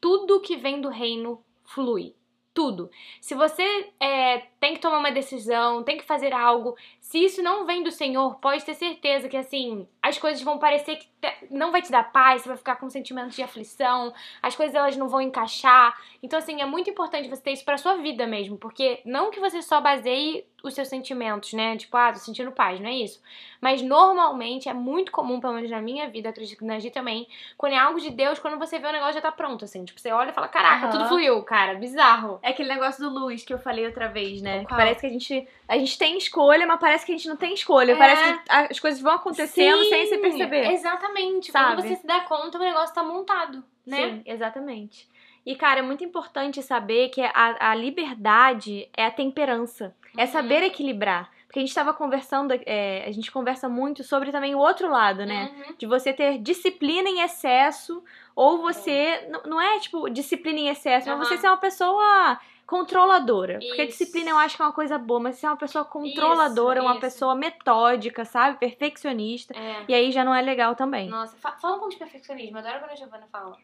Tudo 0.00 0.40
que 0.40 0.56
vem 0.56 0.80
do 0.80 0.88
reino 0.88 1.44
flui. 1.64 2.14
Tudo. 2.54 2.90
Se 3.20 3.34
você 3.34 3.90
é, 3.98 4.38
tem 4.60 4.74
que 4.74 4.80
tomar 4.80 4.98
uma 4.98 5.10
decisão, 5.10 5.82
tem 5.82 5.96
que 5.96 6.04
fazer 6.04 6.34
algo, 6.34 6.76
se 7.00 7.24
isso 7.24 7.42
não 7.42 7.64
vem 7.64 7.82
do 7.82 7.90
Senhor, 7.90 8.36
pode 8.40 8.62
ter 8.64 8.74
certeza 8.74 9.26
que 9.26 9.38
assim, 9.38 9.88
as 10.02 10.18
coisas 10.18 10.42
vão 10.42 10.58
parecer 10.58 10.96
que 10.96 11.06
não 11.48 11.70
vai 11.70 11.80
te 11.80 11.92
dar 11.92 12.10
paz, 12.10 12.42
você 12.42 12.48
vai 12.48 12.58
ficar 12.58 12.76
com 12.76 12.90
sentimentos 12.90 13.36
de 13.36 13.42
aflição, 13.42 14.12
as 14.42 14.56
coisas 14.56 14.74
elas 14.74 14.96
não 14.96 15.08
vão 15.08 15.20
encaixar. 15.20 15.96
Então 16.20 16.38
assim, 16.38 16.60
é 16.60 16.66
muito 16.66 16.90
importante 16.90 17.28
você 17.28 17.40
ter 17.40 17.52
isso 17.52 17.64
pra 17.64 17.78
sua 17.78 17.96
vida 17.96 18.26
mesmo, 18.26 18.58
porque 18.58 19.00
não 19.04 19.30
que 19.30 19.38
você 19.38 19.62
só 19.62 19.80
baseie 19.80 20.44
os 20.62 20.74
seus 20.74 20.88
sentimentos, 20.88 21.52
né? 21.52 21.76
Tipo, 21.76 21.96
ah, 21.96 22.12
tô 22.12 22.18
sentindo 22.18 22.52
paz, 22.52 22.78
não 22.80 22.88
é 22.88 22.94
isso. 22.94 23.20
Mas 23.60 23.82
normalmente 23.82 24.68
é 24.68 24.74
muito 24.74 25.10
comum, 25.10 25.40
pelo 25.40 25.54
menos 25.54 25.70
na 25.70 25.80
minha 25.80 26.08
vida, 26.08 26.28
acredito 26.28 26.58
que 26.58 26.64
na 26.64 26.78
Gi 26.78 26.90
também, 26.90 27.26
quando 27.56 27.72
é 27.72 27.78
algo 27.78 28.00
de 28.00 28.10
Deus, 28.10 28.38
quando 28.38 28.58
você 28.58 28.78
vê 28.78 28.86
o 28.86 28.92
negócio 28.92 29.14
já 29.14 29.20
tá 29.20 29.32
pronto, 29.32 29.64
assim. 29.64 29.84
Tipo, 29.84 30.00
você 30.00 30.12
olha 30.12 30.30
e 30.30 30.32
fala, 30.32 30.48
caraca, 30.48 30.86
Aham. 30.86 30.90
tudo 30.90 31.08
fluiu, 31.08 31.42
cara, 31.42 31.74
bizarro. 31.74 32.38
É 32.42 32.50
aquele 32.50 32.68
negócio 32.68 33.02
do 33.02 33.12
luz 33.12 33.44
que 33.44 33.52
eu 33.52 33.58
falei 33.58 33.86
outra 33.86 34.08
vez, 34.08 34.40
né? 34.40 34.60
Que 34.64 34.68
parece 34.68 35.00
que 35.00 35.06
a 35.06 35.10
gente, 35.10 35.48
a 35.68 35.78
gente 35.78 35.98
tem 35.98 36.16
escolha, 36.16 36.66
mas 36.66 36.78
parece 36.78 37.04
que 37.04 37.12
a 37.12 37.16
gente 37.16 37.28
não 37.28 37.36
tem 37.36 37.54
escolha. 37.54 37.92
É. 37.92 37.96
Parece 37.96 38.34
que 38.34 38.40
as 38.48 38.80
coisas 38.80 39.00
vão 39.00 39.12
acontecendo 39.14 39.82
Sim, 39.82 39.90
sem 39.96 40.06
você 40.06 40.18
perceber. 40.18 40.70
Exatamente. 40.72 41.50
Sabe? 41.52 41.74
Quando 41.76 41.88
você 41.88 41.96
se 41.96 42.06
dá 42.06 42.20
conta, 42.20 42.58
o 42.58 42.60
negócio 42.60 42.94
tá 42.94 43.02
montado, 43.02 43.62
né? 43.86 43.96
Sim, 43.96 44.22
exatamente. 44.26 45.08
E, 45.44 45.56
cara, 45.56 45.80
é 45.80 45.82
muito 45.82 46.04
importante 46.04 46.62
saber 46.62 47.08
que 47.08 47.20
a, 47.20 47.70
a 47.70 47.74
liberdade 47.74 48.88
é 48.96 49.06
a 49.06 49.10
temperança. 49.10 49.94
É 50.16 50.22
Uhum. 50.22 50.26
saber 50.28 50.62
equilibrar. 50.62 51.30
Porque 51.46 51.58
a 51.58 51.62
gente 51.62 51.74
tava 51.74 51.92
conversando, 51.92 52.54
é, 52.64 53.04
a 53.06 53.10
gente 53.12 53.30
conversa 53.30 53.68
muito 53.68 54.02
sobre 54.04 54.30
também 54.30 54.54
o 54.54 54.58
outro 54.58 54.90
lado, 54.90 55.26
né? 55.26 55.50
Uhum. 55.54 55.74
De 55.78 55.86
você 55.86 56.12
ter 56.12 56.38
disciplina 56.38 57.08
em 57.08 57.20
excesso, 57.20 58.02
ou 58.34 58.58
você. 58.62 59.26
n- 59.28 59.40
Não 59.46 59.60
é 59.60 59.78
tipo 59.78 60.08
disciplina 60.08 60.58
em 60.60 60.68
excesso, 60.68 61.08
mas 61.10 61.18
você 61.28 61.36
ser 61.36 61.48
uma 61.48 61.56
pessoa 61.58 62.38
controladora. 62.72 63.58
Porque 63.60 63.82
Isso. 63.84 63.98
disciplina 63.98 64.30
eu 64.30 64.38
acho 64.38 64.56
que 64.56 64.62
é 64.62 64.64
uma 64.64 64.72
coisa 64.72 64.98
boa, 64.98 65.20
mas 65.20 65.36
você 65.36 65.46
é 65.46 65.50
uma 65.50 65.56
pessoa 65.56 65.84
controladora, 65.84 66.80
uma 66.82 66.92
isso. 66.92 67.00
pessoa 67.00 67.34
metódica, 67.34 68.24
sabe? 68.24 68.58
Perfeccionista. 68.58 69.54
É. 69.56 69.84
E 69.88 69.94
aí 69.94 70.10
já 70.10 70.24
não 70.24 70.34
é 70.34 70.40
legal 70.40 70.74
também. 70.74 71.08
Nossa, 71.08 71.36
fa- 71.36 71.56
fala 71.60 71.76
um 71.76 71.78
pouco 71.78 71.92
de 71.92 71.98
perfeccionismo. 71.98 72.58
Adoro 72.58 72.80
quando 72.80 72.92
a 72.92 72.96
Giovana 72.96 73.26
fala. 73.30 73.56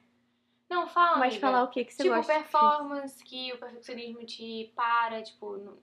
Não, 0.70 0.87
fala. 0.87 1.16
Mas 1.18 1.33
amiga. 1.33 1.40
falar 1.46 1.62
o 1.64 1.68
que, 1.68 1.83
que 1.85 1.94
você 1.94 2.02
Tipo, 2.02 2.14
gosta? 2.16 2.33
performance, 2.35 3.24
que 3.24 3.52
o 3.54 3.59
perfeccionismo 3.59 4.24
te 4.26 4.70
para, 4.76 5.22
tipo. 5.22 5.57
não- 5.57 5.78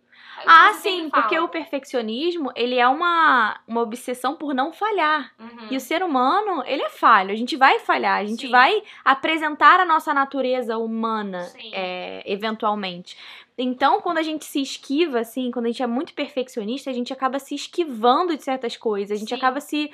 Ah, 0.46 0.74
sim, 0.74 1.10
porque 1.10 1.38
o 1.40 1.48
perfeccionismo, 1.48 2.52
ele 2.56 2.76
é 2.78 2.88
uma, 2.88 3.60
uma 3.68 3.82
obsessão 3.82 4.36
por 4.36 4.54
não 4.54 4.72
falhar. 4.72 5.34
Uhum. 5.40 5.68
E 5.72 5.76
o 5.78 5.80
ser 5.80 6.04
humano, 6.04 6.64
ele 6.68 6.84
é 6.84 6.90
falho. 6.90 7.32
A 7.32 7.36
gente 7.36 7.56
vai 7.56 7.80
falhar, 7.80 8.20
a 8.20 8.26
gente 8.26 8.44
Sim. 8.46 8.52
vai 8.52 8.82
apresentar 9.04 9.80
a 9.80 9.86
nossa 9.86 10.14
natureza 10.14 10.78
humana, 10.78 11.52
é, 11.74 12.22
eventualmente. 12.26 13.18
Então, 13.58 14.02
quando 14.02 14.18
a 14.20 14.24
gente 14.24 14.46
se 14.46 14.62
esquiva, 14.62 15.20
assim, 15.22 15.50
quando 15.50 15.66
a 15.66 15.70
gente 15.70 15.82
é 15.82 15.88
muito 15.88 16.14
perfeccionista, 16.14 16.90
a 16.90 16.94
gente 16.94 17.12
acaba 17.14 17.40
se 17.40 17.56
esquivando 17.56 18.36
de 18.36 18.44
certas 18.44 18.76
coisas. 18.78 19.16
A 19.16 19.20
gente 19.20 19.30
Sim. 19.30 19.36
acaba 19.36 19.60
se 19.62 19.90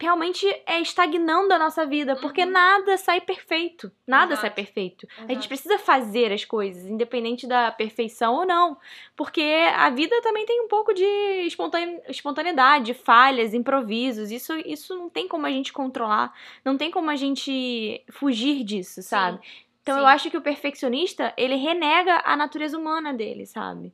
realmente 0.00 0.46
é 0.66 0.80
estagnando 0.80 1.52
a 1.52 1.58
nossa 1.58 1.84
vida, 1.84 2.16
porque 2.16 2.42
Uhum. 2.44 2.50
nada 2.50 2.96
sai 2.96 3.20
perfeito. 3.20 3.92
Nada 4.06 4.34
sai 4.36 4.46
Exato. 4.46 4.54
perfeito. 4.56 5.06
A 5.18 5.20
gente 5.20 5.30
Exato. 5.32 5.48
precisa 5.48 5.78
fazer 5.78 6.32
as 6.32 6.44
coisas, 6.44 6.86
independente 6.86 7.46
da 7.46 7.70
perfeição 7.70 8.34
ou 8.34 8.46
não. 8.46 8.78
Porque 9.14 9.42
a 9.76 9.90
vida 9.90 10.20
também 10.22 10.46
tem 10.46 10.60
um 10.62 10.68
pouco 10.68 10.94
de 10.94 11.04
espontane- 11.46 12.00
espontaneidade, 12.08 12.94
falhas, 12.94 13.52
improvisos. 13.54 14.30
Isso, 14.30 14.54
isso 14.66 14.96
não 14.96 15.08
tem 15.10 15.28
como 15.28 15.46
a 15.46 15.50
gente 15.50 15.72
controlar. 15.72 16.32
Não 16.64 16.76
tem 16.76 16.90
como 16.90 17.10
a 17.10 17.16
gente 17.16 18.02
fugir 18.10 18.64
disso, 18.64 19.02
sabe? 19.02 19.38
Então 19.82 19.96
eu 19.98 20.04
Sim. 20.04 20.10
acho 20.10 20.30
que 20.30 20.36
o 20.36 20.42
perfeccionista, 20.42 21.32
ele 21.36 21.56
renega 21.56 22.22
a 22.24 22.36
natureza 22.36 22.78
humana 22.78 23.12
dele, 23.12 23.46
sabe? 23.46 23.92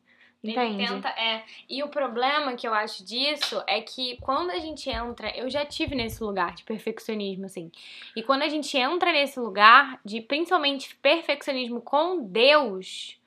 Entende? 0.50 0.82
Ele 0.82 0.88
tenta, 0.88 1.08
é. 1.08 1.42
E 1.68 1.82
o 1.82 1.88
problema 1.88 2.54
que 2.54 2.66
eu 2.66 2.74
acho 2.74 3.04
disso 3.04 3.62
é 3.66 3.80
que 3.80 4.16
quando 4.20 4.50
a 4.50 4.58
gente 4.58 4.88
entra, 4.88 5.36
eu 5.36 5.48
já 5.50 5.64
tive 5.64 5.94
nesse 5.94 6.22
lugar 6.22 6.54
de 6.54 6.62
perfeccionismo, 6.64 7.46
assim. 7.46 7.70
E 8.14 8.22
quando 8.22 8.42
a 8.42 8.48
gente 8.48 8.76
entra 8.76 9.12
nesse 9.12 9.38
lugar 9.38 10.00
de 10.04 10.20
principalmente 10.20 10.94
perfeccionismo 10.96 11.80
com 11.80 12.22
Deus, 12.22 13.18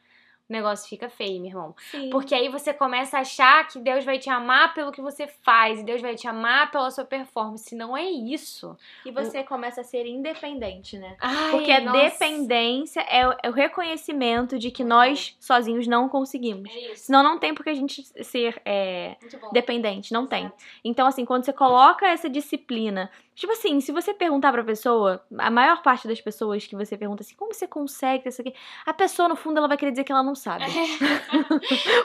o 0.50 0.54
negócio 0.54 0.90
fica 0.90 1.10
feio, 1.10 1.40
meu 1.40 1.52
irmão. 1.52 1.76
Sim. 1.92 2.10
Porque 2.10 2.34
aí 2.34 2.50
você 2.50 2.74
começa 2.74 3.18
a 3.18 3.22
achar 3.22 3.68
que 3.68 3.80
Deus 3.80 4.04
vai 4.04 4.18
te 4.18 4.30
amar 4.30 4.74
pelo 4.74 4.92
que 4.92 5.02
você 5.02 5.28
faz, 5.28 5.80
e 5.80 5.84
Deus 5.84 6.02
vai 6.02 6.16
te 6.16 6.28
amar 6.28 6.72
pela 6.72 6.90
sua 6.90 7.06
performance. 7.06 7.76
Não 7.76 7.96
é 7.96 8.04
isso. 8.04 8.76
E 9.06 9.12
você 9.12 9.44
começa 9.44 9.82
a 9.82 9.84
ser 9.84 10.08
independente, 10.08 10.98
né? 10.98 11.16
Ai, 11.20 11.52
Porque 11.52 11.72
a 11.72 11.82
nossa. 11.82 12.00
dependência 12.00 13.02
é 13.02 13.28
o, 13.28 13.36
é 13.44 13.50
o 13.50 13.54
reconhecimento 13.54 14.58
de 14.58 14.72
que 14.72 14.84
nós 14.84 15.38
sozinhos 15.40 15.86
não 15.86 16.10
conseguimos. 16.10 16.70
É 16.70 16.94
isso. 16.94 17.06
Senão 17.06 17.22
não 17.22 17.38
tem 17.38 17.54
por 17.54 17.64
que 17.64 17.70
a 17.70 17.76
gente 17.76 18.04
ser 18.24 18.60
é, 18.66 19.18
dependente, 19.54 20.12
não 20.12 20.26
tem. 20.26 20.46
Exato. 20.46 20.64
Então, 20.84 21.08
assim, 21.08 21.26
quando 21.26 21.46
você 21.46 21.54
coloca 21.54 22.08
essa 22.08 22.30
disciplina 22.30 23.12
Tipo 23.40 23.54
assim, 23.54 23.80
se 23.80 23.94
você 23.94 24.14
perguntar 24.14 24.52
pra 24.52 24.66
pessoa, 24.66 25.24
a 25.38 25.50
maior 25.50 25.82
parte 25.82 26.06
das 26.10 26.20
pessoas 26.20 26.68
que 26.68 26.76
você 26.76 26.98
pergunta 26.98 27.24
assim, 27.24 27.36
como 27.36 27.54
você 27.54 27.66
consegue 27.66 28.28
isso 28.28 28.42
aqui? 28.42 28.54
A 28.86 28.94
pessoa, 28.94 29.30
no 29.30 29.36
fundo, 29.38 29.60
ela 29.60 29.68
vai 29.70 29.78
querer 29.78 29.92
dizer 29.92 30.04
que 30.04 30.12
ela 30.12 30.22
não 30.22 30.36
sabe. 30.36 30.66
Também 30.68 31.48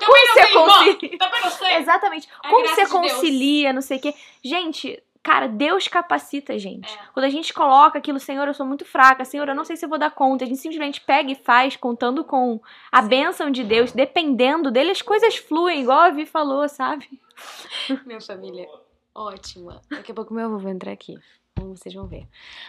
Como 0.06 0.28
você 0.28 0.52
concilia? 0.52 1.18
Sei. 1.50 1.74
Exatamente. 1.78 2.28
A 2.40 2.48
Como 2.48 2.68
você 2.68 2.84
de 2.84 2.88
concilia, 2.88 3.72
não 3.72 3.80
sei 3.82 3.98
o 3.98 4.00
quê. 4.00 4.14
Gente, 4.44 5.02
cara, 5.24 5.48
Deus 5.48 5.88
capacita 5.88 6.52
a 6.52 6.58
gente. 6.58 6.88
É. 6.94 6.98
Quando 7.12 7.24
a 7.24 7.30
gente 7.30 7.52
coloca 7.52 7.98
aquilo, 7.98 8.20
Senhor, 8.20 8.46
eu 8.46 8.54
sou 8.54 8.64
muito 8.64 8.84
fraca, 8.84 9.24
Senhor, 9.24 9.48
eu 9.48 9.56
não 9.56 9.64
sei 9.64 9.74
se 9.74 9.84
eu 9.84 9.88
vou 9.88 9.98
dar 9.98 10.12
conta. 10.12 10.44
A 10.44 10.46
gente 10.46 10.60
simplesmente 10.60 11.00
pega 11.00 11.32
e 11.32 11.34
faz, 11.34 11.74
contando 11.74 12.22
com 12.22 12.60
a 12.92 13.02
bênção 13.02 13.50
de 13.50 13.64
Deus, 13.64 13.90
dependendo 13.90 14.70
dele, 14.70 14.92
as 14.92 15.02
coisas 15.02 15.34
fluem, 15.34 15.80
igual 15.80 15.98
a 15.98 16.10
Vi 16.10 16.26
falou, 16.26 16.68
sabe? 16.68 17.08
Minha 18.06 18.20
família 18.20 18.68
ótima. 19.14 19.80
Daqui 19.90 20.12
a 20.12 20.14
pouco 20.14 20.34
meu 20.34 20.46
avô 20.46 20.58
vai 20.58 20.72
entrar 20.72 20.92
aqui. 20.92 21.18
Então 21.52 21.76
vocês 21.76 21.94
vão 21.94 22.06
ver. 22.06 22.26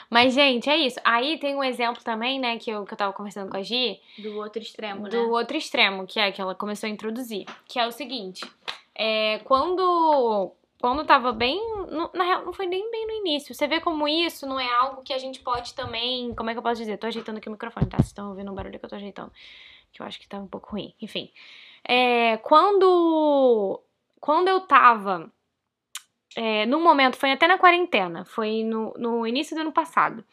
Mas, 0.09 0.33
gente, 0.33 0.69
é 0.69 0.77
isso. 0.77 0.99
Aí 1.03 1.39
tem 1.39 1.55
um 1.55 1.63
exemplo 1.63 2.03
também, 2.03 2.39
né, 2.39 2.57
que 2.57 2.69
eu, 2.69 2.85
que 2.85 2.93
eu 2.93 2.97
tava 2.97 3.13
conversando 3.13 3.49
com 3.49 3.57
a 3.57 3.63
Gi, 3.63 3.99
Do 4.19 4.37
outro 4.37 4.61
extremo, 4.61 5.09
do 5.09 5.31
outro 5.31 5.57
extremo, 5.57 6.05
que 6.05 6.19
é 6.19 6.31
que 6.31 6.39
ela 6.39 6.53
começou 6.53 6.87
a 6.87 6.89
introduzir. 6.89 7.45
Que 7.67 7.79
é 7.79 7.87
o 7.87 7.91
seguinte: 7.91 8.45
é, 8.93 9.39
quando. 9.39 10.53
Quando 10.79 11.05
tava 11.05 11.31
bem. 11.31 11.59
na 12.13 12.23
real, 12.23 12.45
não 12.45 12.53
foi 12.53 12.67
nem 12.67 12.91
bem 12.91 13.07
no 13.07 13.13
início. 13.13 13.55
Você 13.55 13.65
vê 13.65 13.79
como 13.79 14.07
isso 14.07 14.45
não 14.45 14.59
é 14.59 14.71
algo 14.71 15.01
que 15.01 15.13
a 15.13 15.17
gente 15.17 15.39
pode 15.39 15.73
também. 15.73 16.35
Como 16.35 16.49
é 16.49 16.53
que 16.53 16.59
eu 16.59 16.63
posso 16.63 16.79
dizer? 16.79 16.97
Tô 16.97 17.07
ajeitando 17.07 17.39
aqui 17.39 17.49
o 17.49 17.51
microfone, 17.51 17.87
tá? 17.87 17.97
Vocês 17.97 18.07
estão 18.07 18.29
ouvindo 18.29 18.51
o 18.51 18.55
barulho 18.55 18.77
que 18.77 18.85
eu 18.85 18.89
tô 18.89 18.95
ajeitando. 18.95 19.31
Que 19.91 20.01
eu 20.01 20.05
acho 20.05 20.19
que 20.19 20.27
tá 20.27 20.37
um 20.37 20.47
pouco 20.47 20.71
ruim. 20.71 20.93
Enfim. 21.01 21.31
É, 21.87 22.37
quando. 22.37 23.81
Quando 24.19 24.47
eu 24.47 24.61
tava. 24.61 25.31
É, 26.35 26.65
num 26.65 26.83
momento, 26.83 27.17
foi 27.17 27.31
até 27.31 27.47
na 27.47 27.57
quarentena, 27.57 28.25
foi 28.25 28.63
no, 28.63 28.93
no 28.97 29.25
início 29.25 29.55
do 29.55 29.61
ano 29.61 29.71
passado. 29.71 30.23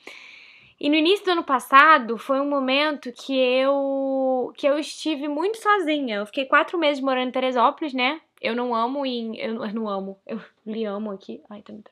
E 0.82 0.88
no 0.88 0.96
início 0.96 1.24
do 1.24 1.30
ano 1.30 1.44
passado 1.44 2.18
foi 2.18 2.40
um 2.40 2.48
momento 2.50 3.12
que 3.12 3.38
eu 3.38 4.52
que 4.56 4.66
eu 4.66 4.76
estive 4.80 5.28
muito 5.28 5.58
sozinha. 5.58 6.16
Eu 6.16 6.26
fiquei 6.26 6.44
quatro 6.44 6.76
meses 6.76 7.00
morando 7.00 7.28
em 7.28 7.30
Teresópolis, 7.30 7.94
né? 7.94 8.20
Eu 8.40 8.56
não 8.56 8.74
amo 8.74 9.06
em. 9.06 9.36
Eu, 9.38 9.64
eu 9.64 9.72
não 9.72 9.88
amo. 9.88 10.18
Eu 10.26 10.40
lhe 10.66 10.84
amo 10.84 11.12
aqui. 11.12 11.40
Ai, 11.48 11.62
tá 11.62 11.72
muito. 11.72 11.88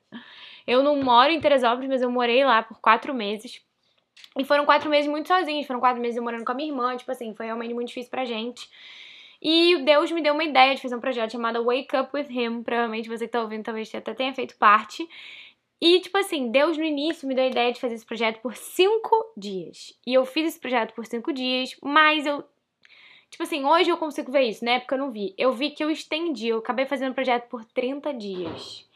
Eu 0.66 0.82
não 0.82 1.00
moro 1.00 1.30
em 1.30 1.40
Teresópolis, 1.40 1.88
mas 1.88 2.02
eu 2.02 2.10
morei 2.10 2.44
lá 2.44 2.64
por 2.64 2.80
quatro 2.80 3.14
meses. 3.14 3.62
E 4.36 4.44
foram 4.44 4.66
quatro 4.66 4.90
meses 4.90 5.08
muito 5.08 5.28
sozinhos. 5.28 5.68
Foram 5.68 5.78
quatro 5.78 6.02
meses 6.02 6.16
eu 6.16 6.22
morando 6.24 6.44
com 6.44 6.50
a 6.50 6.54
minha 6.56 6.68
irmã. 6.68 6.96
Tipo 6.96 7.12
assim, 7.12 7.32
foi 7.32 7.46
realmente 7.46 7.72
muito 7.72 7.88
difícil 7.88 8.10
pra 8.10 8.24
gente. 8.24 8.68
E 9.42 9.78
Deus 9.84 10.10
me 10.12 10.22
deu 10.22 10.34
uma 10.34 10.44
ideia 10.44 10.74
de 10.74 10.82
fazer 10.82 10.94
um 10.94 11.00
projeto 11.00 11.32
chamado 11.32 11.64
Wake 11.64 11.96
Up 11.96 12.10
With 12.14 12.28
Him. 12.28 12.62
Provavelmente 12.62 13.08
você 13.08 13.26
que 13.26 13.32
tá 13.32 13.40
ouvindo 13.40 13.64
talvez 13.64 13.94
até 13.94 14.12
tenha 14.12 14.34
feito 14.34 14.56
parte. 14.56 15.08
E, 15.80 15.98
tipo 16.00 16.18
assim, 16.18 16.50
Deus 16.50 16.76
no 16.76 16.84
início 16.84 17.26
me 17.26 17.34
deu 17.34 17.44
a 17.44 17.48
ideia 17.48 17.72
de 17.72 17.80
fazer 17.80 17.94
esse 17.94 18.04
projeto 18.04 18.40
por 18.42 18.54
cinco 18.54 19.32
dias. 19.34 19.98
E 20.06 20.12
eu 20.12 20.26
fiz 20.26 20.48
esse 20.48 20.60
projeto 20.60 20.92
por 20.92 21.06
cinco 21.06 21.32
dias, 21.32 21.74
mas 21.82 22.26
eu. 22.26 22.44
Tipo 23.30 23.44
assim, 23.44 23.64
hoje 23.64 23.88
eu 23.88 23.96
consigo 23.96 24.30
ver 24.30 24.42
isso, 24.42 24.64
na 24.64 24.72
época 24.72 24.96
eu 24.96 24.98
não 24.98 25.10
vi. 25.10 25.34
Eu 25.38 25.52
vi 25.52 25.70
que 25.70 25.82
eu 25.82 25.90
estendi, 25.90 26.48
eu 26.48 26.58
acabei 26.58 26.84
fazendo 26.84 27.12
o 27.12 27.14
projeto 27.14 27.48
por 27.48 27.64
30 27.64 28.12
dias. 28.12 28.86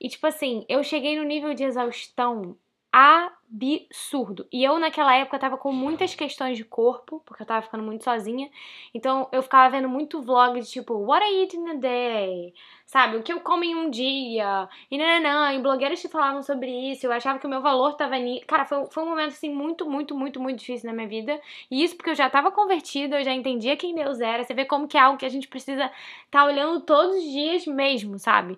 E, 0.00 0.08
tipo 0.08 0.26
assim, 0.26 0.64
eu 0.68 0.82
cheguei 0.82 1.18
no 1.18 1.24
nível 1.24 1.52
de 1.52 1.64
exaustão 1.64 2.56
absurdo. 2.94 4.46
E 4.52 4.62
eu, 4.62 4.78
naquela 4.78 5.16
época, 5.16 5.36
tava 5.36 5.58
com 5.58 5.72
muitas 5.72 6.14
questões 6.14 6.56
de 6.56 6.64
corpo, 6.64 7.20
porque 7.26 7.42
eu 7.42 7.46
tava 7.46 7.62
ficando 7.62 7.82
muito 7.82 8.04
sozinha. 8.04 8.48
Então, 8.94 9.28
eu 9.32 9.42
ficava 9.42 9.68
vendo 9.68 9.88
muito 9.88 10.22
vlog 10.22 10.60
de 10.60 10.70
tipo, 10.70 10.94
what 10.94 11.24
I 11.24 11.40
eat 11.40 11.56
in 11.56 11.70
a 11.70 11.74
day? 11.74 12.54
Sabe? 12.86 13.16
O 13.16 13.22
que 13.24 13.32
eu 13.32 13.40
como 13.40 13.64
em 13.64 13.74
um 13.74 13.90
dia? 13.90 14.68
E 14.88 14.96
nananã, 14.96 15.52
e 15.54 15.58
blogueiras 15.58 16.00
que 16.00 16.08
falavam 16.08 16.40
sobre 16.40 16.70
isso. 16.92 17.04
Eu 17.04 17.10
achava 17.12 17.40
que 17.40 17.46
o 17.46 17.50
meu 17.50 17.60
valor 17.60 17.94
tava 17.96 18.16
nisso. 18.16 18.46
Cara, 18.46 18.64
foi, 18.64 18.86
foi 18.86 19.02
um 19.02 19.08
momento, 19.08 19.30
assim, 19.30 19.50
muito, 19.50 19.90
muito, 19.90 20.14
muito, 20.14 20.38
muito 20.40 20.60
difícil 20.60 20.86
na 20.88 20.94
minha 20.94 21.08
vida. 21.08 21.40
E 21.68 21.82
isso 21.82 21.96
porque 21.96 22.10
eu 22.10 22.14
já 22.14 22.30
tava 22.30 22.52
convertida, 22.52 23.18
eu 23.18 23.24
já 23.24 23.32
entendia 23.32 23.76
quem 23.76 23.94
Deus 23.94 24.20
era. 24.20 24.44
Você 24.44 24.54
vê 24.54 24.64
como 24.64 24.86
que 24.86 24.96
é 24.96 25.00
algo 25.00 25.18
que 25.18 25.26
a 25.26 25.28
gente 25.28 25.48
precisa 25.48 25.90
tá 26.30 26.44
olhando 26.44 26.80
todos 26.82 27.16
os 27.16 27.24
dias 27.24 27.66
mesmo, 27.66 28.18
sabe? 28.20 28.56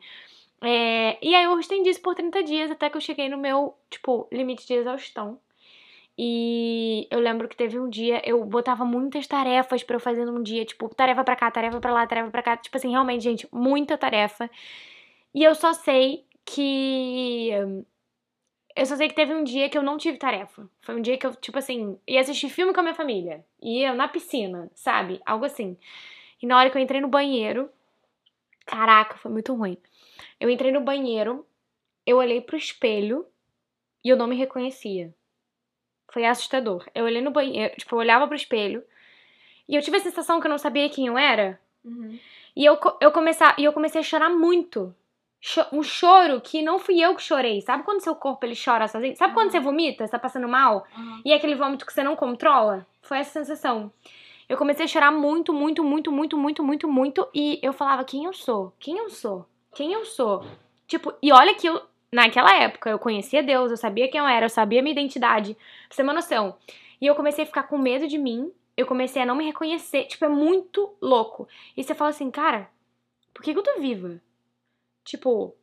É, 0.62 1.18
e 1.24 1.34
aí 1.34 1.44
eu 1.44 1.58
estendi 1.60 1.90
isso 1.90 2.00
por 2.00 2.14
30 2.14 2.42
dias 2.42 2.70
até 2.70 2.88
que 2.90 2.96
eu 2.96 3.00
cheguei 3.00 3.28
no 3.28 3.38
meu, 3.38 3.74
tipo, 3.90 4.28
limite 4.32 4.66
de 4.66 4.74
exaustão. 4.74 5.38
E 6.18 7.06
eu 7.10 7.20
lembro 7.20 7.48
que 7.48 7.56
teve 7.56 7.78
um 7.78 7.90
dia, 7.90 8.22
eu 8.24 8.44
botava 8.44 8.84
muitas 8.84 9.26
tarefas 9.26 9.82
pra 9.84 9.96
eu 9.96 10.00
fazer 10.00 10.24
num 10.24 10.42
dia, 10.42 10.64
tipo, 10.64 10.88
tarefa 10.94 11.22
pra 11.24 11.36
cá, 11.36 11.50
tarefa 11.50 11.80
pra 11.80 11.92
lá, 11.92 12.06
tarefa 12.06 12.30
pra 12.30 12.42
cá, 12.42 12.56
tipo 12.56 12.76
assim, 12.76 12.90
realmente, 12.90 13.22
gente, 13.24 13.48
muita 13.52 13.98
tarefa. 13.98 14.50
E 15.34 15.44
eu 15.44 15.54
só 15.54 15.72
sei 15.74 16.24
que 16.44 17.50
eu 18.76 18.84
só 18.84 18.94
sei 18.96 19.08
que 19.08 19.14
teve 19.14 19.32
um 19.34 19.42
dia 19.42 19.70
que 19.70 19.78
eu 19.78 19.82
não 19.82 19.96
tive 19.96 20.18
tarefa. 20.18 20.68
Foi 20.82 20.94
um 20.96 21.00
dia 21.00 21.16
que 21.16 21.26
eu, 21.26 21.34
tipo 21.34 21.58
assim, 21.58 21.98
ia 22.06 22.20
assistir 22.20 22.50
filme 22.50 22.74
com 22.74 22.80
a 22.80 22.82
minha 22.82 22.94
família. 22.94 23.44
Ia 23.62 23.94
na 23.94 24.06
piscina, 24.06 24.70
sabe? 24.74 25.20
Algo 25.24 25.46
assim. 25.46 25.78
E 26.42 26.46
na 26.46 26.58
hora 26.58 26.70
que 26.70 26.76
eu 26.78 26.82
entrei 26.82 27.00
no 27.00 27.08
banheiro, 27.08 27.70
caraca, 28.66 29.16
foi 29.18 29.30
muito 29.32 29.54
ruim. 29.54 29.78
Eu 30.38 30.50
entrei 30.50 30.70
no 30.70 30.80
banheiro, 30.80 31.46
eu 32.04 32.18
olhei 32.18 32.40
pro 32.40 32.56
espelho 32.56 33.26
e 34.04 34.08
eu 34.08 34.16
não 34.16 34.26
me 34.26 34.36
reconhecia. 34.36 35.14
Foi 36.12 36.24
assustador. 36.24 36.86
Eu 36.94 37.04
olhei 37.04 37.20
no 37.22 37.30
banheiro, 37.30 37.74
tipo, 37.76 37.94
eu 37.94 37.98
olhava 37.98 38.26
pro 38.26 38.36
espelho 38.36 38.84
e 39.68 39.74
eu 39.74 39.82
tive 39.82 39.96
a 39.96 40.00
sensação 40.00 40.40
que 40.40 40.46
eu 40.46 40.50
não 40.50 40.58
sabia 40.58 40.88
quem 40.88 41.06
eu 41.06 41.18
era. 41.18 41.60
E 42.54 42.64
eu, 42.64 42.78
eu, 43.00 43.12
começar, 43.12 43.54
e 43.58 43.64
eu 43.64 43.72
comecei 43.72 44.00
a 44.00 44.04
chorar 44.04 44.30
muito. 44.30 44.94
Um 45.72 45.82
choro 45.82 46.40
que 46.40 46.62
não 46.62 46.78
fui 46.78 47.00
eu 47.00 47.14
que 47.14 47.22
chorei. 47.22 47.60
Sabe 47.60 47.82
quando 47.84 48.00
seu 48.00 48.14
corpo 48.14 48.44
ele 48.46 48.54
chora 48.56 48.88
sozinho? 48.88 49.14
Sabe 49.16 49.34
quando 49.34 49.50
você 49.50 49.60
vomita, 49.60 50.04
você 50.06 50.10
tá 50.10 50.18
passando 50.18 50.48
mal? 50.48 50.86
E 51.24 51.32
é 51.32 51.36
aquele 51.36 51.54
vômito 51.54 51.84
que 51.84 51.92
você 51.92 52.02
não 52.02 52.16
controla? 52.16 52.86
Foi 53.02 53.18
essa 53.18 53.32
sensação. 53.44 53.92
Eu 54.48 54.56
comecei 54.56 54.84
a 54.84 54.88
chorar 54.88 55.10
muito, 55.12 55.52
muito, 55.52 55.84
muito, 55.84 56.10
muito, 56.10 56.38
muito, 56.38 56.64
muito, 56.64 56.88
muito. 56.88 57.28
E 57.34 57.58
eu 57.62 57.72
falava, 57.72 58.04
quem 58.04 58.24
eu 58.24 58.32
sou? 58.32 58.72
Quem 58.78 58.96
eu 58.98 59.10
sou? 59.10 59.46
Quem 59.76 59.92
eu 59.92 60.06
sou? 60.06 60.42
Tipo, 60.86 61.12
e 61.22 61.30
olha 61.30 61.54
que 61.54 61.66
eu, 61.66 61.82
naquela 62.10 62.50
época, 62.56 62.88
eu 62.88 62.98
conhecia 62.98 63.42
Deus, 63.42 63.70
eu 63.70 63.76
sabia 63.76 64.08
quem 64.08 64.18
eu 64.18 64.26
era, 64.26 64.46
eu 64.46 64.50
sabia 64.50 64.80
minha 64.80 64.92
identidade. 64.92 65.52
Pra 65.52 65.62
você 65.90 65.96
ter 65.96 66.02
uma 66.02 66.14
noção. 66.14 66.56
E 66.98 67.06
eu 67.06 67.14
comecei 67.14 67.44
a 67.44 67.46
ficar 67.46 67.64
com 67.64 67.76
medo 67.76 68.08
de 68.08 68.16
mim. 68.16 68.50
Eu 68.74 68.86
comecei 68.86 69.20
a 69.20 69.26
não 69.26 69.36
me 69.36 69.44
reconhecer. 69.44 70.04
Tipo, 70.04 70.24
é 70.24 70.28
muito 70.28 70.96
louco. 70.98 71.46
E 71.76 71.84
você 71.84 71.94
fala 71.94 72.08
assim, 72.08 72.30
cara, 72.30 72.70
por 73.34 73.42
que, 73.42 73.52
que 73.52 73.58
eu 73.58 73.62
tô 73.62 73.78
viva? 73.78 74.18
Tipo, 75.04 75.54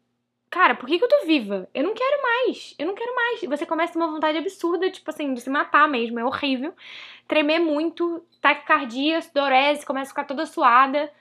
cara, 0.48 0.76
por 0.76 0.88
que, 0.88 1.00
que 1.00 1.04
eu 1.04 1.10
tô 1.10 1.26
viva? 1.26 1.68
Eu 1.74 1.84
não 1.84 1.96
quero 1.96 2.22
mais. 2.22 2.76
Eu 2.78 2.86
não 2.86 2.94
quero 2.94 3.16
mais. 3.16 3.42
Você 3.42 3.66
começa 3.66 3.98
uma 3.98 4.12
vontade 4.12 4.38
absurda, 4.38 4.92
tipo 4.92 5.10
assim, 5.10 5.34
de 5.34 5.42
se 5.42 5.50
matar 5.50 5.90
mesmo. 5.90 6.20
É 6.20 6.24
horrível. 6.24 6.72
Tremer 7.28 7.60
muito, 7.60 8.24
taquicardia, 8.40 9.24
sudorese, 9.24 9.88
começa 9.88 10.12
a 10.12 10.14
ficar 10.14 10.26
toda 10.26 10.46
suada. 10.46 11.12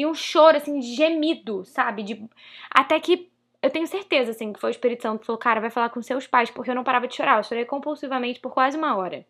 E 0.00 0.06
um 0.06 0.14
choro, 0.14 0.56
assim, 0.56 0.78
de 0.78 0.94
gemido, 0.94 1.62
sabe? 1.66 2.02
De... 2.02 2.24
Até 2.70 2.98
que 2.98 3.30
eu 3.62 3.68
tenho 3.68 3.86
certeza, 3.86 4.30
assim, 4.30 4.50
que 4.50 4.58
foi 4.58 4.70
o 4.70 4.72
Espírito 4.72 5.02
Santo 5.02 5.20
que 5.20 5.26
falou, 5.26 5.38
cara, 5.38 5.60
vai 5.60 5.68
falar 5.68 5.90
com 5.90 6.00
seus 6.00 6.26
pais, 6.26 6.50
porque 6.50 6.70
eu 6.70 6.74
não 6.74 6.82
parava 6.82 7.06
de 7.06 7.14
chorar. 7.14 7.38
Eu 7.38 7.44
chorei 7.44 7.66
compulsivamente 7.66 8.40
por 8.40 8.50
quase 8.50 8.78
uma 8.78 8.96
hora. 8.96 9.26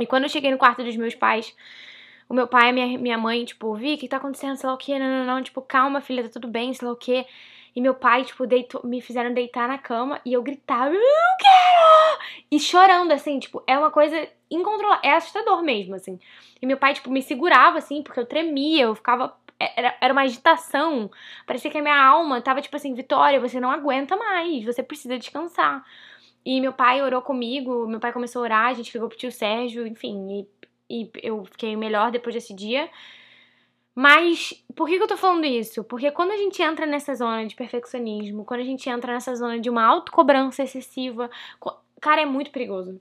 E 0.00 0.04
quando 0.04 0.24
eu 0.24 0.28
cheguei 0.28 0.50
no 0.50 0.58
quarto 0.58 0.82
dos 0.82 0.96
meus 0.96 1.14
pais, 1.14 1.54
o 2.28 2.34
meu 2.34 2.48
pai 2.48 2.70
e 2.70 2.72
minha, 2.72 2.98
minha 2.98 3.16
mãe, 3.16 3.44
tipo, 3.44 3.72
Vi, 3.76 3.94
o 3.94 3.98
que 3.98 4.08
tá 4.08 4.16
acontecendo? 4.16 4.56
Sei 4.56 4.68
lá 4.68 4.74
o 4.74 4.76
que, 4.76 4.98
não, 4.98 5.06
não, 5.06 5.24
não. 5.24 5.42
Tipo, 5.42 5.62
calma, 5.62 6.00
filha, 6.00 6.24
tá 6.24 6.30
tudo 6.30 6.48
bem, 6.48 6.74
sei 6.74 6.88
lá 6.88 6.92
o 6.92 6.96
que. 6.96 7.24
E 7.76 7.80
meu 7.80 7.94
pai, 7.94 8.24
tipo, 8.24 8.44
deitou, 8.44 8.80
me 8.84 9.00
fizeram 9.00 9.32
deitar 9.32 9.68
na 9.68 9.78
cama 9.78 10.20
e 10.24 10.32
eu 10.32 10.42
gritava, 10.42 10.92
eu 10.92 11.00
quero! 11.38 12.18
E 12.50 12.58
chorando, 12.58 13.12
assim, 13.12 13.38
tipo, 13.38 13.62
é 13.66 13.78
uma 13.78 13.90
coisa 13.92 14.28
incontrolável. 14.50 15.08
É 15.08 15.14
assustador 15.14 15.62
mesmo, 15.62 15.94
assim. 15.94 16.18
E 16.60 16.66
meu 16.66 16.76
pai, 16.76 16.94
tipo, 16.94 17.08
me 17.08 17.22
segurava, 17.22 17.78
assim, 17.78 18.02
porque 18.02 18.18
eu 18.18 18.26
tremia, 18.26 18.84
eu 18.84 18.94
ficava. 18.94 19.36
Era, 19.58 19.96
era 20.00 20.12
uma 20.12 20.22
agitação. 20.22 21.10
Parecia 21.46 21.70
que 21.70 21.78
a 21.78 21.82
minha 21.82 22.00
alma 22.00 22.40
tava, 22.40 22.60
tipo 22.60 22.76
assim, 22.76 22.94
Vitória, 22.94 23.40
você 23.40 23.58
não 23.58 23.70
aguenta 23.70 24.16
mais, 24.16 24.64
você 24.64 24.82
precisa 24.82 25.18
descansar. 25.18 25.84
E 26.44 26.60
meu 26.60 26.72
pai 26.72 27.02
orou 27.02 27.22
comigo, 27.22 27.86
meu 27.88 27.98
pai 27.98 28.12
começou 28.12 28.40
a 28.40 28.44
orar, 28.44 28.66
a 28.66 28.74
gente 28.74 28.92
ligou 28.92 29.08
pro 29.08 29.18
tio 29.18 29.32
Sérgio, 29.32 29.86
enfim, 29.86 30.46
e, 30.88 31.02
e 31.02 31.10
eu 31.22 31.44
fiquei 31.44 31.74
melhor 31.74 32.10
depois 32.10 32.34
desse 32.34 32.54
dia. 32.54 32.88
Mas 33.94 34.62
por 34.74 34.86
que, 34.86 34.98
que 34.98 35.02
eu 35.02 35.08
tô 35.08 35.16
falando 35.16 35.46
isso? 35.46 35.82
Porque 35.82 36.10
quando 36.10 36.30
a 36.30 36.36
gente 36.36 36.62
entra 36.62 36.84
nessa 36.84 37.14
zona 37.14 37.46
de 37.46 37.56
perfeccionismo, 37.56 38.44
quando 38.44 38.60
a 38.60 38.64
gente 38.64 38.88
entra 38.90 39.12
nessa 39.12 39.34
zona 39.34 39.58
de 39.58 39.70
uma 39.70 39.82
autocobrança 39.84 40.62
excessiva, 40.62 41.30
cara, 42.00 42.20
é 42.20 42.26
muito 42.26 42.50
perigoso. 42.50 43.00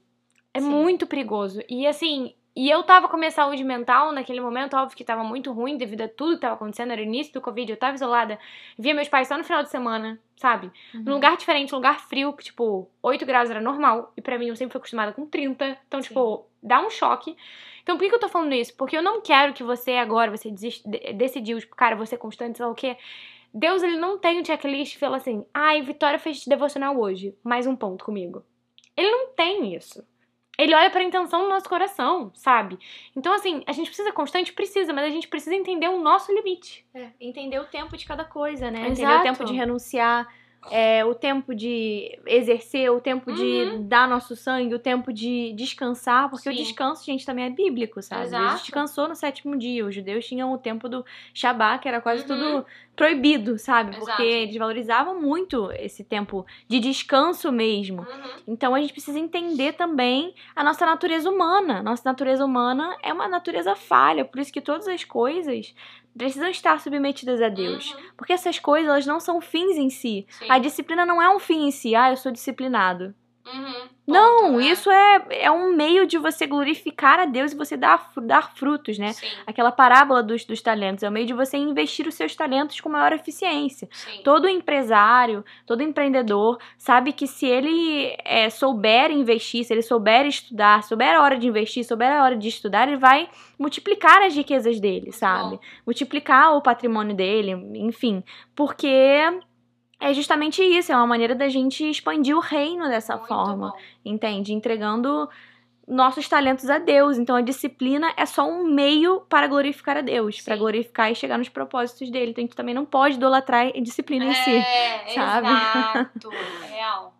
É 0.53 0.61
Sim. 0.61 0.69
muito 0.69 1.05
perigoso. 1.05 1.61
E 1.69 1.85
assim, 1.85 2.33
e 2.55 2.69
eu 2.69 2.81
tava 2.83 3.07
com 3.09 3.15
a 3.15 3.19
minha 3.19 3.31
saúde 3.31 3.63
mental 3.63 4.11
naquele 4.11 4.39
momento, 4.39 4.75
óbvio 4.77 4.95
que 4.95 5.03
tava 5.03 5.23
muito 5.23 5.51
ruim 5.51 5.75
devido 5.77 6.01
a 6.01 6.07
tudo 6.07 6.35
que 6.35 6.41
tava 6.41 6.55
acontecendo, 6.55 6.91
era 6.91 7.01
o 7.01 7.03
início 7.03 7.33
do 7.33 7.41
Covid, 7.41 7.69
eu 7.71 7.77
tava 7.77 7.95
isolada, 7.95 8.39
via 8.77 8.93
meus 8.93 9.09
pais 9.09 9.27
só 9.27 9.37
no 9.37 9.43
final 9.43 9.61
de 9.63 9.69
semana, 9.69 10.19
sabe? 10.37 10.71
Num 10.93 11.13
lugar 11.15 11.35
diferente, 11.35 11.73
um 11.73 11.77
lugar 11.77 11.99
frio, 11.99 12.31
que 12.33 12.43
tipo, 12.45 12.89
8 13.03 13.25
graus 13.25 13.49
era 13.49 13.59
normal, 13.59 14.13
e 14.15 14.21
pra 14.21 14.37
mim 14.39 14.47
eu 14.47 14.55
sempre 14.55 14.71
fui 14.71 14.79
acostumada 14.79 15.11
com 15.11 15.25
30, 15.25 15.77
então 15.87 15.99
tipo, 15.99 16.45
dá 16.63 16.79
um 16.79 16.89
choque. 16.89 17.35
Então 17.83 17.97
por 17.97 18.03
que, 18.03 18.09
que 18.09 18.15
eu 18.15 18.19
tô 18.19 18.29
falando 18.29 18.53
isso? 18.53 18.73
Porque 18.75 18.97
eu 18.97 19.03
não 19.03 19.21
quero 19.21 19.53
que 19.53 19.63
você 19.63 19.91
agora, 19.97 20.31
você 20.31 20.49
desist- 20.49 20.87
de- 20.87 21.13
decidiu, 21.13 21.59
tipo, 21.59 21.75
cara, 21.75 21.95
você 21.95 22.17
constante, 22.17 22.57
sei 22.57 22.65
lá 22.65 22.71
o 22.71 22.75
quê. 22.75 22.97
Deus, 23.53 23.83
ele 23.83 23.97
não 23.97 24.17
tem 24.17 24.39
um 24.39 24.43
checklist 24.45 24.95
e 24.95 24.99
fala 24.99 25.17
assim, 25.17 25.45
ai, 25.53 25.81
Vitória 25.81 26.19
fez 26.19 26.45
devocional 26.45 26.97
hoje, 26.99 27.33
mais 27.43 27.67
um 27.67 27.75
ponto 27.75 28.03
comigo. 28.03 28.43
Ele 28.97 29.09
não 29.11 29.27
tem 29.33 29.75
isso. 29.75 30.05
Ele 30.57 30.73
olha 30.73 30.89
para 30.89 31.01
a 31.01 31.03
intenção 31.03 31.43
do 31.43 31.49
nosso 31.49 31.67
coração, 31.67 32.31
sabe? 32.33 32.77
Então, 33.15 33.33
assim, 33.33 33.63
a 33.67 33.71
gente 33.71 33.87
precisa 33.87 34.11
constante? 34.11 34.53
Precisa, 34.53 34.93
mas 34.93 35.05
a 35.05 35.09
gente 35.09 35.27
precisa 35.27 35.55
entender 35.55 35.87
o 35.89 35.99
nosso 36.01 36.31
limite. 36.33 36.85
É, 36.93 37.09
entender 37.19 37.59
o 37.59 37.65
tempo 37.65 37.95
de 37.97 38.05
cada 38.05 38.23
coisa, 38.23 38.71
né? 38.71 38.81
Entender 38.87 39.01
Exato. 39.03 39.19
o 39.19 39.23
tempo 39.23 39.45
de 39.45 39.53
renunciar, 39.53 40.27
é, 40.71 41.05
o 41.05 41.13
tempo 41.13 41.53
de 41.53 42.17
exercer, 42.25 42.89
o 42.91 42.99
tempo 42.99 43.31
de 43.31 43.77
dar 43.81 44.07
nosso 44.07 44.35
sangue, 44.35 44.73
o 44.73 44.79
tempo 44.79 45.13
de 45.13 45.53
descansar, 45.53 46.27
porque 46.29 46.49
o 46.49 46.51
Uhum. 46.51 46.57
Sim. 46.57 46.63
descanso, 46.63 47.05
gente, 47.05 47.23
também 47.25 47.45
é 47.45 47.49
bíblico, 47.51 48.01
sabe? 48.01 48.23
Exato. 48.23 48.47
Deus 48.47 48.61
descansou 48.61 49.07
no 49.07 49.15
sétimo 49.15 49.55
dia. 49.57 49.85
Os 49.85 49.93
judeus 49.93 50.25
tinham 50.25 50.51
o 50.51 50.57
tempo 50.57 50.89
do 50.89 51.05
Shabat, 51.35 51.81
que 51.83 51.87
era 51.87 52.01
quase 52.01 52.21
Uhum. 52.23 52.27
tudo 52.29 52.65
proibido, 52.95 53.57
sabe? 53.57 53.91
Exato. 53.91 54.05
Porque 54.05 54.23
eles 54.23 54.55
valorizavam 54.55 55.19
muito 55.21 55.71
esse 55.73 56.03
tempo 56.03 56.45
de 56.67 56.79
descanso 56.79 57.51
mesmo. 57.51 58.05
Então 58.47 58.73
a 58.73 58.81
gente 58.81 58.93
precisa 58.93 59.19
entender 59.19 59.73
também 59.73 60.33
a 60.55 60.63
nossa 60.63 60.85
natureza 60.85 61.29
humana. 61.29 61.83
Nossa 61.83 62.03
natureza 62.05 62.45
humana 62.45 62.95
é 63.03 63.13
uma 63.13 63.27
natureza 63.27 63.75
falha, 63.75 64.25
por 64.25 64.39
isso 64.39 64.53
que 64.53 64.61
todas 64.61 64.87
as 64.87 65.03
coisas 65.03 65.73
precisam 66.17 66.49
estar 66.49 66.79
submetidas 66.79 67.41
a 67.41 67.49
Deus. 67.49 67.91
Uhum. 67.91 67.99
Porque 68.17 68.33
essas 68.33 68.57
coisas, 68.57 68.89
elas 68.89 69.05
não 69.05 69.19
são 69.19 69.41
fins 69.41 69.75
em 69.77 69.89
si. 69.89 70.25
Sim. 70.29 70.45
A 70.49 70.59
disciplina 70.59 71.05
não 71.05 71.21
é 71.21 71.29
um 71.29 71.39
fim 71.39 71.67
em 71.67 71.71
si. 71.71 71.93
Ah, 71.95 72.11
eu 72.11 72.17
sou 72.17 72.31
disciplinado. 72.31 73.13
Uhum. 73.45 73.89
não, 74.07 74.39
Ponto, 74.39 74.57
né? 74.57 74.65
isso 74.65 74.89
é, 74.89 75.25
é 75.29 75.51
um 75.51 75.75
meio 75.75 76.07
de 76.07 76.17
você 76.17 76.47
glorificar 76.47 77.19
a 77.19 77.25
Deus 77.25 77.51
e 77.51 77.55
você 77.55 77.77
dar, 77.77 78.11
dar 78.23 78.55
frutos, 78.55 78.97
né? 78.97 79.13
Sim, 79.13 79.27
Aquela 79.45 79.71
parábola 79.71 80.23
dos, 80.23 80.45
dos 80.45 80.61
talentos. 80.61 81.03
É 81.03 81.09
o 81.09 81.11
meio 81.11 81.27
de 81.27 81.33
você 81.33 81.55
investir 81.55 82.07
os 82.07 82.15
seus 82.15 82.35
talentos 82.35 82.81
com 82.81 82.89
maior 82.89 83.13
eficiência. 83.13 83.87
sim. 83.91 84.21
Todo 84.23 84.47
empresário, 84.47 85.45
todo 85.65 85.83
empreendedor 85.83 86.57
sabe 86.77 87.13
que 87.13 87.27
se 87.27 87.45
ele 87.45 88.15
é, 88.25 88.49
souber 88.49 89.11
investir, 89.11 89.63
se 89.63 89.73
ele 89.73 89.83
souber 89.83 90.25
estudar, 90.25 90.83
souber 90.83 91.15
a 91.15 91.21
hora 91.21 91.37
de 91.37 91.47
investir, 91.47 91.83
souber 91.85 92.11
a 92.11 92.23
hora 92.23 92.35
de 92.35 92.47
estudar, 92.47 92.87
ele 92.87 92.97
vai 92.97 93.29
multiplicar 93.59 94.23
as 94.23 94.35
riquezas 94.35 94.79
dele, 94.79 95.11
sabe? 95.11 95.55
bom. 95.55 95.59
Multiplicar 95.85 96.55
o 96.55 96.61
patrimônio 96.61 97.15
dele, 97.15 97.51
enfim. 97.75 98.23
Porque 98.55 99.21
é 99.99 100.13
justamente 100.13 100.61
isso, 100.61 100.91
é 100.91 100.95
uma 100.95 101.07
maneira 101.07 101.33
da 101.33 101.47
gente 101.47 101.89
expandir 101.89 102.35
o 102.35 102.39
reino 102.39 102.87
dessa 102.87 103.15
Muito 103.15 103.27
forma, 103.27 103.69
bom. 103.69 103.77
entende? 104.03 104.53
Entregando 104.53 105.29
nossos 105.87 106.27
talentos 106.27 106.69
a 106.69 106.77
Deus. 106.77 107.17
Então 107.17 107.35
a 107.35 107.41
disciplina 107.41 108.13
é 108.17 108.25
só 108.25 108.47
um 108.47 108.63
meio 108.65 109.21
para 109.21 109.47
glorificar 109.47 109.97
a 109.97 110.01
Deus, 110.01 110.41
para 110.41 110.55
glorificar 110.55 111.11
e 111.11 111.15
chegar 111.15 111.37
nos 111.37 111.49
propósitos 111.49 112.09
dele. 112.09 112.31
Então 112.31 112.43
a 112.43 112.45
gente 112.45 112.55
também 112.55 112.73
não 112.75 112.85
pode 112.85 113.15
idolatrar 113.15 113.67
a 113.67 113.79
disciplina 113.79 114.25
em 114.25 114.33
si. 114.33 114.55
É, 114.55 115.07
sabe? 115.13 115.47
exato. 115.47 116.29
Real. 116.69 117.14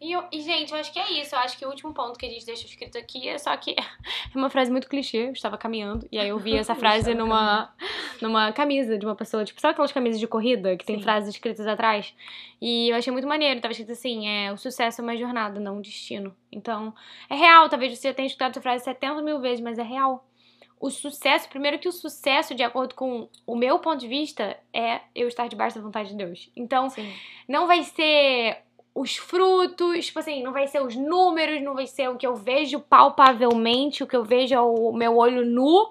E, 0.00 0.12
eu- 0.12 0.24
e, 0.32 0.40
gente, 0.40 0.72
eu 0.72 0.78
acho 0.78 0.90
que 0.92 0.98
é 0.98 1.20
isso. 1.20 1.34
Eu 1.34 1.40
acho 1.40 1.58
que 1.58 1.64
o 1.66 1.68
último 1.68 1.92
ponto 1.92 2.18
que 2.18 2.24
a 2.24 2.28
gente 2.30 2.46
deixa 2.46 2.64
escrito 2.66 2.96
aqui 2.96 3.28
é 3.28 3.36
só 3.36 3.54
que 3.56 3.72
é 3.78 4.36
uma 4.38 4.48
frase 4.48 4.70
muito 4.70 4.88
clichê. 4.88 5.26
Eu 5.28 5.32
estava 5.32 5.58
caminhando 5.58 6.08
e 6.10 6.18
aí 6.18 6.28
eu 6.28 6.38
vi 6.38 6.56
essa 6.58 6.74
frase 6.74 7.14
numa, 7.14 7.70
numa 8.20 8.50
camisa 8.52 8.96
de 8.96 9.04
uma 9.04 9.14
pessoa. 9.14 9.44
Tipo, 9.44 9.60
sabe 9.60 9.72
aquelas 9.72 9.92
camisas 9.92 10.18
de 10.18 10.26
corrida 10.26 10.76
que 10.76 10.84
tem 10.86 10.96
Sim. 10.96 11.02
frases 11.02 11.28
escritas 11.34 11.66
atrás? 11.66 12.14
E 12.60 12.88
eu 12.88 12.96
achei 12.96 13.12
muito 13.12 13.28
maneiro. 13.28 13.60
Tava 13.60 13.72
escrito 13.72 13.92
assim: 13.92 14.26
é, 14.26 14.50
o 14.52 14.56
sucesso 14.56 15.00
é 15.00 15.04
uma 15.04 15.16
jornada, 15.16 15.60
não 15.60 15.76
um 15.76 15.80
destino. 15.82 16.34
Então, 16.50 16.94
é 17.28 17.34
real. 17.34 17.68
Talvez 17.68 17.98
você 17.98 18.14
tenha 18.14 18.26
escutado 18.26 18.52
essa 18.52 18.60
frase 18.62 18.84
70 18.84 19.20
mil 19.22 19.38
vezes, 19.40 19.60
mas 19.60 19.78
é 19.78 19.82
real. 19.82 20.26
O 20.80 20.88
sucesso, 20.88 21.46
primeiro 21.50 21.78
que 21.78 21.86
o 21.86 21.92
sucesso, 21.92 22.54
de 22.54 22.62
acordo 22.62 22.94
com 22.94 23.28
o 23.46 23.54
meu 23.54 23.78
ponto 23.80 24.00
de 24.00 24.08
vista, 24.08 24.56
é 24.72 25.02
eu 25.14 25.28
estar 25.28 25.46
debaixo 25.46 25.76
da 25.76 25.82
vontade 25.82 26.08
de 26.08 26.14
Deus. 26.16 26.50
Então, 26.56 26.88
Sim. 26.88 27.12
não 27.46 27.66
vai 27.66 27.82
ser 27.84 28.62
os 29.00 29.16
frutos, 29.16 30.06
tipo 30.06 30.18
assim, 30.18 30.42
não 30.42 30.52
vai 30.52 30.66
ser 30.66 30.82
os 30.82 30.94
números, 30.94 31.62
não 31.62 31.74
vai 31.74 31.86
ser 31.86 32.08
o 32.10 32.16
que 32.16 32.26
eu 32.26 32.36
vejo 32.36 32.80
palpavelmente, 32.80 34.02
o 34.02 34.06
que 34.06 34.14
eu 34.16 34.24
vejo 34.24 34.54
é 34.54 34.60
o 34.60 34.92
meu 34.92 35.16
olho 35.16 35.44
nu, 35.44 35.90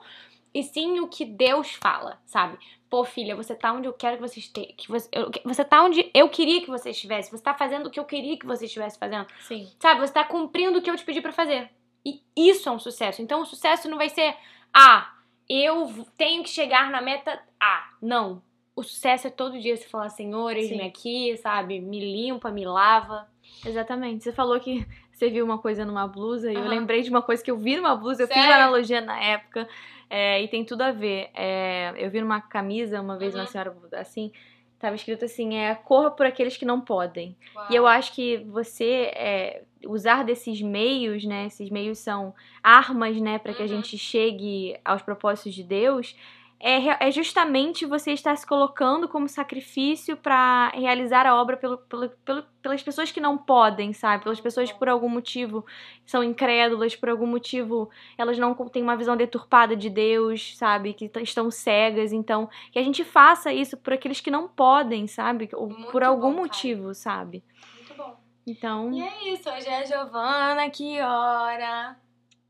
e 0.54 0.62
sim 0.64 1.00
o 1.00 1.08
que 1.08 1.26
Deus 1.26 1.72
fala, 1.74 2.22
sabe? 2.26 2.58
Pô, 2.90 3.04
filha, 3.04 3.36
você 3.36 3.56
tá 3.56 3.72
onde 3.74 3.88
eu 3.88 3.94
quero 3.94 4.18
que 4.18 4.22
você 4.22 4.40
esteja, 4.40 4.74
que 4.78 4.88
você, 4.88 5.10
eu- 5.12 5.32
você 5.44 5.64
tá 5.66 5.84
onde 5.84 6.10
eu 6.14 6.30
queria 6.30 6.62
que 6.62 6.70
você 6.70 6.92
estivesse, 6.92 7.32
você 7.32 7.44
tá 7.44 7.54
fazendo 7.54 7.88
o 7.88 7.90
que 7.90 8.00
eu 8.00 8.06
queria 8.06 8.38
que 8.38 8.46
você 8.46 8.66
estivesse 8.66 8.98
fazendo, 9.00 9.28
Sim. 9.42 9.68
sabe? 9.80 10.02
Você 10.02 10.14
tá 10.14 10.24
cumprindo 10.24 10.78
o 10.80 10.82
que 10.82 10.90
eu 10.90 10.96
te 10.96 11.04
pedi 11.04 11.22
pra 11.22 11.32
fazer. 11.32 11.70
E 12.06 12.22
isso 12.36 12.70
é 12.70 12.72
um 12.72 12.80
sucesso. 12.80 13.22
Então 13.22 13.42
o 13.42 13.46
sucesso 13.46 13.90
não 13.90 13.98
vai 13.98 14.10
ser, 14.10 14.36
ah, 14.74 15.14
eu 15.48 16.06
tenho 16.18 16.44
que 16.44 16.50
chegar 16.50 16.90
na 16.90 17.02
meta 17.02 17.40
A. 17.60 17.90
Não. 18.02 18.42
O 18.80 18.84
sucesso 18.84 19.28
é 19.28 19.30
todo 19.30 19.60
dia 19.60 19.76
você 19.76 19.84
falar, 19.86 20.08
Senhor, 20.08 20.56
eis-me 20.56 20.82
aqui, 20.84 21.36
sabe? 21.36 21.82
Me 21.82 22.00
limpa, 22.00 22.50
me 22.50 22.64
lava. 22.64 23.28
Exatamente. 23.66 24.24
Você 24.24 24.32
falou 24.32 24.58
que 24.58 24.88
você 25.12 25.30
viu 25.30 25.44
uma 25.44 25.58
coisa 25.58 25.84
numa 25.84 26.08
blusa 26.08 26.50
e 26.50 26.56
eu 26.56 26.66
lembrei 26.66 27.02
de 27.02 27.10
uma 27.10 27.22
coisa 27.22 27.44
que 27.44 27.52
eu 27.52 27.58
vi 27.58 27.76
numa 27.76 27.94
blusa. 27.94 28.24
Eu 28.24 28.28
fiz 28.28 28.38
Sério? 28.38 28.50
uma 28.52 28.56
analogia 28.56 29.02
na 29.02 29.22
época 29.22 29.68
é, 30.10 30.42
e 30.42 30.48
tem 30.48 30.64
tudo 30.64 30.82
a 30.84 30.92
ver. 30.94 31.30
É, 31.36 31.94
eu 31.98 32.10
vi 32.10 32.22
numa 32.22 32.40
camisa 32.40 33.02
uma 33.02 33.18
vez 33.18 33.34
Uhum. 33.36 33.42
uma 33.42 33.48
senhora 33.48 33.76
assim, 33.98 34.32
tava 34.80 34.96
escrito 34.96 35.26
assim: 35.26 35.58
é 35.58 35.76
corra 35.76 36.10
por 36.12 36.26
aqueles 36.26 36.56
que 36.56 36.64
não 36.64 36.80
podem. 36.80 37.36
E 37.70 37.76
eu 37.76 37.86
acho 37.86 38.14
que 38.14 38.38
você 38.46 39.12
é, 39.14 39.64
usar 39.86 40.24
desses 40.24 40.62
meios, 40.62 41.26
né? 41.26 41.48
Esses 41.48 41.70
meios 41.70 42.00
são 42.00 42.34
armas, 42.64 43.20
né, 43.20 43.38
para 43.40 43.54
que 43.54 43.62
a 43.62 43.66
Uhum. 43.66 43.72
gente 43.72 43.98
chegue 43.98 44.80
aos 44.86 45.02
propósitos 45.02 45.54
de 45.54 45.64
Deus. 45.66 46.16
É, 46.62 47.08
é 47.08 47.12
justamente 47.12 47.86
você 47.86 48.12
estar 48.12 48.36
se 48.36 48.46
colocando 48.46 49.08
como 49.08 49.30
sacrifício 49.30 50.18
para 50.18 50.70
realizar 50.72 51.26
a 51.26 51.34
obra 51.40 51.56
pelo, 51.56 51.78
pelo- 51.78 52.10
pelo- 52.26 52.44
pelas 52.62 52.84
pessoas 52.84 53.12
que 53.12 53.22
não 53.22 53.38
podem, 53.38 53.94
sabe? 53.94 54.24
Pelas 54.24 54.42
pessoas 54.42 54.70
que 54.70 54.78
por 54.78 54.90
algum 54.90 55.08
motivo 55.08 55.66
são 56.06 56.22
incrédulas, 56.22 56.98
por 56.98 57.08
algum 57.10 57.26
motivo 57.28 57.90
elas 58.18 58.38
não 58.38 58.54
têm 58.70 58.84
uma 58.84 58.98
visão 58.98 59.16
deturpada 59.16 59.74
de 59.74 59.90
Deus, 59.90 60.58
sabe? 60.58 60.94
Que 60.94 61.10
estão 61.22 61.50
cegas. 61.50 62.12
Então, 62.12 62.50
que 62.74 62.80
a 62.80 62.84
gente 62.84 63.06
faça 63.06 63.54
isso 63.54 63.78
por 63.78 63.94
aqueles 63.94 64.20
que 64.20 64.30
não 64.30 64.48
podem, 64.48 65.08
sabe? 65.08 65.50
Ou 65.54 65.70
Muito 65.70 65.92
por 65.94 66.04
algum 66.04 66.34
bom, 66.34 66.42
motivo, 66.42 66.94
sabe? 66.94 67.42
Muito 67.78 67.94
bom. 67.96 68.18
Então, 68.46 68.92
E 68.94 69.02
é 69.02 69.34
isso, 69.34 69.50
hoje 69.50 69.68
é 69.68 69.78
a 69.78 69.86
Giovana, 69.86 70.70
que 70.70 71.00
hora? 71.02 71.96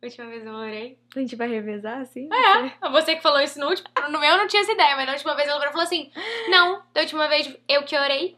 Última 0.01 0.27
vez 0.27 0.45
eu 0.45 0.53
orei. 0.53 0.97
a 1.13 1.19
gente 1.19 1.35
vai 1.35 1.49
revezar 1.49 1.99
assim? 1.99 2.29
É, 2.31 2.89
você 2.89 3.15
que 3.17 3.21
falou 3.21 3.41
isso 3.41 3.59
no 3.59 3.67
último. 3.67 3.89
No 4.09 4.19
meu 4.19 4.29
eu 4.31 4.37
não 4.37 4.47
tinha 4.47 4.61
essa 4.61 4.71
ideia, 4.71 4.95
mas 4.95 5.05
na 5.05 5.11
última 5.13 5.35
vez 5.35 5.47
ela 5.49 5.59
falou 5.67 5.81
assim: 5.83 6.09
Não, 6.49 6.81
da 6.93 7.01
última 7.01 7.27
vez 7.27 7.53
eu 7.67 7.83
que 7.83 7.97
orei. 7.97 8.37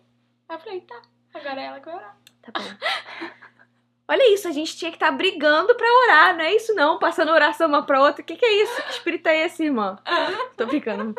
Aí 0.50 0.56
eu 0.56 0.60
falei, 0.60 0.82
tá, 0.82 1.02
agora 1.34 1.62
é 1.62 1.66
ela 1.66 1.80
que 1.80 1.86
vai 1.86 1.96
orar. 1.96 2.18
Tá 2.42 2.52
bom. 2.60 2.66
Olha 4.08 4.34
isso, 4.34 4.46
a 4.48 4.52
gente 4.52 4.76
tinha 4.76 4.92
que 4.92 4.98
estar 4.98 5.12
brigando 5.12 5.74
pra 5.76 5.88
orar, 6.04 6.36
não 6.36 6.44
é 6.44 6.54
isso 6.54 6.74
não? 6.76 7.00
Passando 7.00 7.32
oração 7.32 7.70
uma 7.70 7.86
pra 7.86 8.02
outra. 8.02 8.22
O 8.22 8.26
que, 8.26 8.36
que 8.36 8.46
é 8.46 8.64
isso? 8.64 8.82
Que 8.84 8.90
espírito 8.92 9.28
é 9.28 9.46
esse, 9.46 9.64
irmã? 9.64 9.98
Tô 10.58 10.66
brincando. 10.66 11.16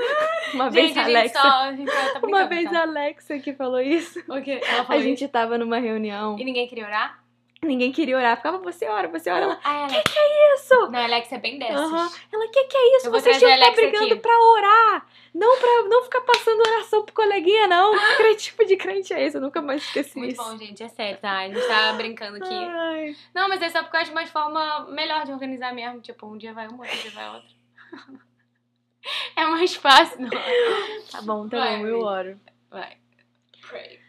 Uma 0.52 0.68
vez 0.68 0.88
gente, 0.88 0.98
a 0.98 1.04
Alexa. 1.04 1.40
só. 1.40 1.48
A 1.48 1.72
tá 2.12 2.26
Uma 2.26 2.44
vez 2.44 2.70
tá? 2.70 2.80
a 2.80 2.82
Alexa 2.82 3.38
que 3.38 3.54
falou 3.54 3.80
isso. 3.80 4.18
O 4.28 4.42
quê? 4.42 4.60
Ela 4.62 4.82
A 4.82 4.84
falou 4.84 5.00
gente 5.00 5.26
tava 5.28 5.56
numa 5.56 5.78
reunião, 5.78 6.32
isso. 6.34 6.42
E 6.42 6.44
ninguém 6.44 6.68
queria 6.68 6.84
orar? 6.84 7.21
Ninguém 7.64 7.92
queria 7.92 8.16
orar. 8.16 8.36
Ficava, 8.36 8.58
você 8.58 8.86
ora, 8.88 9.08
você 9.08 9.30
ora. 9.30 9.44
Ela, 9.44 9.60
Ah, 9.64 9.86
que 9.88 10.02
que 10.02 10.18
é 10.18 10.54
isso? 10.54 10.74
Não, 10.90 10.98
a 10.98 11.04
Alex 11.04 11.32
é 11.32 11.38
bem 11.38 11.58
dessas. 11.58 11.76
Aham. 11.80 12.10
Ela, 12.32 12.48
que 12.48 12.64
que 12.64 12.76
é 12.76 12.96
isso? 12.96 13.10
Vocês 13.10 13.38
tinham 13.38 13.56
que 13.56 13.62
a 13.64 13.68
estar 13.68 13.80
brigando 13.80 14.12
aqui. 14.12 14.16
pra 14.16 14.38
orar. 14.38 15.06
Não 15.34 15.58
pra 15.58 15.88
não 15.88 16.02
ficar 16.02 16.20
passando 16.22 16.60
oração 16.60 17.04
pro 17.04 17.14
coleguinha, 17.14 17.66
não. 17.66 17.92
Que 18.18 18.34
tipo 18.36 18.64
de 18.66 18.76
crente 18.76 19.14
é 19.14 19.24
esse? 19.24 19.36
Eu 19.36 19.40
nunca 19.40 19.62
mais 19.62 19.82
esqueci 19.82 20.18
Muito 20.18 20.32
isso. 20.32 20.42
bom, 20.44 20.58
gente, 20.58 20.82
é 20.82 20.88
sério, 20.88 21.18
tá? 21.20 21.38
A 21.38 21.48
gente 21.48 21.66
tá 21.66 21.92
brincando 21.94 22.36
aqui. 22.36 22.52
Ai. 22.54 23.16
Não, 23.34 23.48
mas 23.48 23.62
é 23.62 23.68
só 23.70 23.82
porque 23.82 23.96
eu 23.96 24.00
acho 24.00 24.10
uma 24.12 24.26
forma 24.26 24.86
melhor 24.90 25.24
de 25.24 25.32
organizar 25.32 25.72
mesmo. 25.72 26.00
Tipo, 26.00 26.26
um 26.26 26.36
dia 26.36 26.52
vai 26.52 26.66
uma, 26.68 26.84
outro 26.84 26.98
dia 26.98 27.10
vai 27.12 27.28
outra. 27.30 27.48
é 29.36 29.46
mais 29.46 29.74
fácil, 29.74 30.20
não. 30.20 30.30
Tá 31.10 31.22
bom, 31.22 31.48
tá 31.48 31.58
Vai, 31.58 31.78
bom, 31.78 31.86
eu 31.86 32.00
oro. 32.00 32.40
Vai. 32.70 32.96
Pray. 33.68 34.01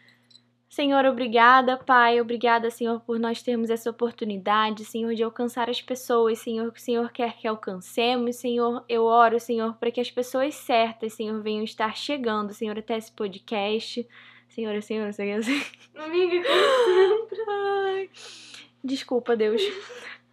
Senhor, 0.74 1.04
obrigada, 1.06 1.76
Pai. 1.76 2.20
Obrigada, 2.20 2.68
Senhor, 2.68 2.98
por 3.02 3.16
nós 3.16 3.40
termos 3.40 3.70
essa 3.70 3.88
oportunidade, 3.88 4.84
Senhor, 4.84 5.14
de 5.14 5.22
alcançar 5.22 5.70
as 5.70 5.80
pessoas, 5.80 6.40
Senhor, 6.40 6.72
que 6.72 6.80
o 6.80 6.82
Senhor 6.82 7.12
quer 7.12 7.36
que 7.36 7.46
alcancemos. 7.46 8.34
Senhor, 8.34 8.84
eu 8.88 9.04
oro, 9.04 9.38
Senhor, 9.38 9.74
para 9.74 9.92
que 9.92 10.00
as 10.00 10.10
pessoas 10.10 10.56
certas, 10.56 11.12
Senhor, 11.12 11.40
venham 11.40 11.62
estar 11.62 11.96
chegando, 11.96 12.52
Senhor, 12.52 12.76
até 12.76 12.96
esse 12.96 13.12
podcast. 13.12 14.04
Senhor, 14.48 14.82
Senhor, 14.82 15.12
Senhor, 15.12 15.44
Senhor. 15.44 15.64
Amiga, 15.94 16.42
Ai. 17.94 18.10
Desculpa, 18.82 19.36
Deus. 19.36 19.62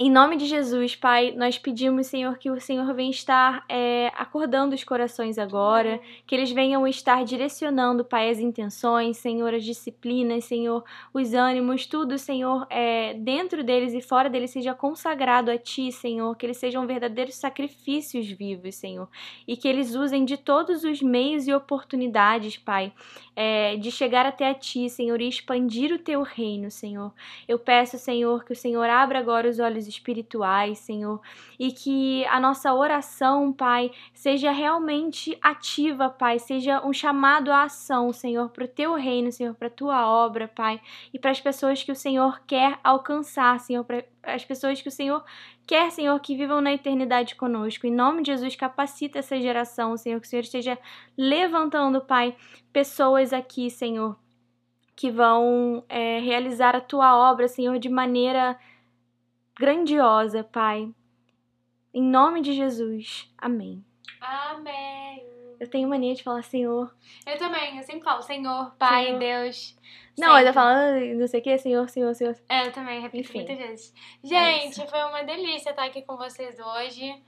Em 0.00 0.10
nome 0.10 0.36
de 0.36 0.46
Jesus, 0.46 0.96
Pai, 0.96 1.30
nós 1.36 1.56
pedimos, 1.56 2.08
Senhor, 2.08 2.36
que 2.36 2.50
o 2.50 2.60
Senhor 2.60 2.92
venha 2.92 3.12
estar 3.12 3.64
é, 3.68 4.10
acordando 4.16 4.74
os 4.74 4.82
corações 4.82 5.38
agora, 5.38 6.00
que 6.26 6.34
eles 6.34 6.50
venham 6.50 6.84
estar 6.84 7.24
direcionando, 7.24 8.04
Pai, 8.04 8.28
as 8.28 8.40
intenções, 8.40 9.18
Senhor, 9.18 9.54
as 9.54 9.62
disciplinas, 9.62 10.46
Senhor, 10.46 10.82
os 11.12 11.32
ânimos, 11.32 11.86
tudo, 11.86 12.18
Senhor, 12.18 12.66
é, 12.70 13.14
dentro 13.14 13.62
deles 13.62 13.94
e 13.94 14.00
fora 14.00 14.28
deles 14.28 14.50
seja 14.50 14.74
consagrado 14.74 15.48
a 15.48 15.56
Ti, 15.56 15.92
Senhor, 15.92 16.36
que 16.36 16.44
eles 16.44 16.56
sejam 16.56 16.88
verdadeiros 16.88 17.36
sacrifícios 17.36 18.28
vivos, 18.28 18.74
Senhor, 18.74 19.08
e 19.46 19.56
que 19.56 19.68
eles 19.68 19.94
usem 19.94 20.24
de 20.24 20.36
todos 20.36 20.82
os 20.82 21.00
meios 21.00 21.46
e 21.46 21.54
oportunidades, 21.54 22.56
Pai, 22.56 22.92
é, 23.36 23.76
de 23.76 23.92
chegar 23.92 24.26
até 24.26 24.50
a 24.50 24.54
Ti, 24.54 24.90
Senhor, 24.90 25.20
e 25.20 25.28
expandir 25.28 25.92
o 25.92 25.98
Teu 26.00 26.22
reino, 26.22 26.68
Senhor. 26.68 27.12
Eu 27.46 27.60
peço, 27.60 27.96
Senhor, 27.96 28.44
que 28.44 28.52
o 28.52 28.56
Senhor 28.56 28.90
abra 28.90 29.20
agora 29.20 29.48
os 29.48 29.60
olhos 29.60 29.83
espirituais, 29.86 30.78
Senhor, 30.78 31.20
e 31.58 31.72
que 31.72 32.24
a 32.26 32.38
nossa 32.40 32.72
oração, 32.72 33.52
Pai, 33.52 33.90
seja 34.12 34.50
realmente 34.50 35.36
ativa, 35.40 36.08
Pai, 36.08 36.38
seja 36.38 36.84
um 36.84 36.92
chamado 36.92 37.50
à 37.50 37.64
ação, 37.64 38.12
Senhor, 38.12 38.50
para 38.50 38.64
o 38.64 38.68
Teu 38.68 38.94
reino, 38.94 39.32
Senhor, 39.32 39.54
para 39.54 39.68
a 39.68 39.70
Tua 39.70 40.06
obra, 40.06 40.48
Pai, 40.48 40.80
e 41.12 41.18
para 41.18 41.30
as 41.30 41.40
pessoas 41.40 41.82
que 41.82 41.92
o 41.92 41.96
Senhor 41.96 42.40
quer 42.46 42.78
alcançar, 42.82 43.58
Senhor, 43.60 43.84
para 43.84 44.04
as 44.22 44.44
pessoas 44.44 44.80
que 44.80 44.88
o 44.88 44.92
Senhor 44.92 45.24
quer, 45.66 45.90
Senhor, 45.90 46.18
que 46.20 46.36
vivam 46.36 46.60
na 46.60 46.72
eternidade 46.72 47.34
conosco. 47.34 47.86
Em 47.86 47.92
nome 47.92 48.22
de 48.22 48.32
Jesus, 48.32 48.56
capacita 48.56 49.18
essa 49.18 49.40
geração, 49.40 49.96
Senhor, 49.96 50.20
que 50.20 50.26
o 50.26 50.30
Senhor 50.30 50.42
esteja 50.42 50.78
levantando, 51.16 52.00
Pai, 52.00 52.36
pessoas 52.72 53.32
aqui, 53.32 53.70
Senhor, 53.70 54.16
que 54.96 55.10
vão 55.10 55.84
é, 55.88 56.20
realizar 56.20 56.76
a 56.76 56.80
tua 56.80 57.16
obra, 57.30 57.48
Senhor, 57.48 57.78
de 57.78 57.88
maneira 57.88 58.58
grandiosa, 59.58 60.42
Pai. 60.44 60.92
Em 61.92 62.02
nome 62.02 62.40
de 62.40 62.52
Jesus. 62.52 63.32
Amém. 63.38 63.84
Amém. 64.20 65.24
Eu 65.60 65.70
tenho 65.70 65.88
mania 65.88 66.14
de 66.14 66.22
falar 66.22 66.42
Senhor. 66.42 66.94
Eu 67.26 67.38
também, 67.38 67.76
eu 67.78 67.82
sempre 67.84 68.02
falo 68.02 68.20
Senhor, 68.22 68.74
Pai, 68.76 69.04
Senhor. 69.06 69.18
Deus. 69.18 69.76
Não, 70.18 70.34
sempre. 70.34 70.48
eu 70.48 70.52
falo 70.52 70.68
"Ah, 70.68 71.14
não 71.16 71.26
sei 71.28 71.40
o 71.40 71.42
que, 71.42 71.58
Senhor, 71.58 71.88
Senhor, 71.88 72.14
Senhor. 72.14 72.36
É, 72.48 72.66
eu 72.66 72.72
também 72.72 73.00
repito 73.00 73.28
Enfim. 73.28 73.38
muitas 73.38 73.58
vezes. 73.58 73.94
É 74.24 74.26
Gente, 74.26 74.72
isso. 74.72 74.86
foi 74.88 75.02
uma 75.04 75.22
delícia 75.22 75.70
estar 75.70 75.84
aqui 75.84 76.02
com 76.02 76.16
vocês 76.16 76.56
hoje. 76.58 77.22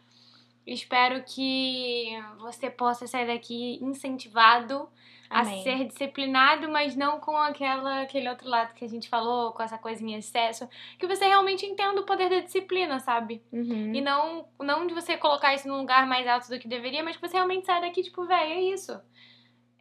Espero 0.67 1.23
que 1.23 2.09
você 2.39 2.69
possa 2.69 3.07
sair 3.07 3.27
daqui 3.29 3.79
incentivado 3.81 4.89
Amém. 5.31 5.61
a 5.61 5.63
ser 5.63 5.85
disciplinado, 5.85 6.69
mas 6.69 6.95
não 6.97 7.19
com 7.21 7.37
aquela, 7.37 8.03
aquele 8.03 8.29
outro 8.29 8.49
lado 8.49 8.75
que 8.75 8.85
a 8.85 8.89
gente 8.89 9.09
falou, 9.09 9.53
com 9.53 9.63
essa 9.63 9.79
coisa 9.79 10.03
em 10.05 10.15
excesso. 10.15 10.69
Que 10.99 11.07
você 11.07 11.27
realmente 11.27 11.65
entenda 11.67 12.01
o 12.01 12.05
poder 12.05 12.29
da 12.31 12.41
disciplina, 12.41 12.99
sabe? 13.01 13.43
Uhum. 13.53 13.95
E 13.95 14.01
não, 14.01 14.47
não 14.61 14.87
de 14.87 14.95
você 14.95 15.17
colocar 15.17 15.55
isso 15.55 15.69
num 15.69 15.79
lugar 15.79 16.07
mais 16.07 16.27
alto 16.27 16.49
do 16.49 16.59
que 16.59 16.69
deveria, 16.69 17.03
mas 17.03 17.17
que 17.17 17.27
você 17.27 17.35
realmente 17.37 17.67
saia 17.67 17.81
daqui, 17.81 18.03
tipo, 18.03 18.25
velho, 18.25 18.53
é 18.53 18.61
isso. 18.63 18.99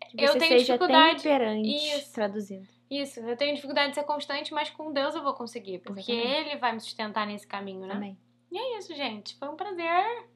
Que 0.09 0.23
eu 0.23 0.37
tenho 0.37 0.57
dificuldade- 0.57 1.21
Isso. 1.65 2.13
traduzindo. 2.13 2.67
Isso, 2.89 3.19
eu 3.19 3.35
tenho 3.35 3.55
dificuldade 3.55 3.89
de 3.89 3.95
ser 3.95 4.03
constante, 4.03 4.53
mas 4.53 4.69
com 4.69 4.93
Deus 4.93 5.15
eu 5.15 5.23
vou 5.23 5.33
conseguir. 5.33 5.79
Porque 5.79 6.11
Exatamente. 6.11 6.49
Ele 6.49 6.59
vai 6.59 6.71
me 6.73 6.79
sustentar 6.79 7.25
nesse 7.25 7.47
caminho, 7.47 7.87
né? 7.87 7.95
Amém. 7.95 8.17
E 8.51 8.57
é 8.57 8.77
isso, 8.77 8.93
gente. 8.95 9.35
Foi 9.37 9.49
um 9.49 9.55
prazer. 9.55 10.27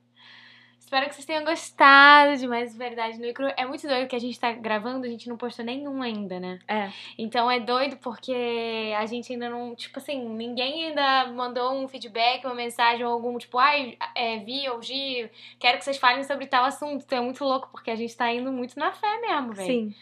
Espero 0.89 1.07
que 1.07 1.13
vocês 1.13 1.25
tenham 1.25 1.45
gostado 1.45 2.35
de 2.35 2.47
mais 2.47 2.75
Verdade 2.75 3.19
no 3.19 3.31
Cru. 3.31 3.45
É 3.55 3.63
muito 3.63 3.87
doido 3.87 4.07
que 4.07 4.15
a 4.15 4.19
gente 4.19 4.39
tá 4.39 4.51
gravando, 4.53 5.05
a 5.05 5.07
gente 5.07 5.29
não 5.29 5.37
postou 5.37 5.63
nenhum 5.63 6.01
ainda, 6.01 6.39
né? 6.39 6.57
É. 6.67 6.89
Então 7.15 7.49
é 7.49 7.59
doido 7.59 7.95
porque 7.97 8.91
a 8.97 9.05
gente 9.05 9.31
ainda 9.31 9.51
não. 9.51 9.75
Tipo 9.75 9.99
assim, 9.99 10.27
ninguém 10.29 10.87
ainda 10.87 11.27
mandou 11.27 11.75
um 11.75 11.87
feedback, 11.87 12.43
uma 12.43 12.55
mensagem 12.55 13.05
ou 13.05 13.13
algum 13.13 13.37
tipo, 13.37 13.59
ai, 13.59 13.99
é, 14.15 14.39
Vi 14.39 14.67
ou 14.67 14.81
Gi, 14.81 15.29
quero 15.59 15.77
que 15.77 15.83
vocês 15.83 15.97
falem 15.97 16.23
sobre 16.23 16.47
tal 16.47 16.65
assunto. 16.65 17.03
Então 17.05 17.19
é 17.19 17.21
muito 17.21 17.43
louco 17.43 17.69
porque 17.71 17.91
a 17.91 17.95
gente 17.95 18.17
tá 18.17 18.33
indo 18.33 18.51
muito 18.51 18.79
na 18.79 18.91
fé 18.91 19.21
mesmo, 19.21 19.53
velho. 19.53 19.67
Sim, 19.67 19.95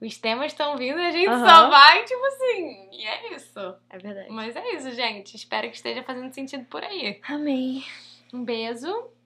Os 0.00 0.18
temas 0.18 0.52
estão 0.52 0.76
vindo 0.76 1.00
a 1.00 1.10
gente 1.10 1.28
Aham. 1.28 1.48
só 1.48 1.68
vai, 1.68 2.04
tipo 2.04 2.24
assim. 2.24 2.88
E 2.92 3.04
é 3.04 3.34
isso. 3.34 3.74
é 3.90 3.98
verdade. 3.98 4.30
Mas 4.30 4.54
é 4.54 4.76
isso, 4.76 4.92
gente. 4.92 5.34
Espero 5.34 5.68
que 5.68 5.74
esteja 5.74 6.04
fazendo 6.04 6.32
sentido 6.32 6.64
por 6.66 6.84
aí. 6.84 7.20
Amém. 7.28 7.84
Um 8.32 8.44
beijo. 8.44 9.17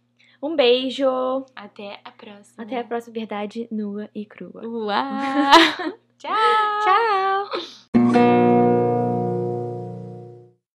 Um 0.43 0.57
beijo. 0.57 1.07
Até 1.55 2.01
a 2.05 2.11
próxima. 2.11 2.65
Até 2.65 2.81
a 2.81 2.85
próxima 2.85 3.15
verdade 3.15 3.69
nua 3.71 4.11
e 4.13 4.27
crua. 4.27 4.67
Uau! 4.67 4.93
Tchau! 6.19 6.31
Tchau. 6.83 8.62